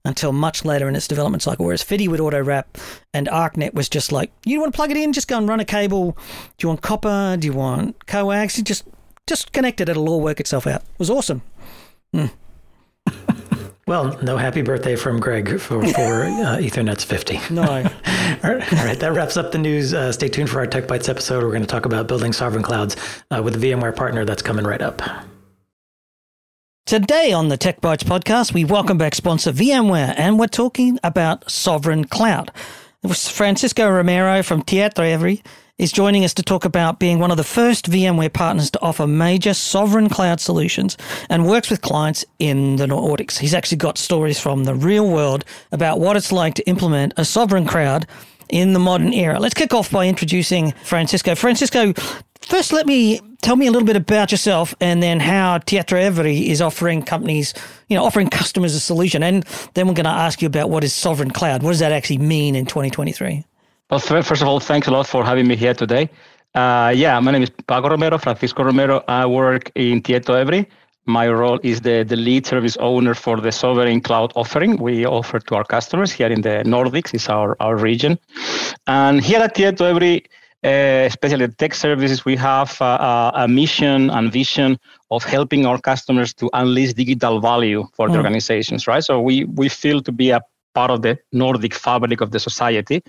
until 0.07 0.31
much 0.31 0.63
later 0.63 0.87
in 0.87 0.95
its 0.95 1.07
development 1.07 1.43
cycle. 1.43 1.65
Whereas 1.65 1.83
FDDI 1.83 2.07
would 2.07 2.21
auto 2.21 2.41
wrap, 2.41 2.77
and 3.13 3.27
ArcNet 3.27 3.73
was 3.73 3.89
just 3.89 4.11
like, 4.11 4.31
you 4.45 4.59
want 4.59 4.73
to 4.73 4.75
plug 4.75 4.91
it 4.91 4.97
in, 4.97 5.13
just 5.13 5.27
go 5.27 5.37
and 5.37 5.47
run 5.47 5.59
a 5.59 5.65
cable. 5.65 6.17
Do 6.57 6.65
you 6.65 6.69
want 6.69 6.81
copper? 6.81 7.37
Do 7.37 7.45
you 7.45 7.53
want 7.53 8.05
coax? 8.07 8.57
You 8.57 8.63
just 8.63 8.85
just 9.27 9.51
connect 9.51 9.81
it; 9.81 9.89
it'll 9.89 10.09
all 10.09 10.21
work 10.21 10.39
itself 10.39 10.65
out. 10.65 10.81
It 10.81 10.99
was 10.99 11.09
awesome. 11.09 11.41
Mm. 12.15 12.31
Well, 13.87 14.19
no 14.21 14.35
happy 14.35 14.63
birthday 14.63 14.97
from 14.97 15.21
Greg 15.21 15.61
for, 15.61 15.81
for 15.87 16.23
uh, 16.25 16.57
Ethernet's 16.59 17.05
50. 17.05 17.39
No. 17.49 17.63
all, 17.63 17.77
right, 17.77 18.73
all 18.73 18.85
right, 18.85 18.99
that 18.99 19.13
wraps 19.13 19.37
up 19.37 19.53
the 19.53 19.57
news. 19.57 19.93
Uh, 19.93 20.11
stay 20.11 20.27
tuned 20.27 20.49
for 20.49 20.59
our 20.59 20.67
Tech 20.67 20.87
Bytes 20.87 21.07
episode. 21.07 21.41
We're 21.41 21.51
going 21.51 21.61
to 21.61 21.67
talk 21.67 21.85
about 21.85 22.05
building 22.05 22.33
sovereign 22.33 22.63
clouds 22.63 22.97
uh, 23.31 23.41
with 23.41 23.55
a 23.55 23.57
VMware 23.57 23.95
partner 23.95 24.25
that's 24.25 24.41
coming 24.41 24.65
right 24.65 24.81
up. 24.81 25.01
Today 26.85 27.31
on 27.31 27.47
the 27.47 27.55
Tech 27.55 27.79
Bytes 27.79 28.03
podcast, 28.03 28.53
we 28.53 28.65
welcome 28.65 28.97
back 28.97 29.15
sponsor 29.15 29.53
VMware, 29.53 30.13
and 30.17 30.37
we're 30.37 30.47
talking 30.47 30.99
about 31.01 31.49
sovereign 31.49 32.03
cloud. 32.03 32.51
It 33.03 33.07
was 33.07 33.29
Francisco 33.29 33.89
Romero 33.89 34.43
from 34.43 34.63
TietoEVRY 34.63 35.43
is 35.77 35.91
joining 35.91 36.23
us 36.23 36.33
to 36.33 36.41
talk 36.41 36.65
about 36.65 36.99
being 36.99 37.19
one 37.19 37.29
of 37.29 37.37
the 37.37 37.43
first 37.43 37.89
VMware 37.89 38.33
partners 38.33 38.71
to 38.71 38.81
offer 38.81 39.05
major 39.05 39.53
sovereign 39.53 40.09
cloud 40.09 40.39
solutions 40.39 40.97
and 41.29 41.45
works 41.45 41.69
with 41.69 41.81
clients 41.81 42.25
in 42.39 42.77
the 42.77 42.87
Nordics. 42.87 43.37
He's 43.37 43.53
actually 43.53 43.77
got 43.77 43.99
stories 43.99 44.39
from 44.39 44.63
the 44.63 44.73
real 44.73 45.07
world 45.07 45.45
about 45.71 45.99
what 45.99 46.17
it's 46.17 46.31
like 46.31 46.55
to 46.55 46.67
implement 46.67 47.13
a 47.17 47.25
sovereign 47.25 47.67
cloud 47.67 48.07
in 48.49 48.73
the 48.73 48.79
modern 48.79 49.13
era. 49.13 49.39
Let's 49.39 49.53
kick 49.53 49.73
off 49.73 49.91
by 49.91 50.07
introducing 50.07 50.71
Francisco. 50.83 51.35
Francisco, 51.35 51.93
first 52.41 52.73
let 52.73 52.87
me 52.87 53.19
tell 53.43 53.55
me 53.55 53.67
a 53.67 53.71
little 53.71 53.85
bit 53.85 53.95
about 53.95 54.31
yourself 54.31 54.73
and 54.81 55.03
then 55.03 55.19
how 55.19 55.59
TietoEVRY 55.59 56.47
is 56.47 56.59
offering 56.59 57.03
companies, 57.03 57.53
you 57.87 57.95
know, 57.95 58.03
offering 58.03 58.29
customers 58.29 58.73
a 58.73 58.79
solution. 58.79 59.21
And 59.21 59.45
then 59.75 59.87
we're 59.87 59.93
going 59.93 60.05
to 60.05 60.09
ask 60.09 60.41
you 60.41 60.47
about 60.47 60.71
what 60.71 60.83
is 60.83 60.91
sovereign 60.91 61.29
cloud. 61.29 61.61
What 61.61 61.69
does 61.69 61.79
that 61.79 61.91
actually 61.91 62.17
mean 62.17 62.55
in 62.55 62.65
2023? 62.65 63.45
Well, 63.89 64.01
first 64.01 64.41
of 64.41 64.47
all, 64.49 64.59
thanks 64.59 64.87
a 64.87 64.91
lot 64.91 65.07
for 65.07 65.23
having 65.23 65.47
me 65.47 65.55
here 65.55 65.73
today. 65.73 66.09
Uh, 66.53 66.91
yeah, 66.93 67.17
my 67.21 67.31
name 67.31 67.43
is 67.43 67.49
Paco 67.49 67.87
Romero, 67.87 68.17
Francisco 68.17 68.63
Romero. 68.63 69.01
I 69.07 69.25
work 69.25 69.71
in 69.75 70.01
TietoEVRY. 70.01 70.65
My 71.05 71.29
role 71.29 71.57
is 71.63 71.79
the, 71.79 72.03
the 72.03 72.17
lead 72.17 72.45
service 72.45 72.75
owner 72.81 73.13
for 73.13 73.39
the 73.39 73.49
sovereign 73.49 74.01
cloud 74.01 74.33
offering 74.35 74.75
we 74.75 75.05
offer 75.05 75.39
to 75.39 75.55
our 75.55 75.63
customers 75.63 76.11
here 76.11 76.27
in 76.27 76.41
the 76.41 76.63
Nordics, 76.65 77.15
is 77.15 77.29
our, 77.29 77.55
our 77.61 77.77
region. 77.77 78.19
And 78.87 79.23
here 79.23 79.39
at 79.39 79.55
TietoEVRY, 79.55 80.25
uh, 80.65 81.05
especially 81.05 81.45
the 81.45 81.53
tech 81.53 81.73
services, 81.73 82.25
we 82.25 82.35
have 82.35 82.81
uh, 82.81 83.31
a 83.35 83.47
mission 83.47 84.09
and 84.09 84.33
vision 84.33 84.77
of 85.11 85.23
helping 85.23 85.65
our 85.65 85.79
customers 85.79 86.33
to 86.33 86.49
unleash 86.51 86.91
digital 86.91 87.39
value 87.39 87.87
for 87.93 88.09
mm. 88.09 88.11
the 88.11 88.17
organizations, 88.17 88.85
right? 88.85 89.03
So 89.03 89.21
we, 89.21 89.45
we 89.45 89.69
feel 89.69 90.01
to 90.01 90.11
be 90.11 90.31
a 90.31 90.41
part 90.75 90.91
of 90.91 91.03
the 91.03 91.17
Nordic 91.31 91.73
fabric 91.73 92.19
of 92.19 92.31
the 92.31 92.39
society 92.39 93.01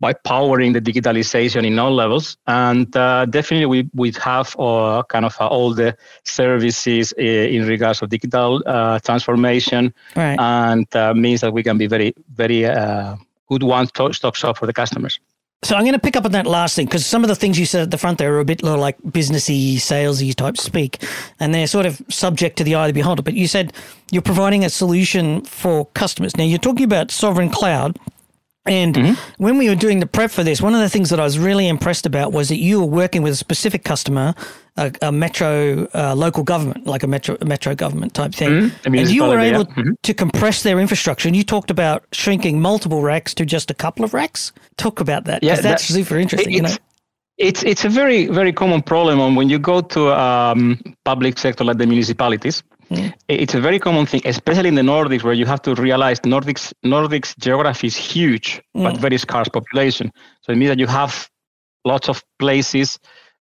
by 0.00 0.14
powering 0.14 0.72
the 0.72 0.80
digitalization 0.80 1.66
in 1.66 1.78
all 1.78 1.94
levels. 1.94 2.36
And 2.46 2.94
uh, 2.96 3.26
definitely, 3.26 3.66
we 3.66 3.90
we 3.94 4.12
have 4.22 4.56
uh, 4.58 5.02
kind 5.08 5.24
of 5.24 5.36
uh, 5.40 5.46
all 5.46 5.74
the 5.74 5.96
services 6.24 7.12
uh, 7.18 7.22
in 7.22 7.66
regards 7.66 8.02
of 8.02 8.08
digital 8.08 8.62
uh, 8.66 8.98
transformation, 9.00 9.94
right. 10.16 10.38
and 10.38 10.86
uh, 10.96 11.14
means 11.14 11.42
that 11.42 11.52
we 11.52 11.62
can 11.62 11.78
be 11.78 11.86
very 11.86 12.14
very 12.34 12.62
good 13.48 13.62
one-stop 13.62 14.34
shop 14.34 14.56
for 14.56 14.66
the 14.66 14.72
customers. 14.72 15.18
So 15.62 15.76
I'm 15.76 15.82
going 15.82 15.92
to 15.92 15.98
pick 15.98 16.16
up 16.16 16.24
on 16.24 16.32
that 16.32 16.46
last 16.46 16.74
thing 16.74 16.86
because 16.86 17.04
some 17.04 17.22
of 17.22 17.28
the 17.28 17.34
things 17.34 17.58
you 17.58 17.66
said 17.66 17.82
at 17.82 17.90
the 17.90 17.98
front 17.98 18.16
there 18.16 18.34
are 18.34 18.40
a 18.40 18.46
bit 18.46 18.62
like 18.62 18.96
businessy, 19.02 19.74
salesy 19.74 20.34
type 20.34 20.56
speak, 20.56 21.04
and 21.38 21.52
they're 21.54 21.66
sort 21.66 21.84
of 21.84 22.00
subject 22.08 22.56
to 22.58 22.64
the 22.64 22.74
eye 22.74 22.88
of 22.88 22.94
the 22.94 22.98
beholder. 22.98 23.22
But 23.22 23.34
you 23.34 23.46
said 23.46 23.74
you're 24.10 24.22
providing 24.22 24.64
a 24.64 24.70
solution 24.70 25.42
for 25.42 25.84
customers. 25.92 26.34
Now 26.34 26.44
you're 26.44 26.58
talking 26.58 26.84
about 26.84 27.10
sovereign 27.10 27.50
cloud, 27.50 27.98
and 28.66 28.94
mm-hmm. 28.94 29.42
when 29.42 29.56
we 29.56 29.70
were 29.70 29.74
doing 29.74 30.00
the 30.00 30.06
prep 30.06 30.30
for 30.30 30.44
this, 30.44 30.60
one 30.60 30.74
of 30.74 30.80
the 30.80 30.88
things 30.88 31.08
that 31.10 31.18
I 31.18 31.24
was 31.24 31.38
really 31.38 31.66
impressed 31.66 32.04
about 32.04 32.32
was 32.32 32.50
that 32.50 32.58
you 32.58 32.80
were 32.80 32.86
working 32.86 33.22
with 33.22 33.32
a 33.32 33.36
specific 33.36 33.84
customer, 33.84 34.34
a, 34.76 34.92
a 35.00 35.10
metro 35.10 35.88
uh, 35.94 36.14
local 36.14 36.44
government, 36.44 36.86
like 36.86 37.02
a 37.02 37.06
metro 37.06 37.38
metro 37.42 37.74
government 37.74 38.12
type 38.12 38.34
thing, 38.34 38.50
mm-hmm. 38.50 38.94
and 38.94 39.10
you 39.10 39.24
were 39.24 39.38
able 39.38 39.64
mm-hmm. 39.64 39.92
to 40.02 40.12
compress 40.12 40.62
their 40.62 40.78
infrastructure. 40.78 41.26
And 41.26 41.34
you 41.34 41.42
talked 41.42 41.70
about 41.70 42.04
shrinking 42.12 42.60
multiple 42.60 43.02
racks 43.02 43.32
to 43.34 43.46
just 43.46 43.70
a 43.70 43.74
couple 43.74 44.04
of 44.04 44.12
racks. 44.12 44.52
Talk 44.76 45.00
about 45.00 45.24
that. 45.24 45.42
Yeah, 45.42 45.56
that's 45.56 45.88
that, 45.88 45.94
super 45.94 46.18
interesting. 46.18 46.52
It, 46.52 46.56
you 46.56 46.62
know. 46.62 46.76
It's 47.38 47.62
it's 47.62 47.86
a 47.86 47.88
very 47.88 48.26
very 48.26 48.52
common 48.52 48.82
problem 48.82 49.36
when 49.36 49.48
you 49.48 49.58
go 49.58 49.80
to 49.80 50.12
um, 50.12 50.78
public 51.06 51.38
sector 51.38 51.64
like 51.64 51.78
the 51.78 51.86
municipalities 51.86 52.62
Mm. 52.90 53.14
It's 53.28 53.54
a 53.54 53.60
very 53.60 53.78
common 53.78 54.06
thing, 54.06 54.22
especially 54.24 54.68
in 54.68 54.74
the 54.74 54.82
Nordics, 54.82 55.22
where 55.22 55.32
you 55.32 55.46
have 55.46 55.62
to 55.62 55.74
realize 55.74 56.20
Nordics 56.20 56.72
Nordics 56.84 57.38
geography 57.38 57.86
is 57.86 57.96
huge, 57.96 58.60
mm. 58.76 58.82
but 58.82 58.96
very 58.96 59.18
scarce 59.18 59.48
population. 59.48 60.12
So 60.42 60.52
it 60.52 60.56
means 60.56 60.70
that 60.70 60.78
you 60.78 60.88
have 60.88 61.30
lots 61.84 62.08
of 62.08 62.24
places, 62.38 62.98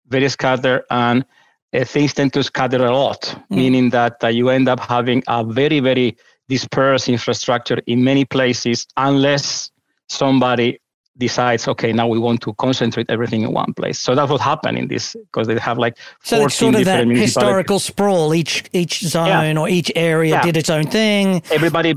very 0.08 0.28
scattered, 0.28 0.82
and 0.90 1.24
uh, 1.72 1.84
things 1.84 2.14
tend 2.14 2.32
to 2.32 2.42
scatter 2.42 2.84
a 2.84 2.90
lot, 2.90 3.22
mm. 3.22 3.56
meaning 3.56 3.90
that 3.90 4.22
uh, 4.24 4.28
you 4.28 4.48
end 4.48 4.68
up 4.68 4.80
having 4.80 5.22
a 5.28 5.44
very 5.44 5.80
very 5.80 6.16
dispersed 6.48 7.08
infrastructure 7.08 7.78
in 7.86 8.02
many 8.02 8.24
places, 8.24 8.86
unless 8.96 9.70
somebody 10.08 10.78
decides, 11.18 11.66
okay, 11.68 11.92
now 11.92 12.06
we 12.06 12.18
want 12.18 12.40
to 12.42 12.54
concentrate 12.54 13.08
everything 13.08 13.42
in 13.42 13.52
one 13.52 13.72
place. 13.74 14.00
So 14.00 14.14
that's 14.14 14.30
what 14.30 14.40
happened 14.40 14.78
in 14.78 14.88
this 14.88 15.14
because 15.14 15.46
they 15.46 15.58
have 15.58 15.78
like 15.78 15.98
so 16.22 16.44
it's 16.44 16.54
sort 16.54 16.74
of 16.74 16.84
that 16.84 17.06
historical 17.06 17.78
sprawl. 17.78 18.34
Each 18.34 18.64
each 18.72 19.00
zone 19.00 19.26
yeah. 19.26 19.60
or 19.60 19.68
each 19.68 19.90
area 19.94 20.34
yeah. 20.34 20.42
did 20.42 20.56
its 20.56 20.70
own 20.70 20.86
thing. 20.86 21.42
Everybody 21.50 21.94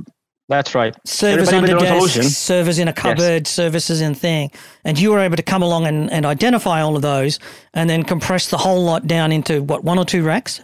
That's 0.50 0.74
right. 0.74 0.96
Servers 1.06 1.50
under 1.50 1.78
desk, 1.78 2.24
servers 2.24 2.80
in 2.80 2.88
a 2.88 2.94
cupboard, 2.94 3.46
yes. 3.46 3.50
services 3.52 4.02
in 4.02 4.16
thing. 4.16 4.50
And 4.84 5.00
you 5.00 5.12
were 5.12 5.20
able 5.20 5.36
to 5.36 5.44
come 5.44 5.62
along 5.62 5.86
and, 5.86 6.12
and 6.12 6.26
identify 6.26 6.82
all 6.82 6.96
of 6.96 7.04
those 7.04 7.38
and 7.76 7.88
then 7.88 8.02
compress 8.02 8.50
the 8.50 8.58
whole 8.58 8.84
lot 8.84 9.06
down 9.06 9.32
into 9.32 9.62
what, 9.62 9.84
one 9.84 10.00
or 10.00 10.06
two 10.06 10.24
racks? 10.24 10.60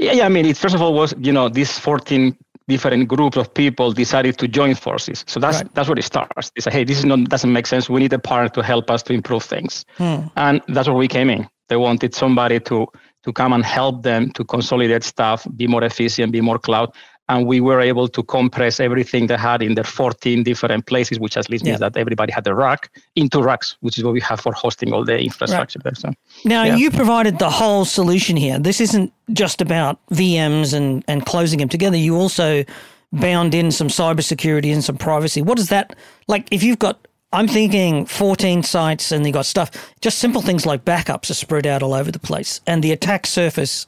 Yeah, 0.00 0.12
yeah. 0.12 0.26
I 0.26 0.28
mean, 0.28 0.46
it 0.46 0.56
first 0.56 0.74
of 0.74 0.82
all 0.82 0.94
was, 0.94 1.14
you 1.18 1.30
know, 1.30 1.48
these 1.48 1.78
14 1.78 2.36
different 2.68 3.08
groups 3.08 3.36
of 3.36 3.52
people 3.52 3.92
decided 3.92 4.38
to 4.38 4.48
join 4.48 4.74
forces. 4.74 5.24
So 5.26 5.40
that's 5.40 5.58
right. 5.58 5.74
that's 5.74 5.88
where 5.88 5.98
it 5.98 6.04
starts. 6.04 6.50
They 6.54 6.60
say, 6.60 6.70
hey, 6.70 6.84
this 6.84 6.98
is 6.98 7.04
not 7.04 7.24
doesn't 7.28 7.52
make 7.52 7.66
sense. 7.66 7.88
We 7.88 8.00
need 8.00 8.12
a 8.12 8.18
partner 8.18 8.48
to 8.50 8.62
help 8.62 8.90
us 8.90 9.02
to 9.04 9.12
improve 9.12 9.42
things. 9.42 9.84
Hmm. 9.96 10.28
And 10.36 10.62
that's 10.68 10.88
where 10.88 10.96
we 10.96 11.08
came 11.08 11.30
in. 11.30 11.48
They 11.68 11.76
wanted 11.76 12.14
somebody 12.14 12.60
to 12.60 12.86
to 13.24 13.32
come 13.32 13.52
and 13.52 13.64
help 13.64 14.02
them 14.02 14.30
to 14.32 14.44
consolidate 14.44 15.04
stuff, 15.04 15.46
be 15.56 15.66
more 15.66 15.84
efficient, 15.84 16.32
be 16.32 16.40
more 16.40 16.58
cloud 16.58 16.92
and 17.32 17.46
we 17.46 17.60
were 17.60 17.80
able 17.80 18.08
to 18.08 18.22
compress 18.22 18.78
everything 18.78 19.26
they 19.26 19.36
had 19.36 19.62
in 19.62 19.74
their 19.74 19.84
14 19.84 20.42
different 20.42 20.86
places, 20.86 21.18
which 21.18 21.36
at 21.36 21.48
least 21.48 21.64
means 21.64 21.80
that 21.80 21.96
everybody 21.96 22.30
had 22.30 22.46
a 22.46 22.54
rack 22.54 22.90
into 23.16 23.42
racks, 23.42 23.76
which 23.80 23.96
is 23.96 24.04
what 24.04 24.12
we 24.12 24.20
have 24.20 24.38
for 24.38 24.52
hosting 24.52 24.92
all 24.92 25.04
the 25.04 25.18
infrastructure 25.18 25.80
right. 25.84 25.94
there. 25.94 26.12
So, 26.12 26.12
now 26.44 26.64
yeah. 26.64 26.76
you 26.76 26.90
provided 26.90 27.38
the 27.38 27.48
whole 27.48 27.84
solution 27.86 28.36
here. 28.36 28.58
This 28.58 28.80
isn't 28.80 29.12
just 29.32 29.62
about 29.62 29.98
VMs 30.08 30.74
and, 30.74 31.02
and 31.08 31.24
closing 31.24 31.58
them 31.58 31.70
together. 31.70 31.96
You 31.96 32.16
also 32.16 32.64
bound 33.12 33.54
in 33.54 33.72
some 33.72 33.88
cybersecurity 33.88 34.72
and 34.72 34.84
some 34.84 34.98
privacy. 34.98 35.40
What 35.40 35.58
is 35.58 35.68
that 35.70 35.96
like? 36.28 36.48
If 36.50 36.62
you've 36.62 36.78
got 36.78 37.08
I'm 37.32 37.48
thinking 37.48 38.04
14 38.04 38.62
sites 38.62 39.10
and 39.10 39.26
you 39.26 39.32
got 39.32 39.46
stuff, 39.46 39.70
just 40.02 40.18
simple 40.18 40.42
things 40.42 40.66
like 40.66 40.84
backups 40.84 41.30
are 41.30 41.34
spread 41.34 41.66
out 41.66 41.82
all 41.82 41.94
over 41.94 42.12
the 42.12 42.18
place 42.18 42.60
and 42.66 42.84
the 42.84 42.92
attack 42.92 43.26
surface. 43.26 43.86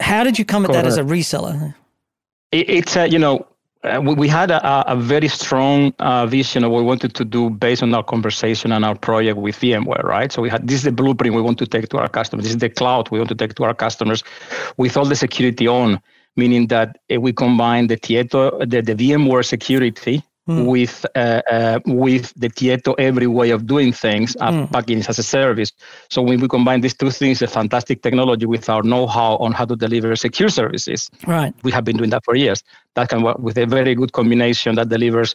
How 0.00 0.24
did 0.24 0.36
you 0.36 0.44
come 0.44 0.64
at 0.64 0.72
that 0.72 0.84
as 0.84 0.96
a 0.96 1.04
reseller? 1.04 1.76
It, 2.52 2.68
it's 2.70 2.96
uh, 2.96 3.02
you 3.02 3.18
know 3.18 3.46
uh, 3.84 4.00
we, 4.00 4.14
we, 4.14 4.28
had 4.28 4.50
a, 4.50 4.92
a 4.92 4.94
very 4.94 5.26
strong 5.26 5.92
uh, 5.98 6.24
vision 6.26 6.62
of 6.62 6.70
what 6.70 6.78
we 6.78 6.84
wanted 6.84 7.14
to 7.14 7.24
do 7.24 7.50
based 7.50 7.82
on 7.82 7.92
our 7.92 8.04
conversation 8.04 8.70
and 8.70 8.84
our 8.84 8.94
project 8.94 9.36
with 9.36 9.56
VMware, 9.58 10.04
right? 10.04 10.30
So 10.30 10.40
we 10.40 10.48
had 10.48 10.68
this 10.68 10.76
is 10.76 10.82
the 10.84 10.92
blueprint 10.92 11.34
we 11.34 11.42
want 11.42 11.58
to 11.58 11.66
take 11.66 11.88
to 11.88 11.98
our 11.98 12.08
customers. 12.08 12.44
This 12.44 12.52
is 12.52 12.58
the 12.58 12.70
cloud 12.70 13.10
we 13.10 13.18
want 13.18 13.30
to 13.30 13.34
take 13.34 13.54
to 13.56 13.64
our 13.64 13.74
customers 13.74 14.22
with 14.76 14.96
all 14.96 15.04
the 15.04 15.16
security 15.16 15.66
on, 15.66 16.00
meaning 16.36 16.68
that 16.68 16.98
uh, 17.12 17.20
we 17.20 17.32
combine 17.32 17.88
the 17.88 17.96
Tieto, 17.96 18.60
the, 18.60 18.82
the 18.82 18.94
VMware 18.94 19.44
security 19.44 20.22
mm. 20.48 20.66
with 20.66 21.06
uh, 21.14 21.42
uh, 21.50 21.80
with 21.86 22.32
the 22.36 22.48
TietoEVRY 22.48 23.26
way 23.26 23.50
of 23.50 23.66
doing 23.66 23.92
things, 23.92 24.36
uh, 24.40 24.50
mm. 24.50 24.70
plugins 24.70 25.08
as 25.08 25.18
a 25.18 25.22
service. 25.22 25.72
So 26.10 26.22
when 26.22 26.40
we 26.40 26.48
combine 26.48 26.80
these 26.80 26.94
two 26.94 27.10
things, 27.10 27.42
a 27.42 27.46
fantastic 27.46 28.02
technology 28.02 28.46
with 28.46 28.68
our 28.68 28.82
know-how 28.82 29.36
on 29.36 29.52
how 29.52 29.64
to 29.64 29.76
deliver 29.76 30.14
secure 30.16 30.48
services. 30.48 31.10
Right. 31.26 31.54
We 31.62 31.72
have 31.72 31.84
been 31.84 31.96
doing 31.96 32.10
that 32.10 32.24
for 32.24 32.34
years. 32.34 32.62
That 32.94 33.08
can 33.08 33.22
work 33.22 33.38
with 33.38 33.58
a 33.58 33.66
very 33.66 33.94
good 33.94 34.12
combination 34.12 34.74
that 34.76 34.88
delivers 34.88 35.34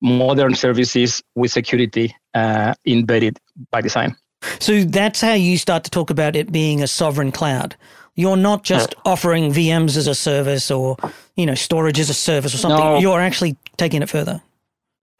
modern 0.00 0.54
services 0.54 1.22
with 1.34 1.50
security 1.50 2.14
uh, 2.34 2.74
embedded 2.86 3.38
by 3.70 3.80
design. 3.80 4.16
So 4.60 4.84
that's 4.84 5.20
how 5.20 5.32
you 5.32 5.58
start 5.58 5.82
to 5.84 5.90
talk 5.90 6.10
about 6.10 6.36
it 6.36 6.52
being 6.52 6.80
a 6.82 6.86
sovereign 6.86 7.32
cloud. 7.32 7.74
You're 8.14 8.36
not 8.36 8.64
just 8.64 8.94
offering 9.04 9.52
VMs 9.52 9.96
as 9.96 10.06
a 10.08 10.14
service 10.14 10.70
or 10.70 10.96
you 11.36 11.46
know 11.46 11.54
storage 11.54 12.00
as 12.00 12.10
a 12.10 12.14
service 12.14 12.54
or 12.54 12.58
something. 12.58 12.78
No. 12.78 12.98
You're 12.98 13.20
actually 13.20 13.56
taking 13.76 14.02
it 14.02 14.08
further 14.08 14.42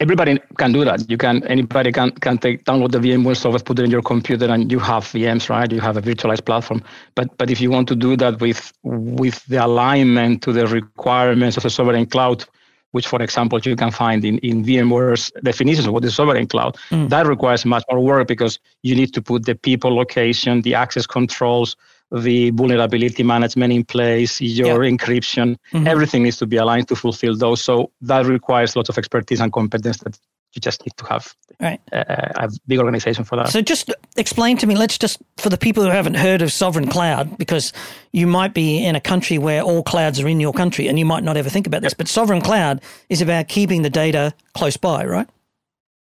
everybody 0.00 0.38
can 0.56 0.72
do 0.72 0.84
that. 0.84 1.08
You 1.10 1.16
can 1.16 1.44
anybody 1.44 1.92
can 1.92 2.10
can 2.12 2.38
take 2.38 2.64
download 2.64 2.92
the 2.92 2.98
VMware 2.98 3.36
software, 3.36 3.62
put 3.62 3.78
it 3.78 3.84
in 3.84 3.90
your 3.90 4.02
computer, 4.02 4.46
and 4.46 4.70
you 4.70 4.78
have 4.78 5.04
VMs, 5.04 5.48
right? 5.48 5.70
You 5.70 5.80
have 5.80 5.96
a 5.96 6.02
virtualized 6.02 6.44
platform. 6.44 6.82
But 7.14 7.36
but 7.38 7.50
if 7.50 7.60
you 7.60 7.70
want 7.70 7.88
to 7.88 7.96
do 7.96 8.16
that 8.16 8.40
with 8.40 8.72
with 8.82 9.44
the 9.46 9.64
alignment 9.64 10.42
to 10.42 10.52
the 10.52 10.66
requirements 10.66 11.56
of 11.56 11.62
the 11.62 11.70
sovereign 11.70 12.06
cloud, 12.06 12.44
which 12.92 13.06
for 13.06 13.20
example 13.22 13.58
you 13.60 13.76
can 13.76 13.90
find 13.90 14.24
in, 14.24 14.38
in 14.38 14.64
VMware's 14.64 15.30
definitions 15.42 15.86
of 15.86 15.92
what 15.92 16.04
is 16.04 16.14
sovereign 16.14 16.46
cloud, 16.46 16.76
mm. 16.90 17.08
that 17.08 17.26
requires 17.26 17.64
much 17.64 17.84
more 17.90 18.00
work 18.00 18.28
because 18.28 18.58
you 18.82 18.94
need 18.94 19.12
to 19.14 19.22
put 19.22 19.44
the 19.44 19.54
people 19.54 19.94
location, 19.94 20.62
the 20.62 20.74
access 20.74 21.06
controls, 21.06 21.76
the 22.10 22.50
vulnerability 22.50 23.22
management 23.22 23.72
in 23.72 23.84
place, 23.84 24.40
your 24.40 24.84
yeah. 24.84 24.90
encryption, 24.90 25.56
mm-hmm. 25.72 25.86
everything 25.86 26.22
needs 26.22 26.38
to 26.38 26.46
be 26.46 26.56
aligned 26.56 26.88
to 26.88 26.96
fulfill 26.96 27.36
those. 27.36 27.62
So 27.62 27.90
that 28.02 28.26
requires 28.26 28.76
lots 28.76 28.88
of 28.88 28.96
expertise 28.96 29.40
and 29.40 29.52
competence 29.52 29.98
that 29.98 30.18
you 30.54 30.60
just 30.60 30.84
need 30.86 30.96
to 30.96 31.04
have 31.04 31.34
right. 31.60 31.78
a, 31.92 32.44
a 32.44 32.48
big 32.66 32.78
organization 32.78 33.24
for 33.24 33.36
that. 33.36 33.50
So 33.50 33.60
just 33.60 33.92
explain 34.16 34.56
to 34.58 34.66
me, 34.66 34.74
let's 34.74 34.96
just, 34.96 35.18
for 35.36 35.50
the 35.50 35.58
people 35.58 35.84
who 35.84 35.90
haven't 35.90 36.14
heard 36.14 36.40
of 36.40 36.50
Sovereign 36.50 36.88
Cloud, 36.88 37.36
because 37.36 37.74
you 38.12 38.26
might 38.26 38.54
be 38.54 38.82
in 38.82 38.96
a 38.96 39.00
country 39.00 39.36
where 39.36 39.60
all 39.60 39.82
clouds 39.82 40.18
are 40.20 40.28
in 40.28 40.40
your 40.40 40.54
country 40.54 40.88
and 40.88 40.98
you 40.98 41.04
might 41.04 41.22
not 41.22 41.36
ever 41.36 41.50
think 41.50 41.66
about 41.66 41.82
this, 41.82 41.92
but 41.92 42.08
Sovereign 42.08 42.40
Cloud 42.40 42.80
is 43.10 43.20
about 43.20 43.48
keeping 43.48 43.82
the 43.82 43.90
data 43.90 44.32
close 44.54 44.78
by, 44.78 45.04
right? 45.04 45.28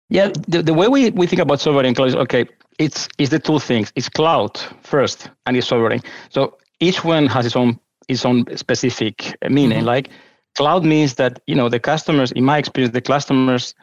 Yeah, 0.09 0.31
the, 0.47 0.61
the 0.61 0.73
way 0.73 0.87
we, 0.89 1.09
we 1.11 1.25
think 1.25 1.41
about 1.41 1.61
sovereign 1.61 1.95
cloud 1.95 2.09
is 2.09 2.15
okay, 2.15 2.45
it's 2.81 3.07
it's 3.17 3.29
the 3.29 3.39
two 3.39 3.59
things. 3.59 3.91
It's 3.95 4.09
cloud 4.09 4.59
first 4.81 5.29
and 5.45 5.55
it's 5.55 5.67
sovereign. 5.67 6.01
So 6.29 6.57
each 6.79 7.03
one 7.03 7.27
has 7.27 7.45
its 7.45 7.55
own 7.55 7.79
its 8.07 8.25
own 8.25 8.45
specific 8.57 9.35
meaning. 9.49 9.79
Mm-hmm. 9.79 9.87
Like 9.87 10.09
cloud 10.57 10.83
means 10.83 11.15
that 11.15 11.39
you 11.47 11.55
know 11.55 11.69
the 11.69 11.79
customers, 11.79 12.31
in 12.31 12.43
my 12.43 12.57
experience, 12.57 12.93
the 12.93 13.01
customers 13.01 13.75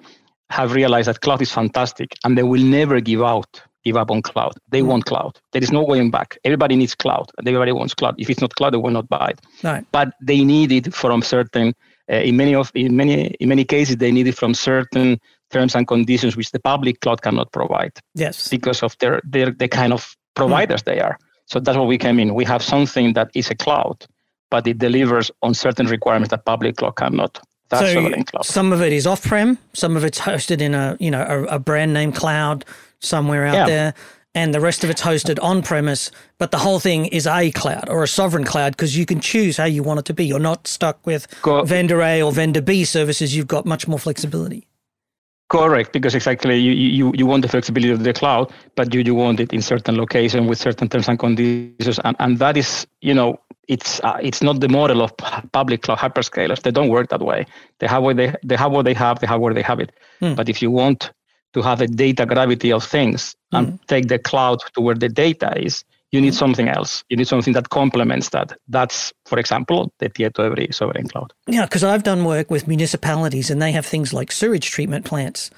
have 0.51 0.73
realized 0.73 1.09
that 1.09 1.21
cloud 1.21 1.43
is 1.43 1.53
fantastic 1.53 2.15
and 2.25 2.37
they 2.37 2.43
will 2.43 2.63
never 2.63 3.01
give 3.01 3.23
out 3.23 3.63
give 3.85 3.97
up 3.97 4.11
on 4.11 4.21
cloud. 4.23 4.53
They 4.71 4.81
mm-hmm. 4.81 4.89
want 4.89 5.05
cloud. 5.05 5.39
There 5.53 5.63
is 5.63 5.71
no 5.71 5.87
going 5.87 6.11
back. 6.11 6.37
Everybody 6.45 6.75
needs 6.77 6.95
cloud. 6.95 7.31
Everybody 7.39 7.73
wants 7.73 7.95
cloud. 7.95 8.17
If 8.19 8.29
it's 8.29 8.41
not 8.41 8.55
cloud, 8.57 8.75
they 8.75 8.79
will 8.79 8.91
not 8.91 9.09
buy 9.09 9.29
it. 9.35 9.41
Right. 9.63 9.85
But 9.93 10.13
they 10.21 10.45
need 10.45 10.73
it 10.73 10.93
from 10.93 11.23
certain. 11.23 11.75
Uh, 12.11 12.17
in 12.17 12.37
many 12.37 12.55
of 12.55 12.73
in 12.75 12.97
many 12.97 13.29
in 13.41 13.49
many 13.49 13.65
cases, 13.65 13.97
they 13.99 14.11
need 14.11 14.27
it 14.27 14.37
from 14.37 14.55
certain 14.55 15.21
terms 15.51 15.75
and 15.75 15.87
conditions 15.87 16.37
which 16.37 16.51
the 16.51 16.61
public 16.61 17.01
cloud 17.01 17.23
cannot 17.23 17.53
provide. 17.53 17.93
Yes. 18.15 18.49
Because 18.49 18.83
of 18.83 18.97
their, 18.99 19.21
their 19.25 19.51
the 19.51 19.69
kind 19.69 19.93
of 19.93 20.17
providers 20.35 20.83
mm. 20.83 20.85
they 20.85 21.01
are. 21.01 21.19
So 21.47 21.61
that's 21.61 21.79
what 21.79 21.89
we 21.89 21.99
came 21.99 22.19
in. 22.21 22.35
We 22.35 22.45
have 22.45 22.63
something 22.63 23.15
that 23.15 23.31
is 23.35 23.51
a 23.51 23.55
cloud, 23.55 24.07
but 24.51 24.67
it 24.67 24.79
delivers 24.79 25.31
on 25.43 25.55
certain 25.55 25.87
requirements 25.87 26.31
that 26.31 26.45
public 26.45 26.77
cloud 26.77 26.97
cannot. 26.97 27.41
That's 27.71 27.93
so 27.93 28.23
cloud. 28.25 28.47
some 28.47 28.73
of 28.73 28.81
it 28.81 28.93
is 28.93 29.07
off-prem, 29.07 29.59
some 29.75 29.97
of 29.97 30.05
it's 30.05 30.21
hosted 30.21 30.61
in 30.61 30.75
a 30.75 30.97
you 30.99 31.11
know 31.11 31.23
a, 31.23 31.57
a 31.57 31.59
brand 31.59 31.93
name 31.93 32.13
cloud 32.13 32.65
somewhere 33.01 33.45
out 33.47 33.55
yeah. 33.55 33.67
there, 33.67 33.95
and 34.35 34.55
the 34.55 34.61
rest 34.61 34.85
of 34.85 34.91
it's 34.91 35.03
hosted 35.03 35.43
on 35.43 35.63
premise. 35.63 36.11
But 36.39 36.51
the 36.51 36.59
whole 36.59 36.81
thing 36.81 37.07
is 37.07 37.27
a 37.27 37.51
cloud 37.51 37.89
or 37.89 38.03
a 38.03 38.09
sovereign 38.09 38.45
cloud 38.45 38.73
because 38.73 38.97
you 38.97 39.05
can 39.05 39.21
choose 39.21 39.57
how 39.57 39.65
you 39.65 39.83
want 39.83 40.01
it 40.01 40.07
to 40.07 40.15
be. 40.15 40.25
You're 40.25 40.39
not 40.39 40.67
stuck 40.67 41.05
with 41.07 41.27
Go. 41.43 41.63
vendor 41.65 42.01
A 42.01 42.23
or 42.23 42.33
vendor 42.33 42.63
B 42.63 42.85
services. 42.85 43.37
You've 43.37 43.49
got 43.49 43.67
much 43.67 43.89
more 43.89 43.99
flexibility. 43.99 44.68
Correct, 45.49 45.93
because 45.93 46.15
exactly 46.15 46.59
you, 46.59 46.73
you, 46.73 47.13
you 47.17 47.25
want 47.25 47.41
the 47.41 47.49
flexibility 47.49 47.91
of 47.91 48.05
the 48.05 48.13
cloud, 48.13 48.53
but 48.77 48.93
you, 48.93 49.01
you 49.01 49.15
want 49.15 49.41
it 49.41 49.51
in 49.53 49.63
certain 49.63 49.97
location 49.97 50.47
with 50.47 50.59
certain 50.59 50.89
terms 50.91 51.09
and 51.09 51.19
conditions, 51.19 51.99
and, 52.05 52.15
and 52.19 52.39
that 52.39 52.59
is 52.59 52.87
you 53.01 53.15
know 53.15 53.41
it's 53.67 53.99
uh, 54.01 54.19
it's 54.21 54.43
not 54.43 54.61
the 54.61 54.69
model 54.69 55.01
of 55.01 55.17
public 55.53 55.83
cloud 55.83 55.99
hyperscalers. 55.99 56.61
They 56.63 56.71
don't 56.71 56.91
work 56.91 57.09
that 57.09 57.23
way. 57.23 57.47
They 57.79 57.87
have 57.87 58.03
what 58.03 58.17
they 58.19 58.35
they 58.45 58.57
have 58.57 58.73
what 58.73 58.85
they 58.85 58.93
have. 58.93 59.21
They 59.21 59.27
have 59.27 59.41
where 59.41 59.55
they 59.55 59.63
have 59.63 59.81
it. 59.81 59.91
Mm. 60.21 60.37
But 60.37 60.51
if 60.51 60.61
you 60.61 60.71
want 60.71 61.13
to 61.55 61.63
have 61.63 61.81
a 61.81 61.87
data 61.87 62.27
gravity 62.27 62.71
of 62.71 62.85
things 62.85 63.35
mm. 63.55 63.59
and 63.59 63.69
hmm. 63.69 63.77
take 63.87 64.09
the 64.09 64.19
cloud 64.19 64.59
to 64.75 64.83
where 64.83 64.95
the 64.95 65.09
data 65.09 65.59
is, 65.59 65.83
you 66.11 66.21
need 66.21 66.35
something 66.35 66.69
else. 66.69 67.05
You 67.09 67.17
need 67.17 67.29
something 67.29 67.53
that 67.53 67.69
complements 67.69 68.31
that. 68.31 68.57
That's, 68.69 69.13
for 69.27 69.39
example, 69.39 69.93
the 69.99 70.09
TietoEVRY 70.09 70.75
Sovereign 70.75 71.09
Cloud. 71.09 71.33
Yeah, 71.47 71.65
because 71.65 71.85
I've 71.85 72.03
done 72.03 72.25
work 72.25 72.51
with 72.51 72.67
municipalities 72.67 73.51
and 73.51 73.61
they 73.61 73.73
have 73.73 73.85
things 73.85 74.13
like 74.15 74.33
sewage 74.33 74.71
treatment 74.71 75.05
plants 75.05 75.51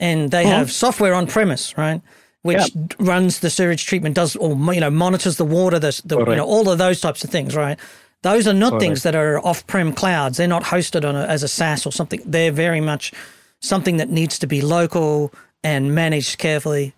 and 0.00 0.30
they 0.30 0.44
uh-huh. 0.44 0.56
have 0.56 0.72
software 0.72 1.14
on 1.14 1.26
premise, 1.26 1.76
right? 1.76 2.00
Which 2.42 2.74
yep. 2.74 2.94
runs 2.98 3.40
the 3.40 3.50
sewage 3.50 3.84
treatment, 3.84 4.14
does 4.14 4.36
or 4.36 4.50
you 4.72 4.80
know 4.80 4.90
monitors 4.90 5.36
the 5.36 5.44
water, 5.44 5.78
the, 5.78 6.00
the 6.04 6.18
you 6.18 6.36
know 6.36 6.46
all 6.46 6.68
of 6.70 6.78
those 6.78 7.00
types 7.00 7.24
of 7.24 7.30
things, 7.30 7.56
right? 7.56 7.78
Those 8.22 8.48
are 8.48 8.54
not 8.54 8.70
Correct. 8.70 8.82
things 8.82 9.02
that 9.02 9.14
are 9.14 9.44
off-prem 9.44 9.92
clouds. 9.92 10.38
They're 10.38 10.48
not 10.48 10.64
hosted 10.64 11.06
on 11.08 11.14
a, 11.14 11.24
as 11.24 11.42
a 11.42 11.48
SaaS 11.48 11.86
or 11.86 11.92
something. 11.92 12.20
They're 12.24 12.52
very 12.52 12.80
much 12.80 13.12
something 13.60 13.98
that 13.98 14.08
needs 14.08 14.38
to 14.40 14.46
be 14.46 14.60
local 14.60 15.32
and 15.62 15.94
managed 15.94 16.38
carefully 16.38 16.94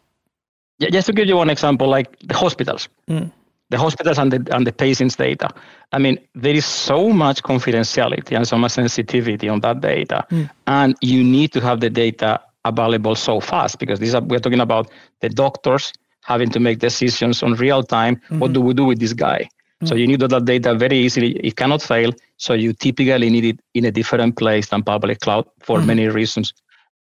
just 0.88 1.06
to 1.06 1.12
give 1.12 1.28
you 1.28 1.36
one 1.36 1.50
example, 1.50 1.88
like 1.88 2.18
the 2.20 2.34
hospitals, 2.34 2.88
mm. 3.08 3.30
the 3.68 3.78
hospitals 3.78 4.18
and 4.18 4.32
the 4.32 4.54
and 4.54 4.66
the 4.66 4.72
patients' 4.72 5.16
data. 5.16 5.48
I 5.92 5.98
mean, 5.98 6.18
there 6.34 6.54
is 6.54 6.64
so 6.64 7.10
much 7.10 7.42
confidentiality 7.42 8.36
and 8.36 8.46
so 8.46 8.56
much 8.56 8.72
sensitivity 8.72 9.48
on 9.48 9.60
that 9.60 9.80
data, 9.80 10.26
mm. 10.30 10.48
and 10.66 10.96
you 11.02 11.22
need 11.22 11.52
to 11.52 11.60
have 11.60 11.80
the 11.80 11.90
data 11.90 12.40
available 12.64 13.14
so 13.14 13.40
fast 13.40 13.78
because 13.78 14.00
these 14.00 14.14
are 14.14 14.22
we're 14.22 14.40
talking 14.40 14.60
about 14.60 14.90
the 15.20 15.28
doctors 15.28 15.92
having 16.22 16.50
to 16.50 16.60
make 16.60 16.78
decisions 16.78 17.42
on 17.42 17.54
real 17.54 17.82
time. 17.82 18.16
Mm-hmm. 18.16 18.38
What 18.38 18.52
do 18.52 18.60
we 18.60 18.74
do 18.74 18.84
with 18.84 19.00
this 19.00 19.12
guy? 19.12 19.48
Mm. 19.82 19.88
So 19.88 19.94
you 19.94 20.06
need 20.06 20.20
that 20.20 20.44
data 20.44 20.74
very 20.74 20.98
easily. 20.98 21.32
It 21.32 21.56
cannot 21.56 21.82
fail. 21.82 22.12
So 22.36 22.54
you 22.54 22.72
typically 22.72 23.30
need 23.30 23.44
it 23.44 23.60
in 23.74 23.84
a 23.84 23.90
different 23.90 24.36
place 24.36 24.68
than 24.68 24.82
public 24.82 25.20
cloud 25.20 25.46
for 25.60 25.78
mm-hmm. 25.78 25.86
many 25.86 26.08
reasons 26.08 26.54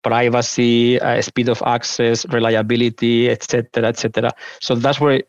privacy, 0.04 1.00
uh, 1.00 1.22
speed 1.22 1.50
of 1.50 1.62
access, 1.66 2.26
reliability, 2.28 3.30
etc., 3.30 3.88
etc. 3.88 4.32
So 4.62 4.76
that's 4.76 5.00
where 5.00 5.24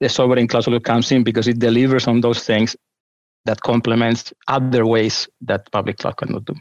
the 0.00 0.08
sovereign 0.08 0.48
cloud 0.48 0.64
solution 0.64 0.82
comes 0.82 1.12
in 1.12 1.24
because 1.24 1.48
it 1.48 1.58
delivers 1.58 2.06
on 2.06 2.20
those 2.20 2.44
things 2.44 2.76
that 3.44 3.60
complements 3.60 4.32
other 4.48 4.84
ways 4.84 5.28
that 5.42 5.70
public 5.70 5.98
cloud 5.98 6.16
cannot 6.16 6.44
do. 6.44 6.54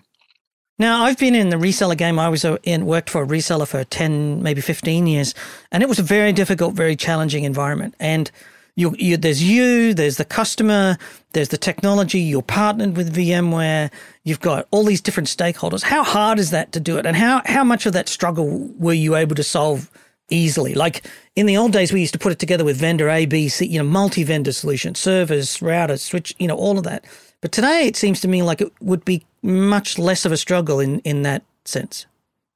Now, 0.77 1.03
I've 1.03 1.17
been 1.17 1.35
in 1.35 1.49
the 1.49 1.55
reseller 1.55 1.97
game. 1.97 2.19
I 2.19 2.27
was 2.27 2.45
in 2.63 2.85
worked 2.85 3.09
for 3.09 3.23
a 3.23 3.27
reseller 3.27 3.67
for 3.67 3.83
10, 3.83 4.43
maybe 4.43 4.59
15 4.59 5.07
years, 5.07 5.33
and 5.71 5.81
it 5.81 5.87
was 5.87 5.99
a 5.99 6.03
very 6.03 6.33
difficult, 6.33 6.73
very 6.73 6.95
challenging 6.97 7.45
environment. 7.45 7.95
And 7.99 8.29
you, 8.75 8.95
you, 8.99 9.15
there's 9.17 9.41
you, 9.41 9.93
there's 9.93 10.17
the 10.17 10.25
customer, 10.25 10.97
there's 11.31 11.49
the 11.49 11.57
technology, 11.57 12.19
you're 12.19 12.41
partnered 12.41 12.97
with 12.97 13.15
VMware, 13.15 13.89
you've 14.23 14.41
got 14.41 14.67
all 14.71 14.83
these 14.83 15.01
different 15.01 15.29
stakeholders. 15.29 15.81
How 15.81 16.03
hard 16.03 16.39
is 16.39 16.51
that 16.51 16.73
to 16.73 16.79
do 16.79 16.97
it? 16.97 17.05
And 17.05 17.15
how, 17.15 17.41
how 17.45 17.63
much 17.63 17.85
of 17.85 17.93
that 17.93 18.09
struggle 18.09 18.69
were 18.77 18.93
you 18.93 19.15
able 19.15 19.35
to 19.35 19.43
solve 19.43 19.89
easily? 20.29 20.73
Like 20.73 21.05
in 21.37 21.45
the 21.45 21.55
old 21.55 21.71
days, 21.71 21.93
we 21.93 22.01
used 22.01 22.13
to 22.13 22.19
put 22.19 22.33
it 22.33 22.39
together 22.39 22.65
with 22.65 22.77
vendor 22.77 23.09
A, 23.09 23.25
B, 23.25 23.47
C, 23.47 23.65
you 23.65 23.79
know, 23.79 23.85
multi 23.85 24.23
vendor 24.23 24.51
solution, 24.51 24.93
servers, 24.93 25.57
routers, 25.59 25.99
switch, 25.99 26.35
you 26.37 26.47
know, 26.47 26.57
all 26.57 26.77
of 26.77 26.83
that. 26.83 27.05
But 27.39 27.53
today 27.53 27.87
it 27.87 27.95
seems 27.95 28.19
to 28.21 28.27
me 28.27 28.43
like 28.43 28.59
it 28.59 28.73
would 28.81 29.05
be 29.05 29.25
much 29.41 29.97
less 29.97 30.25
of 30.25 30.33
a 30.33 30.37
struggle 30.37 30.81
in, 30.81 30.99
in 31.01 31.21
that 31.21 31.43
sense. 31.63 32.07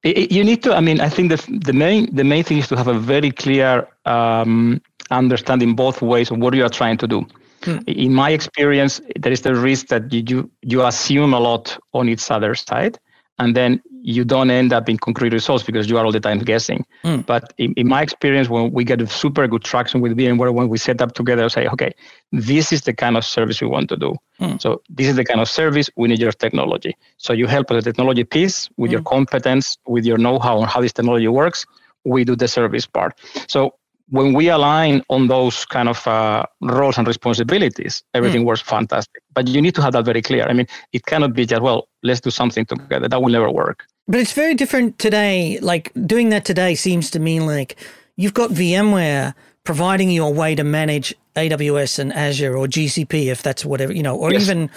You 0.02 0.44
need 0.44 0.62
to. 0.62 0.74
I 0.74 0.80
mean, 0.80 0.98
I 1.00 1.10
think 1.10 1.30
the 1.30 1.60
the 1.60 1.74
main 1.74 2.14
the 2.14 2.24
main 2.24 2.42
thing 2.42 2.56
is 2.56 2.68
to 2.68 2.76
have 2.76 2.88
a 2.88 2.98
very 2.98 3.30
clear 3.30 3.86
um, 4.06 4.80
understanding 5.10 5.74
both 5.74 6.02
ways 6.02 6.30
of 6.30 6.38
what 6.38 6.54
you 6.54 6.64
are 6.64 6.70
trying 6.70 6.98
to 6.98 7.06
do. 7.06 7.26
Hmm. 7.62 7.78
In 7.86 8.14
my 8.14 8.30
experience, 8.30 9.00
there 9.18 9.32
is 9.32 9.42
the 9.42 9.54
risk 9.54 9.88
that 9.88 10.12
you, 10.12 10.50
you 10.62 10.84
assume 10.84 11.34
a 11.34 11.40
lot 11.40 11.78
on 11.92 12.08
each 12.08 12.30
other's 12.30 12.62
side, 12.62 12.98
and 13.38 13.54
then 13.54 13.82
you 14.02 14.24
don't 14.24 14.50
end 14.50 14.72
up 14.72 14.88
in 14.88 14.96
concrete 14.96 15.32
results 15.32 15.62
because 15.64 15.88
you 15.88 15.98
are 15.98 16.04
all 16.04 16.12
the 16.12 16.20
time 16.20 16.38
guessing. 16.38 16.84
Mm. 17.04 17.26
But 17.26 17.52
in, 17.58 17.74
in, 17.74 17.86
my 17.86 18.02
experience, 18.02 18.48
when 18.48 18.70
we 18.72 18.84
get 18.84 19.00
a 19.00 19.06
super 19.06 19.46
good 19.46 19.62
traction 19.62 20.00
with 20.00 20.16
VMware, 20.16 20.54
when 20.54 20.68
we 20.68 20.78
set 20.78 21.02
up 21.02 21.12
together, 21.12 21.48
say, 21.48 21.66
okay, 21.68 21.92
this 22.32 22.72
is 22.72 22.82
the 22.82 22.94
kind 22.94 23.16
of 23.16 23.24
service 23.24 23.60
we 23.60 23.66
want 23.66 23.88
to 23.90 23.96
do. 23.96 24.14
Mm. 24.40 24.60
So 24.60 24.82
this 24.88 25.06
is 25.06 25.16
the 25.16 25.24
kind 25.24 25.40
of 25.40 25.48
service 25.48 25.90
we 25.96 26.08
need 26.08 26.18
your 26.18 26.32
technology. 26.32 26.96
So 27.18 27.32
you 27.32 27.46
help 27.46 27.70
with 27.70 27.84
the 27.84 27.90
technology 27.90 28.24
piece, 28.24 28.70
with 28.76 28.90
mm. 28.90 28.92
your 28.92 29.02
competence, 29.02 29.76
with 29.86 30.06
your 30.06 30.18
know-how 30.18 30.58
on 30.58 30.68
how 30.68 30.80
this 30.80 30.92
technology 30.92 31.28
works. 31.28 31.66
We 32.04 32.24
do 32.24 32.34
the 32.34 32.48
service 32.48 32.86
part. 32.86 33.18
So 33.48 33.74
when 34.10 34.34
we 34.34 34.48
align 34.48 35.02
on 35.08 35.28
those 35.28 35.64
kind 35.64 35.88
of 35.88 36.06
uh, 36.06 36.44
roles 36.60 36.98
and 36.98 37.06
responsibilities, 37.06 38.02
everything 38.12 38.42
mm. 38.42 38.46
works 38.46 38.60
fantastic. 38.60 39.22
But 39.32 39.48
you 39.48 39.62
need 39.62 39.74
to 39.76 39.82
have 39.82 39.92
that 39.92 40.04
very 40.04 40.20
clear. 40.20 40.46
I 40.46 40.52
mean, 40.52 40.66
it 40.92 41.06
cannot 41.06 41.32
be 41.32 41.46
just, 41.46 41.62
well, 41.62 41.88
let's 42.02 42.20
do 42.20 42.30
something 42.30 42.66
together. 42.66 43.08
That 43.08 43.22
will 43.22 43.30
never 43.30 43.50
work. 43.50 43.86
But 44.08 44.20
it's 44.20 44.32
very 44.32 44.54
different 44.54 44.98
today. 44.98 45.58
Like 45.60 45.92
doing 46.06 46.30
that 46.30 46.44
today 46.44 46.74
seems 46.74 47.10
to 47.12 47.20
mean 47.20 47.46
like 47.46 47.76
you've 48.16 48.34
got 48.34 48.50
VMware 48.50 49.34
providing 49.62 50.10
you 50.10 50.24
a 50.24 50.30
way 50.30 50.54
to 50.56 50.64
manage 50.64 51.14
AWS 51.36 52.00
and 52.00 52.12
Azure 52.12 52.56
or 52.56 52.66
GCP, 52.66 53.26
if 53.26 53.42
that's 53.42 53.64
whatever, 53.64 53.92
you 53.92 54.02
know, 54.02 54.16
or 54.16 54.32
yes. 54.32 54.42
even, 54.42 54.70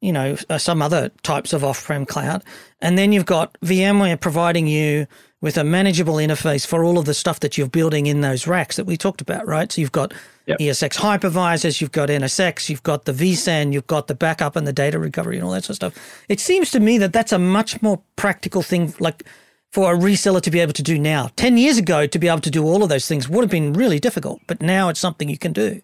you 0.00 0.12
know, 0.12 0.36
uh, 0.48 0.56
some 0.56 0.80
other 0.80 1.10
types 1.22 1.52
of 1.52 1.62
off 1.62 1.84
prem 1.84 2.06
cloud. 2.06 2.42
And 2.80 2.96
then 2.96 3.12
you've 3.12 3.26
got 3.26 3.54
VMware 3.60 4.18
providing 4.18 4.66
you 4.66 5.06
with 5.40 5.56
a 5.56 5.64
manageable 5.64 6.14
interface 6.14 6.66
for 6.66 6.82
all 6.84 6.98
of 6.98 7.04
the 7.04 7.14
stuff 7.14 7.40
that 7.40 7.56
you're 7.56 7.68
building 7.68 8.06
in 8.06 8.20
those 8.22 8.46
racks 8.46 8.76
that 8.76 8.84
we 8.84 8.96
talked 8.96 9.20
about, 9.20 9.46
right? 9.46 9.70
So 9.70 9.80
you've 9.80 9.92
got 9.92 10.12
yep. 10.46 10.58
ESX 10.58 10.96
hypervisors, 10.96 11.80
you've 11.80 11.92
got 11.92 12.08
NSX, 12.08 12.68
you've 12.68 12.82
got 12.82 13.04
the 13.04 13.12
vSAN, 13.12 13.72
you've 13.72 13.86
got 13.86 14.08
the 14.08 14.14
backup 14.14 14.56
and 14.56 14.66
the 14.66 14.72
data 14.72 14.98
recovery 14.98 15.36
and 15.36 15.44
all 15.44 15.52
that 15.52 15.64
sort 15.64 15.82
of 15.82 15.92
stuff. 15.94 16.24
It 16.28 16.40
seems 16.40 16.70
to 16.72 16.80
me 16.80 16.98
that 16.98 17.12
that's 17.12 17.32
a 17.32 17.38
much 17.38 17.80
more 17.82 18.02
practical 18.16 18.62
thing, 18.62 18.92
like 18.98 19.22
for 19.70 19.94
a 19.94 19.96
reseller 19.96 20.42
to 20.42 20.50
be 20.50 20.58
able 20.58 20.72
to 20.72 20.82
do 20.82 20.98
now. 20.98 21.30
10 21.36 21.56
years 21.56 21.78
ago, 21.78 22.06
to 22.06 22.18
be 22.18 22.26
able 22.26 22.40
to 22.40 22.50
do 22.50 22.64
all 22.64 22.82
of 22.82 22.88
those 22.88 23.06
things 23.06 23.28
would 23.28 23.42
have 23.42 23.50
been 23.50 23.72
really 23.74 24.00
difficult, 24.00 24.40
but 24.48 24.60
now 24.60 24.88
it's 24.88 25.00
something 25.00 25.28
you 25.28 25.38
can 25.38 25.52
do. 25.52 25.80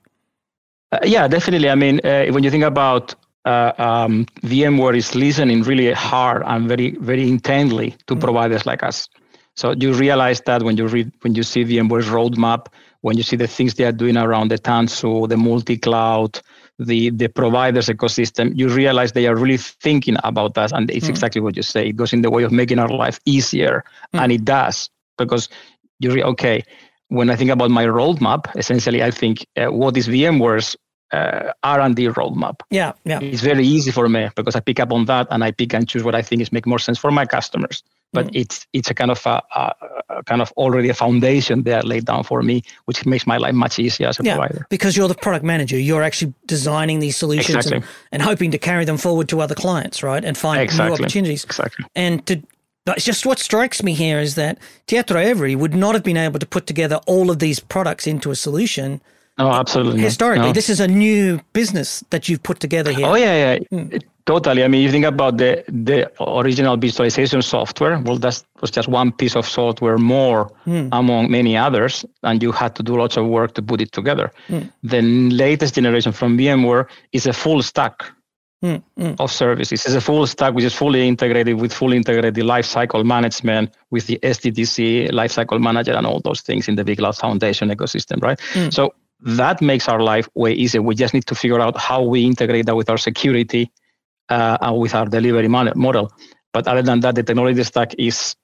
Uh, 0.90 0.98
yeah, 1.04 1.28
definitely. 1.28 1.70
I 1.70 1.74
mean, 1.76 2.00
uh, 2.04 2.26
when 2.26 2.42
you 2.42 2.50
think 2.50 2.64
about 2.64 3.14
uh, 3.44 3.72
um, 3.78 4.26
VMware 4.42 4.96
is 4.96 5.14
listening 5.14 5.62
really 5.62 5.92
hard 5.92 6.42
and 6.46 6.66
very, 6.66 6.96
very 6.96 7.28
intently 7.28 7.90
to 8.06 8.14
mm-hmm. 8.14 8.20
providers 8.20 8.66
like 8.66 8.82
us. 8.82 9.08
So 9.56 9.72
you 9.72 9.92
realize 9.92 10.40
that 10.42 10.62
when 10.62 10.76
you 10.76 10.86
read, 10.86 11.12
when 11.22 11.34
you 11.34 11.42
see 11.42 11.64
VMware's 11.64 12.06
roadmap, 12.06 12.66
when 13.02 13.16
you 13.16 13.22
see 13.22 13.36
the 13.36 13.46
things 13.46 13.74
they 13.74 13.84
are 13.84 13.92
doing 13.92 14.16
around 14.16 14.50
the 14.50 14.58
Tanzu, 14.58 15.28
the 15.28 15.36
multi-cloud, 15.36 16.40
the 16.78 17.10
the 17.10 17.28
providers 17.28 17.88
ecosystem, 17.88 18.52
you 18.56 18.68
realize 18.68 19.12
they 19.12 19.26
are 19.26 19.36
really 19.36 19.58
thinking 19.58 20.16
about 20.24 20.54
that, 20.54 20.72
and 20.72 20.90
it's 20.90 21.06
mm. 21.06 21.10
exactly 21.10 21.40
what 21.40 21.56
you 21.56 21.62
say. 21.62 21.88
It 21.88 21.96
goes 21.96 22.12
in 22.12 22.22
the 22.22 22.30
way 22.30 22.42
of 22.42 22.50
making 22.50 22.78
our 22.78 22.88
life 22.88 23.20
easier, 23.26 23.84
mm. 24.12 24.20
and 24.20 24.32
it 24.32 24.44
does 24.44 24.90
because 25.18 25.48
you 26.00 26.10
re- 26.12 26.24
okay. 26.24 26.64
When 27.08 27.30
I 27.30 27.36
think 27.36 27.50
about 27.50 27.70
my 27.70 27.84
roadmap, 27.84 28.56
essentially, 28.56 29.02
I 29.02 29.10
think 29.10 29.46
uh, 29.56 29.66
what 29.66 29.96
is 29.96 30.08
VMware's 30.08 30.74
uh, 31.14 31.52
R&D 31.62 32.08
roadmap. 32.08 32.60
Yeah, 32.70 32.92
yeah. 33.04 33.20
It's 33.20 33.42
very 33.42 33.66
easy 33.66 33.90
for 33.90 34.08
me 34.08 34.30
because 34.34 34.56
I 34.56 34.60
pick 34.60 34.80
up 34.80 34.92
on 34.92 35.04
that 35.06 35.26
and 35.30 35.44
I 35.44 35.50
pick 35.50 35.74
and 35.74 35.88
choose 35.88 36.04
what 36.04 36.14
I 36.14 36.22
think 36.22 36.42
is 36.42 36.52
make 36.52 36.66
more 36.66 36.78
sense 36.78 36.98
for 36.98 37.10
my 37.10 37.26
customers 37.26 37.82
but 38.14 38.26
mm. 38.28 38.40
it's 38.40 38.66
it's 38.72 38.88
a 38.88 38.94
kind 38.94 39.10
of 39.10 39.26
a, 39.26 39.42
a, 39.54 39.74
a, 40.08 40.22
kind 40.22 40.40
of 40.40 40.50
already 40.52 40.88
a 40.88 40.94
foundation 40.94 41.64
there 41.64 41.82
laid 41.82 42.06
down 42.06 42.22
for 42.24 42.40
me, 42.42 42.62
which 42.86 43.04
makes 43.04 43.26
my 43.26 43.36
life 43.36 43.54
much 43.54 43.78
easier 43.78 44.08
as 44.08 44.18
a 44.18 44.22
yeah, 44.22 44.36
provider. 44.36 44.66
Because 44.70 44.96
you're 44.96 45.08
the 45.08 45.14
product 45.14 45.44
manager, 45.44 45.78
you're 45.78 46.02
actually 46.02 46.32
designing 46.46 47.00
these 47.00 47.16
solutions 47.16 47.56
exactly. 47.56 47.76
and, 47.78 47.84
and, 48.12 48.22
hoping 48.22 48.52
to 48.52 48.58
carry 48.58 48.84
them 48.86 48.96
forward 48.96 49.28
to 49.28 49.40
other 49.40 49.54
clients, 49.54 50.02
right, 50.02 50.24
and 50.24 50.38
find 50.38 50.62
exactly. 50.62 50.86
new 50.86 50.94
opportunities. 50.94 51.44
Exactly. 51.44 51.84
And 51.94 52.24
to 52.26 52.42
but 52.86 52.98
it's 52.98 53.06
just 53.06 53.26
what 53.26 53.38
strikes 53.38 53.82
me 53.82 53.94
here 53.94 54.18
is 54.18 54.34
that 54.34 54.58
TietoEVRY 54.86 55.56
would 55.56 55.74
not 55.74 55.94
have 55.94 56.04
been 56.04 56.18
able 56.18 56.38
to 56.38 56.46
put 56.46 56.66
together 56.66 57.00
all 57.06 57.30
of 57.30 57.38
these 57.38 57.58
products 57.58 58.06
into 58.06 58.30
a 58.30 58.36
solution. 58.36 59.00
Oh, 59.36 59.50
absolutely. 59.50 60.00
Historically, 60.00 60.46
no. 60.48 60.52
this 60.52 60.68
is 60.70 60.80
a 60.80 60.86
new 60.86 61.40
business 61.52 62.04
that 62.10 62.28
you've 62.28 62.42
put 62.42 62.60
together 62.60 62.92
here. 62.92 63.06
Oh, 63.06 63.16
yeah, 63.16 63.54
yeah. 63.54 63.58
Mm. 63.72 64.02
Totally. 64.26 64.64
I 64.64 64.68
mean, 64.68 64.80
you 64.80 64.90
think 64.90 65.04
about 65.04 65.36
the 65.36 65.64
the 65.68 66.10
original 66.22 66.78
virtualization 66.78 67.42
software. 67.42 67.98
Well, 67.98 68.16
that 68.18 68.42
was 68.62 68.70
just 68.70 68.88
one 68.88 69.12
piece 69.12 69.36
of 69.36 69.46
software 69.46 69.98
more 69.98 70.50
mm. 70.66 70.88
among 70.92 71.30
many 71.30 71.58
others, 71.58 72.06
and 72.22 72.42
you 72.42 72.50
had 72.50 72.74
to 72.76 72.82
do 72.82 72.96
lots 72.96 73.18
of 73.18 73.26
work 73.26 73.52
to 73.54 73.62
put 73.62 73.82
it 73.82 73.92
together. 73.92 74.32
Mm. 74.48 74.72
The 74.82 75.02
latest 75.02 75.74
generation 75.74 76.12
from 76.12 76.38
VMware 76.38 76.86
is 77.12 77.26
a 77.26 77.34
full 77.34 77.60
stack 77.62 78.02
mm. 78.62 79.16
of 79.18 79.30
services. 79.30 79.84
It's 79.84 79.94
a 79.94 80.00
full 80.00 80.26
stack 80.26 80.54
which 80.54 80.64
is 80.64 80.74
fully 80.74 81.06
integrated 81.06 81.60
with 81.60 81.72
fully 81.72 81.98
integrated 81.98 82.34
lifecycle 82.36 83.04
management 83.04 83.74
with 83.90 84.06
the 84.06 84.18
SDDC 84.22 85.10
lifecycle 85.10 85.60
manager 85.60 85.92
and 85.92 86.06
all 86.06 86.20
those 86.20 86.40
things 86.40 86.66
in 86.66 86.76
the 86.76 86.84
Big 86.84 86.98
Cloud 86.98 87.16
Foundation 87.16 87.68
ecosystem, 87.68 88.22
right? 88.22 88.40
Hmm. 88.54 88.70
So 88.70 88.94
that 89.24 89.60
makes 89.62 89.88
our 89.88 90.00
life 90.00 90.28
way 90.34 90.52
easier. 90.52 90.82
We 90.82 90.94
just 90.94 91.14
need 91.14 91.26
to 91.26 91.34
figure 91.34 91.60
out 91.60 91.78
how 91.78 92.02
we 92.02 92.24
integrate 92.24 92.66
that 92.66 92.76
with 92.76 92.90
our 92.90 92.98
security 92.98 93.72
uh, 94.28 94.72
with 94.76 94.94
our 94.94 95.06
delivery 95.06 95.48
model. 95.48 96.12
But 96.52 96.68
other 96.68 96.82
than 96.82 97.00
that, 97.00 97.14
the 97.14 97.22
technology 97.22 97.62
stack 97.64 97.94
is 97.98 98.36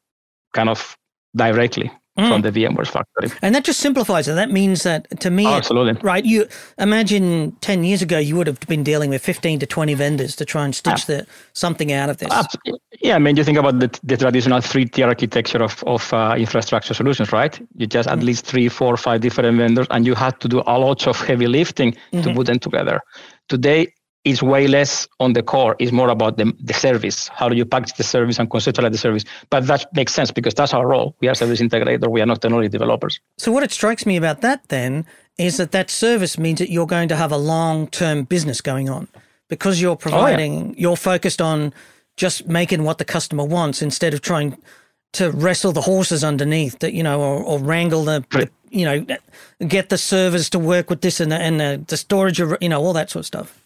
kind 0.52 0.68
of 0.68 0.96
directly 1.36 1.90
mm. 2.20 2.28
from 2.28 2.42
the 2.42 2.52
VMware 2.52 2.86
factory. 2.86 3.30
And 3.42 3.54
that 3.54 3.64
just 3.64 3.80
simplifies 3.80 4.28
it. 4.28 4.34
That 4.34 4.50
means 4.50 4.82
that 4.82 5.20
to 5.20 5.30
me, 5.30 5.46
oh, 5.46 5.54
absolutely. 5.54 6.00
right? 6.02 6.24
You 6.24 6.46
imagine 6.78 7.52
10 7.60 7.84
years 7.84 8.02
ago, 8.02 8.18
you 8.18 8.36
would 8.36 8.46
have 8.46 8.60
been 8.60 8.84
dealing 8.84 9.10
with 9.10 9.22
15 9.22 9.60
to 9.60 9.66
20 9.66 9.94
vendors 9.94 10.36
to 10.36 10.44
try 10.44 10.64
and 10.64 10.74
stitch 10.74 11.08
yeah. 11.08 11.18
the, 11.18 11.26
something 11.52 11.92
out 11.92 12.10
of 12.10 12.18
this. 12.18 12.30
Absolutely. 12.30 12.80
Yeah, 13.00 13.16
I 13.16 13.18
mean, 13.18 13.36
you 13.36 13.44
think 13.44 13.58
about 13.58 13.78
the, 13.78 13.98
the 14.02 14.16
traditional 14.16 14.60
three 14.60 14.84
tier 14.84 15.06
architecture 15.06 15.62
of, 15.62 15.82
of 15.86 16.12
uh, 16.12 16.34
infrastructure 16.36 16.94
solutions, 16.94 17.32
right? 17.32 17.58
You 17.76 17.86
just 17.86 18.08
mm. 18.08 18.12
at 18.12 18.22
least 18.22 18.46
three, 18.46 18.68
four, 18.68 18.96
five 18.96 19.20
different 19.20 19.56
vendors, 19.56 19.86
and 19.90 20.06
you 20.06 20.14
had 20.14 20.38
to 20.40 20.48
do 20.48 20.62
a 20.66 20.78
lot 20.78 21.06
of 21.06 21.20
heavy 21.20 21.46
lifting 21.46 21.92
mm-hmm. 21.92 22.22
to 22.22 22.34
put 22.34 22.46
them 22.46 22.58
together. 22.58 23.00
Today, 23.48 23.92
is 24.24 24.42
way 24.42 24.66
less 24.66 25.08
on 25.18 25.32
the 25.32 25.42
core. 25.42 25.76
It's 25.78 25.92
more 25.92 26.10
about 26.10 26.36
the, 26.36 26.52
the 26.60 26.74
service. 26.74 27.28
How 27.28 27.48
do 27.48 27.56
you 27.56 27.64
package 27.64 27.94
the 27.94 28.02
service 28.02 28.38
and 28.38 28.50
conceptualize 28.50 28.92
the 28.92 28.98
service? 28.98 29.24
But 29.48 29.66
that 29.66 29.94
makes 29.94 30.12
sense 30.12 30.30
because 30.30 30.54
that's 30.54 30.74
our 30.74 30.86
role. 30.86 31.16
We 31.20 31.28
are 31.28 31.34
service 31.34 31.60
integrator. 31.60 32.08
We 32.08 32.20
are 32.20 32.26
not 32.26 32.42
technology 32.42 32.68
developers. 32.68 33.20
So 33.38 33.50
what 33.50 33.62
it 33.62 33.72
strikes 33.72 34.04
me 34.04 34.16
about 34.16 34.42
that 34.42 34.68
then 34.68 35.06
is 35.38 35.56
that 35.56 35.72
that 35.72 35.90
service 35.90 36.38
means 36.38 36.58
that 36.58 36.70
you're 36.70 36.86
going 36.86 37.08
to 37.08 37.16
have 37.16 37.32
a 37.32 37.38
long-term 37.38 38.24
business 38.24 38.60
going 38.60 38.90
on 38.90 39.08
because 39.48 39.80
you're 39.80 39.96
providing. 39.96 40.62
Oh, 40.62 40.66
yeah. 40.68 40.74
You're 40.76 40.96
focused 40.96 41.40
on 41.40 41.72
just 42.16 42.46
making 42.46 42.84
what 42.84 42.98
the 42.98 43.04
customer 43.04 43.44
wants 43.44 43.80
instead 43.80 44.12
of 44.12 44.20
trying 44.20 44.58
to 45.12 45.30
wrestle 45.30 45.72
the 45.72 45.80
horses 45.80 46.22
underneath 46.22 46.78
that 46.80 46.92
you 46.92 47.02
know 47.02 47.20
or, 47.20 47.42
or 47.42 47.58
wrangle 47.58 48.04
the, 48.04 48.24
the, 48.30 48.48
you 48.70 48.84
know 48.84 49.04
get 49.66 49.88
the 49.88 49.98
servers 49.98 50.48
to 50.50 50.58
work 50.58 50.88
with 50.88 51.00
this 51.00 51.20
and 51.20 51.32
the, 51.32 51.36
and 51.36 51.58
the, 51.58 51.84
the 51.88 51.96
storage 51.96 52.38
you 52.38 52.68
know 52.68 52.80
all 52.80 52.92
that 52.92 53.10
sort 53.10 53.20
of 53.20 53.26
stuff 53.26 53.59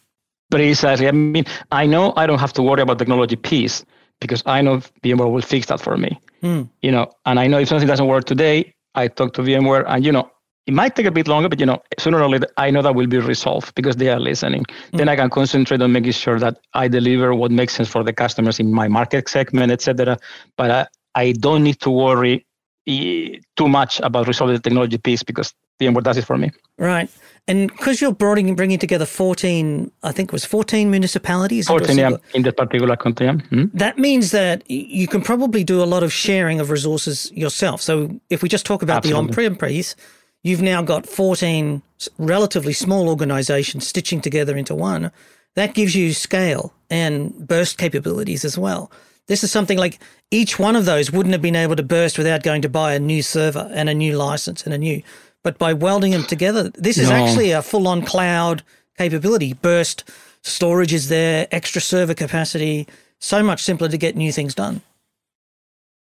Precisely. 0.54 1.08
I 1.08 1.10
mean, 1.10 1.44
I 1.72 1.84
know 1.84 2.12
I 2.16 2.26
don't 2.26 2.38
have 2.38 2.52
to 2.52 2.62
worry 2.62 2.80
about 2.80 2.98
technology 2.98 3.34
piece 3.34 3.84
because 4.20 4.40
I 4.46 4.62
know 4.62 4.78
VMware 5.02 5.30
will 5.30 5.42
fix 5.42 5.66
that 5.66 5.80
for 5.80 5.96
me. 5.96 6.18
Mm. 6.42 6.70
You 6.80 6.92
know, 6.92 7.10
and 7.26 7.40
I 7.40 7.48
know 7.48 7.58
if 7.58 7.68
something 7.68 7.88
doesn't 7.88 8.06
work 8.06 8.24
today, 8.24 8.72
I 8.94 9.08
talk 9.08 9.32
to 9.34 9.42
VMware, 9.42 9.84
and 9.88 10.04
you 10.04 10.12
know, 10.12 10.30
it 10.66 10.72
might 10.72 10.94
take 10.94 11.06
a 11.06 11.10
bit 11.10 11.26
longer, 11.26 11.48
but 11.48 11.58
you 11.58 11.66
know, 11.66 11.82
sooner 11.98 12.22
or 12.22 12.28
later, 12.28 12.46
I 12.56 12.70
know 12.70 12.82
that 12.82 12.94
will 12.94 13.08
be 13.08 13.18
resolved 13.18 13.74
because 13.74 13.96
they 13.96 14.10
are 14.10 14.20
listening. 14.20 14.64
Mm. 14.92 14.98
Then 14.98 15.08
I 15.08 15.16
can 15.16 15.28
concentrate 15.28 15.82
on 15.82 15.90
making 15.90 16.12
sure 16.12 16.38
that 16.38 16.58
I 16.72 16.86
deliver 16.86 17.34
what 17.34 17.50
makes 17.50 17.74
sense 17.74 17.88
for 17.88 18.04
the 18.04 18.12
customers 18.12 18.60
in 18.60 18.72
my 18.72 18.86
market 18.86 19.28
segment, 19.28 19.72
etc. 19.72 20.16
But 20.56 20.70
I, 20.70 20.86
I 21.16 21.32
don't 21.32 21.64
need 21.64 21.80
to 21.80 21.90
worry 21.90 22.46
too 22.86 23.68
much 23.68 23.98
about 24.00 24.28
resolving 24.28 24.54
the 24.54 24.62
technology 24.62 24.98
piece 24.98 25.24
because 25.24 25.52
VMware 25.80 26.02
does 26.04 26.16
it 26.16 26.24
for 26.24 26.38
me. 26.38 26.52
Right. 26.78 27.10
And 27.46 27.68
because 27.68 28.00
you're 28.00 28.14
bringing, 28.14 28.54
bringing 28.54 28.78
together 28.78 29.04
14, 29.04 29.90
I 30.02 30.12
think 30.12 30.30
it 30.30 30.32
was 30.32 30.46
14 30.46 30.90
municipalities. 30.90 31.66
14, 31.66 31.98
yeah, 31.98 32.16
in 32.32 32.42
that 32.42 32.56
particular 32.56 32.96
country. 32.96 33.26
Mm-hmm. 33.26 33.76
That 33.76 33.98
means 33.98 34.30
that 34.30 34.68
you 34.70 35.06
can 35.06 35.20
probably 35.20 35.62
do 35.62 35.82
a 35.82 35.84
lot 35.84 36.02
of 36.02 36.10
sharing 36.10 36.58
of 36.58 36.70
resources 36.70 37.30
yourself. 37.32 37.82
So 37.82 38.18
if 38.30 38.42
we 38.42 38.48
just 38.48 38.64
talk 38.64 38.82
about 38.82 38.98
Absolutely. 38.98 39.26
the 39.26 39.28
on-prem 39.28 39.56
piece, 39.56 39.94
you've 40.42 40.62
now 40.62 40.80
got 40.80 41.06
14 41.06 41.82
relatively 42.16 42.72
small 42.72 43.10
organizations 43.10 43.86
stitching 43.86 44.22
together 44.22 44.56
into 44.56 44.74
one. 44.74 45.10
That 45.54 45.74
gives 45.74 45.94
you 45.94 46.14
scale 46.14 46.72
and 46.88 47.46
burst 47.46 47.76
capabilities 47.76 48.44
as 48.44 48.56
well. 48.56 48.90
This 49.26 49.44
is 49.44 49.50
something 49.50 49.78
like 49.78 49.98
each 50.30 50.58
one 50.58 50.76
of 50.76 50.84
those 50.84 51.10
wouldn't 51.10 51.32
have 51.32 51.42
been 51.42 51.56
able 51.56 51.76
to 51.76 51.82
burst 51.82 52.18
without 52.18 52.42
going 52.42 52.62
to 52.62 52.68
buy 52.68 52.94
a 52.94 52.98
new 52.98 53.22
server 53.22 53.70
and 53.72 53.88
a 53.88 53.94
new 53.94 54.16
license 54.16 54.64
and 54.64 54.74
a 54.74 54.78
new 54.78 55.02
but 55.44 55.58
by 55.58 55.72
welding 55.72 56.10
them 56.10 56.24
together, 56.24 56.70
this 56.70 56.98
is 56.98 57.10
no. 57.10 57.14
actually 57.14 57.52
a 57.52 57.62
full 57.62 57.86
on 57.86 58.02
cloud 58.02 58.64
capability. 58.98 59.52
Burst 59.52 60.02
storage 60.42 60.92
is 60.92 61.08
there, 61.08 61.46
extra 61.52 61.80
server 61.80 62.14
capacity, 62.14 62.88
so 63.20 63.42
much 63.42 63.62
simpler 63.62 63.88
to 63.88 63.96
get 63.96 64.16
new 64.16 64.32
things 64.32 64.54
done. 64.54 64.82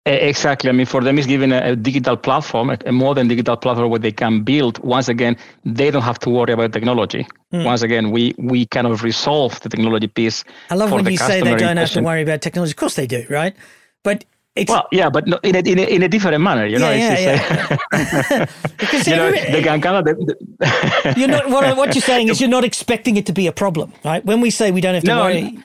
Exactly. 0.08 0.70
I 0.70 0.74
mean, 0.74 0.86
for 0.86 1.02
them, 1.02 1.18
it's 1.18 1.26
given 1.26 1.52
a, 1.52 1.72
a 1.72 1.76
digital 1.76 2.16
platform, 2.16 2.70
a, 2.70 2.78
a, 2.86 2.92
modern 2.92 3.28
digital 3.28 3.58
platform 3.58 3.90
where 3.90 4.00
they 4.00 4.12
can 4.12 4.44
build. 4.44 4.78
Once 4.84 5.10
again, 5.10 5.36
they 5.66 5.90
don't 5.90 6.04
have 6.04 6.20
to 6.20 6.30
worry 6.30 6.54
about 6.54 6.74
technology. 6.74 7.28
Mm. 7.52 7.66
Once 7.66 7.82
again, 7.82 8.12
we 8.12 8.36
we 8.38 8.68
kind 8.68 8.86
of 8.86 9.02
resolve 9.02 9.60
the 9.62 9.70
technology 9.70 10.06
piece. 10.06 10.44
I 10.70 10.76
love 10.76 10.92
when 10.92 11.08
you 11.08 11.18
say 11.18 11.42
they 11.42 11.56
don't 11.56 11.78
have 11.78 11.90
to 11.92 12.04
worry 12.04 12.22
about 12.22 12.44
technology. 12.44 12.72
Of 12.72 12.78
course 12.78 12.94
they 12.94 13.08
do, 13.08 13.26
right? 13.32 13.56
But 14.04 14.26
it's, 14.56 14.72
well, 14.72 14.88
yeah, 14.92 15.10
but 15.10 15.28
no, 15.28 15.38
in, 15.44 15.56
a, 15.56 15.60
in, 15.60 15.80
a, 15.80 15.82
in 15.82 16.04
a 16.04 16.08
different 16.08 16.42
manner, 16.42 16.66
you 16.66 16.80
know. 16.80 16.90
Yeah, 16.90 17.20
yeah, 17.20 17.78
yeah. 17.92 18.46
because 18.78 19.06
you 19.06 19.16
know, 19.16 19.30
they 19.30 19.62
can 19.62 19.82
kind 19.82 20.08
of. 20.08 20.18
you're 21.18 21.28
not. 21.28 21.50
What, 21.50 21.76
what, 21.76 21.94
you're 21.94 22.02
saying 22.02 22.30
is 22.30 22.40
you're 22.42 22.50
not 22.50 22.64
expecting 22.64 23.18
it 23.18 23.26
to 23.26 23.34
be 23.34 23.48
a 23.48 23.52
problem, 23.52 23.92
right? 24.06 24.24
When 24.24 24.40
we 24.40 24.50
say 24.50 24.72
we 24.72 24.80
don't 24.80 24.94
have 24.94 25.04
to 25.04 25.10
no, 25.10 25.24
worry. 25.24 25.60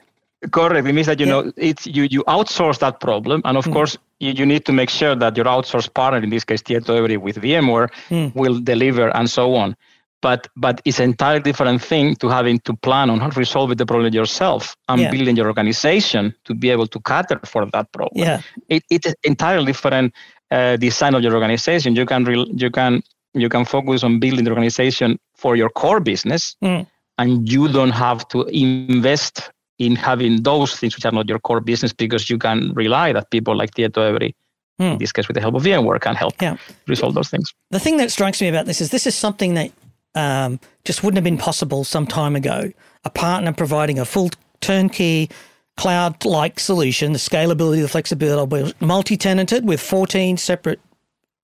Correct. 0.51 0.89
It 0.89 0.93
means 0.93 1.07
that 1.07 1.21
you 1.21 1.27
yeah. 1.27 1.33
know 1.33 1.53
it's 1.57 1.87
you 1.87 2.05
you 2.11 2.25
outsource 2.25 2.81
that 2.81 2.99
problem, 2.99 3.43
and 3.45 3.57
of 3.57 3.67
mm. 3.67 3.73
course 3.73 3.97
you, 4.19 4.33
you 4.33 4.45
need 4.45 4.65
to 4.65 4.73
make 4.73 4.91
sure 4.91 5.15
that 5.15 5.37
your 5.37 5.47
outsourced 5.47 5.95
partner, 5.95 6.19
in 6.19 6.31
this 6.31 6.45
case 6.45 6.61
TietoEVRY, 6.63 7.19
with 7.19 7.37
VMware, 7.37 7.91
mm. 8.09 8.35
will 8.35 8.59
deliver 8.59 9.15
and 9.15 9.31
so 9.31 9.55
on 9.55 9.77
but 10.23 10.49
but 10.57 10.81
it's 10.85 10.99
an 10.99 11.11
entirely 11.11 11.41
different 11.41 11.83
thing 11.83 12.15
to 12.17 12.29
having 12.29 12.59
to 12.61 12.75
plan 12.75 13.11
on 13.11 13.21
how 13.21 13.31
to 13.31 13.39
resolve 13.39 13.77
the 13.77 13.87
problem 13.87 14.13
yourself 14.13 14.77
and 14.89 15.01
yeah. 15.01 15.11
building 15.11 15.37
your 15.37 15.47
organization 15.47 16.35
to 16.45 16.55
be 16.55 16.71
able 16.71 16.87
to 16.87 17.01
cater 17.01 17.41
for 17.45 17.67
that 17.67 17.91
problem. 17.93 18.25
Yeah, 18.25 18.41
it, 18.69 18.83
it's 18.91 19.07
an 19.07 19.15
entirely 19.25 19.67
different 19.67 20.15
uh, 20.51 20.77
design 20.77 21.15
of 21.15 21.23
your 21.23 21.35
organization. 21.35 21.97
You 21.97 22.07
can 22.07 22.25
re- 22.25 22.53
you 22.55 22.71
can 22.71 23.03
you 23.35 23.49
can 23.49 23.65
focus 23.65 24.03
on 24.03 24.21
building 24.21 24.45
the 24.45 24.51
organization 24.51 25.19
for 25.37 25.57
your 25.57 25.71
core 25.71 26.01
business, 26.01 26.57
mm. 26.63 26.87
and 27.19 27.49
you 27.51 27.69
don't 27.69 27.93
have 27.93 28.27
to 28.29 28.43
invest 28.53 29.51
in 29.79 29.97
having 29.97 30.43
those 30.43 30.77
things 30.77 30.95
which 30.95 31.07
are 31.07 31.13
not 31.13 31.29
your 31.29 31.39
core 31.39 31.61
business 31.61 31.93
because 31.93 32.29
you 32.29 32.37
can 32.39 32.73
rely 32.75 33.13
that 33.13 33.31
people 33.31 33.57
like 33.57 33.71
TietoEVRY 33.75 34.35
in 34.81 34.93
hmm. 34.93 34.99
this 34.99 35.13
case 35.13 35.29
with 35.29 35.35
the 35.35 35.41
help 35.41 35.55
of 35.55 35.63
VMware 35.63 36.01
can 36.01 36.15
help 36.15 36.35
yeah. 36.41 36.57
resolve 36.87 37.15
those 37.15 37.29
things. 37.29 37.53
The 37.71 37.79
thing 37.79 37.99
that 37.99 38.11
strikes 38.11 38.41
me 38.41 38.49
about 38.49 38.67
this 38.67 38.81
is 38.81 38.91
this 38.91 39.07
is 39.07 39.15
something 39.15 39.55
that 39.55 39.71
um, 40.15 40.61
just 40.85 41.03
wouldn't 41.03 41.17
have 41.17 41.25
been 41.25 41.39
possible 41.39 41.85
some 41.85 42.07
time 42.07 42.37
ago. 42.37 42.73
A 43.05 43.11
partner 43.11 43.53
providing 43.53 43.99
a 43.99 44.05
full 44.05 44.31
turnkey 44.61 45.31
cloud 45.77 46.25
like 46.25 46.61
solution, 46.61 47.13
the 47.13 47.19
scalability, 47.19 47.81
the 47.81 47.89
flexibility, 47.89 48.75
multi 48.81 49.17
tenanted 49.17 49.67
with 49.67 49.81
14 49.81 50.37
separate 50.37 50.81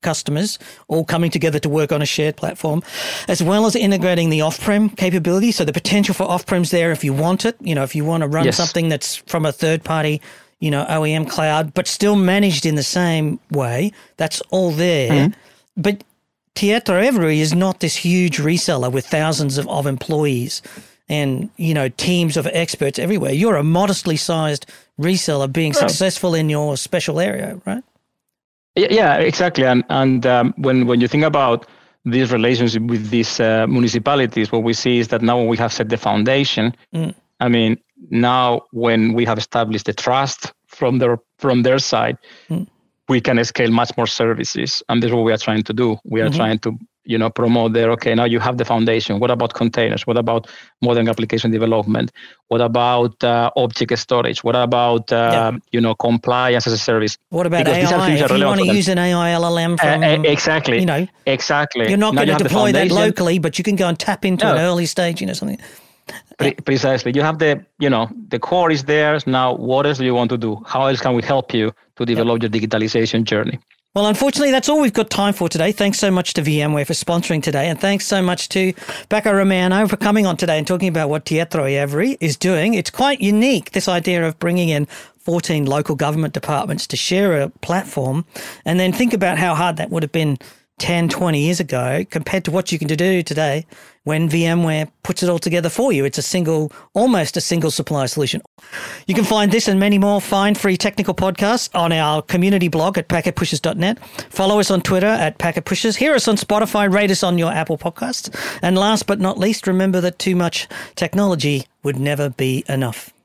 customers 0.03 0.59
all 0.89 1.05
coming 1.05 1.31
together 1.31 1.59
to 1.59 1.69
work 1.69 1.91
on 1.91 2.03
a 2.03 2.07
shared 2.07 2.37
platform, 2.37 2.83
as 3.29 3.43
well 3.43 3.67
as 3.67 3.75
integrating 3.75 4.29
the 4.29 4.43
off 4.43 4.61
prem 4.61 4.91
capability. 4.91 5.51
So 5.53 5.65
the 5.65 5.73
potential 5.73 6.15
for 6.15 6.25
off 6.25 6.45
prems 6.45 6.71
there 6.71 6.93
if 6.93 7.03
you 7.03 7.15
want 7.15 7.45
it, 7.45 7.57
you 7.61 7.75
know, 7.75 7.83
if 7.83 7.95
you 7.95 8.05
want 8.05 8.23
to 8.23 8.29
run 8.29 8.45
yes. 8.45 8.57
something 8.57 8.89
that's 8.89 9.17
from 9.17 9.47
a 9.47 9.53
third 9.53 9.85
party 9.85 10.21
you 10.61 10.71
know, 10.71 10.85
OEM 10.87 11.29
cloud, 11.29 11.75
but 11.75 11.87
still 11.87 12.17
managed 12.17 12.65
in 12.65 12.77
the 12.77 12.83
same 12.83 13.39
way. 13.51 13.93
That's 14.17 14.41
all 14.51 14.71
there. 14.71 15.11
Mm-hmm. 15.11 15.81
But 15.81 16.05
TietoEVRY 16.57 17.37
is 17.37 17.55
not 17.55 17.81
this 17.81 17.97
huge 17.97 18.39
reseller 18.39 18.91
with 18.91 19.07
thousands 19.07 19.59
of, 19.59 19.69
of 19.69 19.87
employees 19.87 20.63
and 21.09 21.51
you 21.57 21.75
know 21.75 21.89
teams 21.91 22.37
of 22.37 22.47
experts 22.53 22.99
everywhere. 22.99 23.33
You're 23.33 23.57
a 23.57 23.63
modestly 23.63 24.17
sized 24.17 24.67
reseller 24.99 25.53
being 25.53 25.75
successful 25.75 26.35
in 26.35 26.49
your 26.49 26.77
special 26.77 27.21
area, 27.21 27.61
right? 27.67 27.85
Yeah, 28.75 29.17
exactly. 29.19 29.65
And 29.65 29.85
and 29.91 30.27
um, 30.27 30.55
when 30.57 30.87
when 30.87 31.01
you 31.01 31.09
think 31.09 31.25
about 31.25 31.67
this 32.07 32.31
relationship 32.31 32.83
with 32.85 33.11
these 33.11 33.39
uh, 33.39 33.67
municipalities, 33.69 34.51
what 34.51 34.63
we 34.63 34.73
see 34.73 34.99
is 34.99 35.09
that 35.09 35.21
now 35.21 35.43
we 35.43 35.59
have 35.59 35.73
set 35.73 35.91
the 35.91 35.99
foundation. 35.99 36.75
Mm. 36.95 37.15
I 37.39 37.49
mean, 37.49 37.77
now 38.11 38.63
when 38.73 39.13
we 39.13 39.27
have 39.27 39.37
established 39.37 39.85
the 39.85 39.93
trust 39.93 40.53
from 40.67 40.99
their 40.99 41.19
from 41.39 41.63
their 41.65 41.79
side, 41.79 42.17
mm 42.49 42.67
we 43.09 43.21
can 43.21 43.43
scale 43.45 43.71
much 43.71 43.97
more 43.97 44.07
services 44.07 44.83
and 44.89 45.03
this 45.03 45.09
is 45.09 45.15
what 45.15 45.25
we 45.25 45.33
are 45.33 45.39
trying 45.39 45.63
to 45.65 45.73
do. 45.73 45.99
We 46.05 46.21
are 46.21 46.27
mm-hmm. 46.27 46.37
trying 46.37 46.59
to 46.61 46.79
you 47.07 47.17
know 47.17 47.31
promote 47.31 47.73
there 47.73 47.91
okay 47.93 48.15
now 48.15 48.25
you 48.25 48.41
have 48.41 48.59
the 48.59 48.65
foundation. 48.65 49.21
What 49.21 49.31
about 49.31 49.55
containers? 49.55 50.07
What 50.07 50.17
about 50.17 50.49
modern 50.83 51.09
application 51.09 51.51
development? 51.51 52.13
What 52.49 52.61
about 52.61 53.23
uh, 53.23 53.51
object 53.57 53.97
storage? 53.99 54.43
What 54.45 54.57
about 54.57 55.13
uh, 55.13 55.17
yeah. 55.53 55.59
you 55.73 55.81
know 55.81 55.95
compliance 55.95 56.67
as 56.67 56.73
a 56.73 56.79
service? 56.79 57.17
What 57.31 57.47
about 57.47 57.65
because 57.65 57.93
AI 57.93 58.11
if 58.11 58.31
you 58.31 58.45
want 58.45 58.61
to 58.61 58.67
use 58.67 58.89
an 58.89 58.99
AI 58.99 59.31
LLM 59.31 59.79
from 59.79 60.03
uh, 60.03 60.29
exactly. 60.29 60.81
you 60.81 60.87
know 60.87 61.07
exactly. 61.27 61.89
you're 61.89 61.97
not 61.97 62.15
going 62.15 62.29
to 62.29 62.35
deploy 62.35 62.73
that 62.73 62.91
locally 62.91 63.39
but 63.39 63.57
you 63.59 63.65
can 63.65 63.77
go 63.77 63.89
and 63.89 63.99
tap 63.99 64.25
into 64.25 64.45
no. 64.45 64.55
an 64.55 64.59
early 64.59 64.87
stage 64.87 65.21
you 65.21 65.27
know 65.27 65.33
something. 65.33 65.59
Pre- 66.39 66.55
precisely. 66.55 67.13
You 67.15 67.23
have 67.23 67.39
the 67.39 67.65
you 67.79 67.89
know 67.89 68.11
the 68.29 68.39
core 68.39 68.71
is 68.71 68.85
there. 68.85 69.19
Now 69.27 69.55
what 69.55 69.87
else 69.87 69.99
do 69.99 70.05
you 70.05 70.15
want 70.15 70.31
to 70.31 70.39
do? 70.39 70.63
How 70.67 70.87
else 70.87 71.01
can 71.01 71.15
we 71.15 71.23
help 71.23 71.55
you 71.55 71.73
to 71.97 72.05
develop 72.05 72.43
yep. 72.43 72.53
your 72.53 72.61
digitalization 72.61 73.25
journey 73.25 73.59
well, 73.97 74.09
unfortunately, 74.09 74.51
that's 74.51 74.69
all 74.69 74.83
we've 74.83 74.93
got 74.93 75.09
time 75.09 75.33
for 75.33 75.49
today. 75.49 75.73
Thanks 75.73 75.99
so 75.99 76.11
much 76.11 76.35
to 76.35 76.43
VMware 76.43 76.87
for 76.87 76.93
sponsoring 76.93 77.43
today. 77.43 77.71
And 77.71 77.81
thanks 77.81 78.05
so 78.05 78.21
much 78.21 78.51
to 78.51 78.75
Paco 79.09 79.33
Romano 79.33 79.89
for 79.89 79.97
coming 79.97 80.27
on 80.27 80.37
today 80.37 80.59
and 80.59 80.67
talking 80.67 80.89
about 80.89 81.09
what 81.09 81.25
TietoEVRY 81.25 82.19
is 82.21 82.37
doing. 82.37 82.75
It's 82.75 82.91
quite 82.91 83.23
unique, 83.23 83.71
this 83.71 83.89
idea 83.89 84.29
of 84.29 84.39
bringing 84.39 84.69
in 84.69 84.85
14 85.21 85.65
local 85.65 85.97
government 85.97 86.35
departments 86.35 86.87
to 86.89 86.97
share 86.99 87.41
a 87.41 87.49
platform 87.63 88.27
and 88.67 88.79
then 88.79 88.93
think 88.93 89.15
about 89.15 89.39
how 89.39 89.55
hard 89.55 89.79
that 89.79 89.89
would 89.89 90.03
have 90.03 90.13
been 90.13 90.37
10, 90.79 91.09
20 91.09 91.41
years 91.41 91.59
ago 91.59 92.05
compared 92.11 92.45
to 92.45 92.51
what 92.51 92.71
you 92.71 92.79
can 92.79 92.87
do 92.87 93.23
today 93.23 93.67
when 94.05 94.29
VMware 94.29 94.89
puts 95.03 95.23
it 95.23 95.29
all 95.29 95.39
together 95.39 95.69
for 95.69 95.91
you. 95.91 96.05
It's 96.05 96.19
a 96.19 96.23
single, 96.23 96.71
almost 96.93 97.37
a 97.37 97.41
single 97.41 97.71
supply 97.71 98.07
solution. 98.07 98.43
You 99.07 99.15
can 99.15 99.25
find 99.25 99.51
this 99.51 99.69
and 99.69 99.81
many 99.81 99.99
more 99.99 100.21
fine 100.21 100.55
free 100.55 100.77
technical 100.77 101.15
podcasts 101.15 101.69
on 101.75 101.93
our 101.93 102.23
community 102.23 102.69
blog 102.69 102.99
at 102.99 103.09
packetpushers.net. 103.09 103.99
Follow 104.31 104.61
us 104.61 104.71
on 104.71 104.83
Twitter 104.83 105.07
at 105.07 105.39
packetpushers. 105.39 105.97
Hear 105.97 106.15
us 106.15 106.29
on 106.29 106.37
Spotify. 106.37 106.93
Rate 106.93 107.11
us 107.11 107.23
on 107.23 107.39
your 107.39 107.53
Apple 107.53 107.79
podcasts. 107.79 108.29
And 108.63 108.77
last 108.77 109.07
but 109.07 109.19
not 109.19 109.39
least, 109.39 109.67
remember 109.67 110.01
that 110.03 110.19
too 110.19 110.37
much 110.37 110.69
technology 110.95 111.67
would 111.83 111.99
never 111.99 112.29
be 112.31 112.65
enough. 112.69 113.16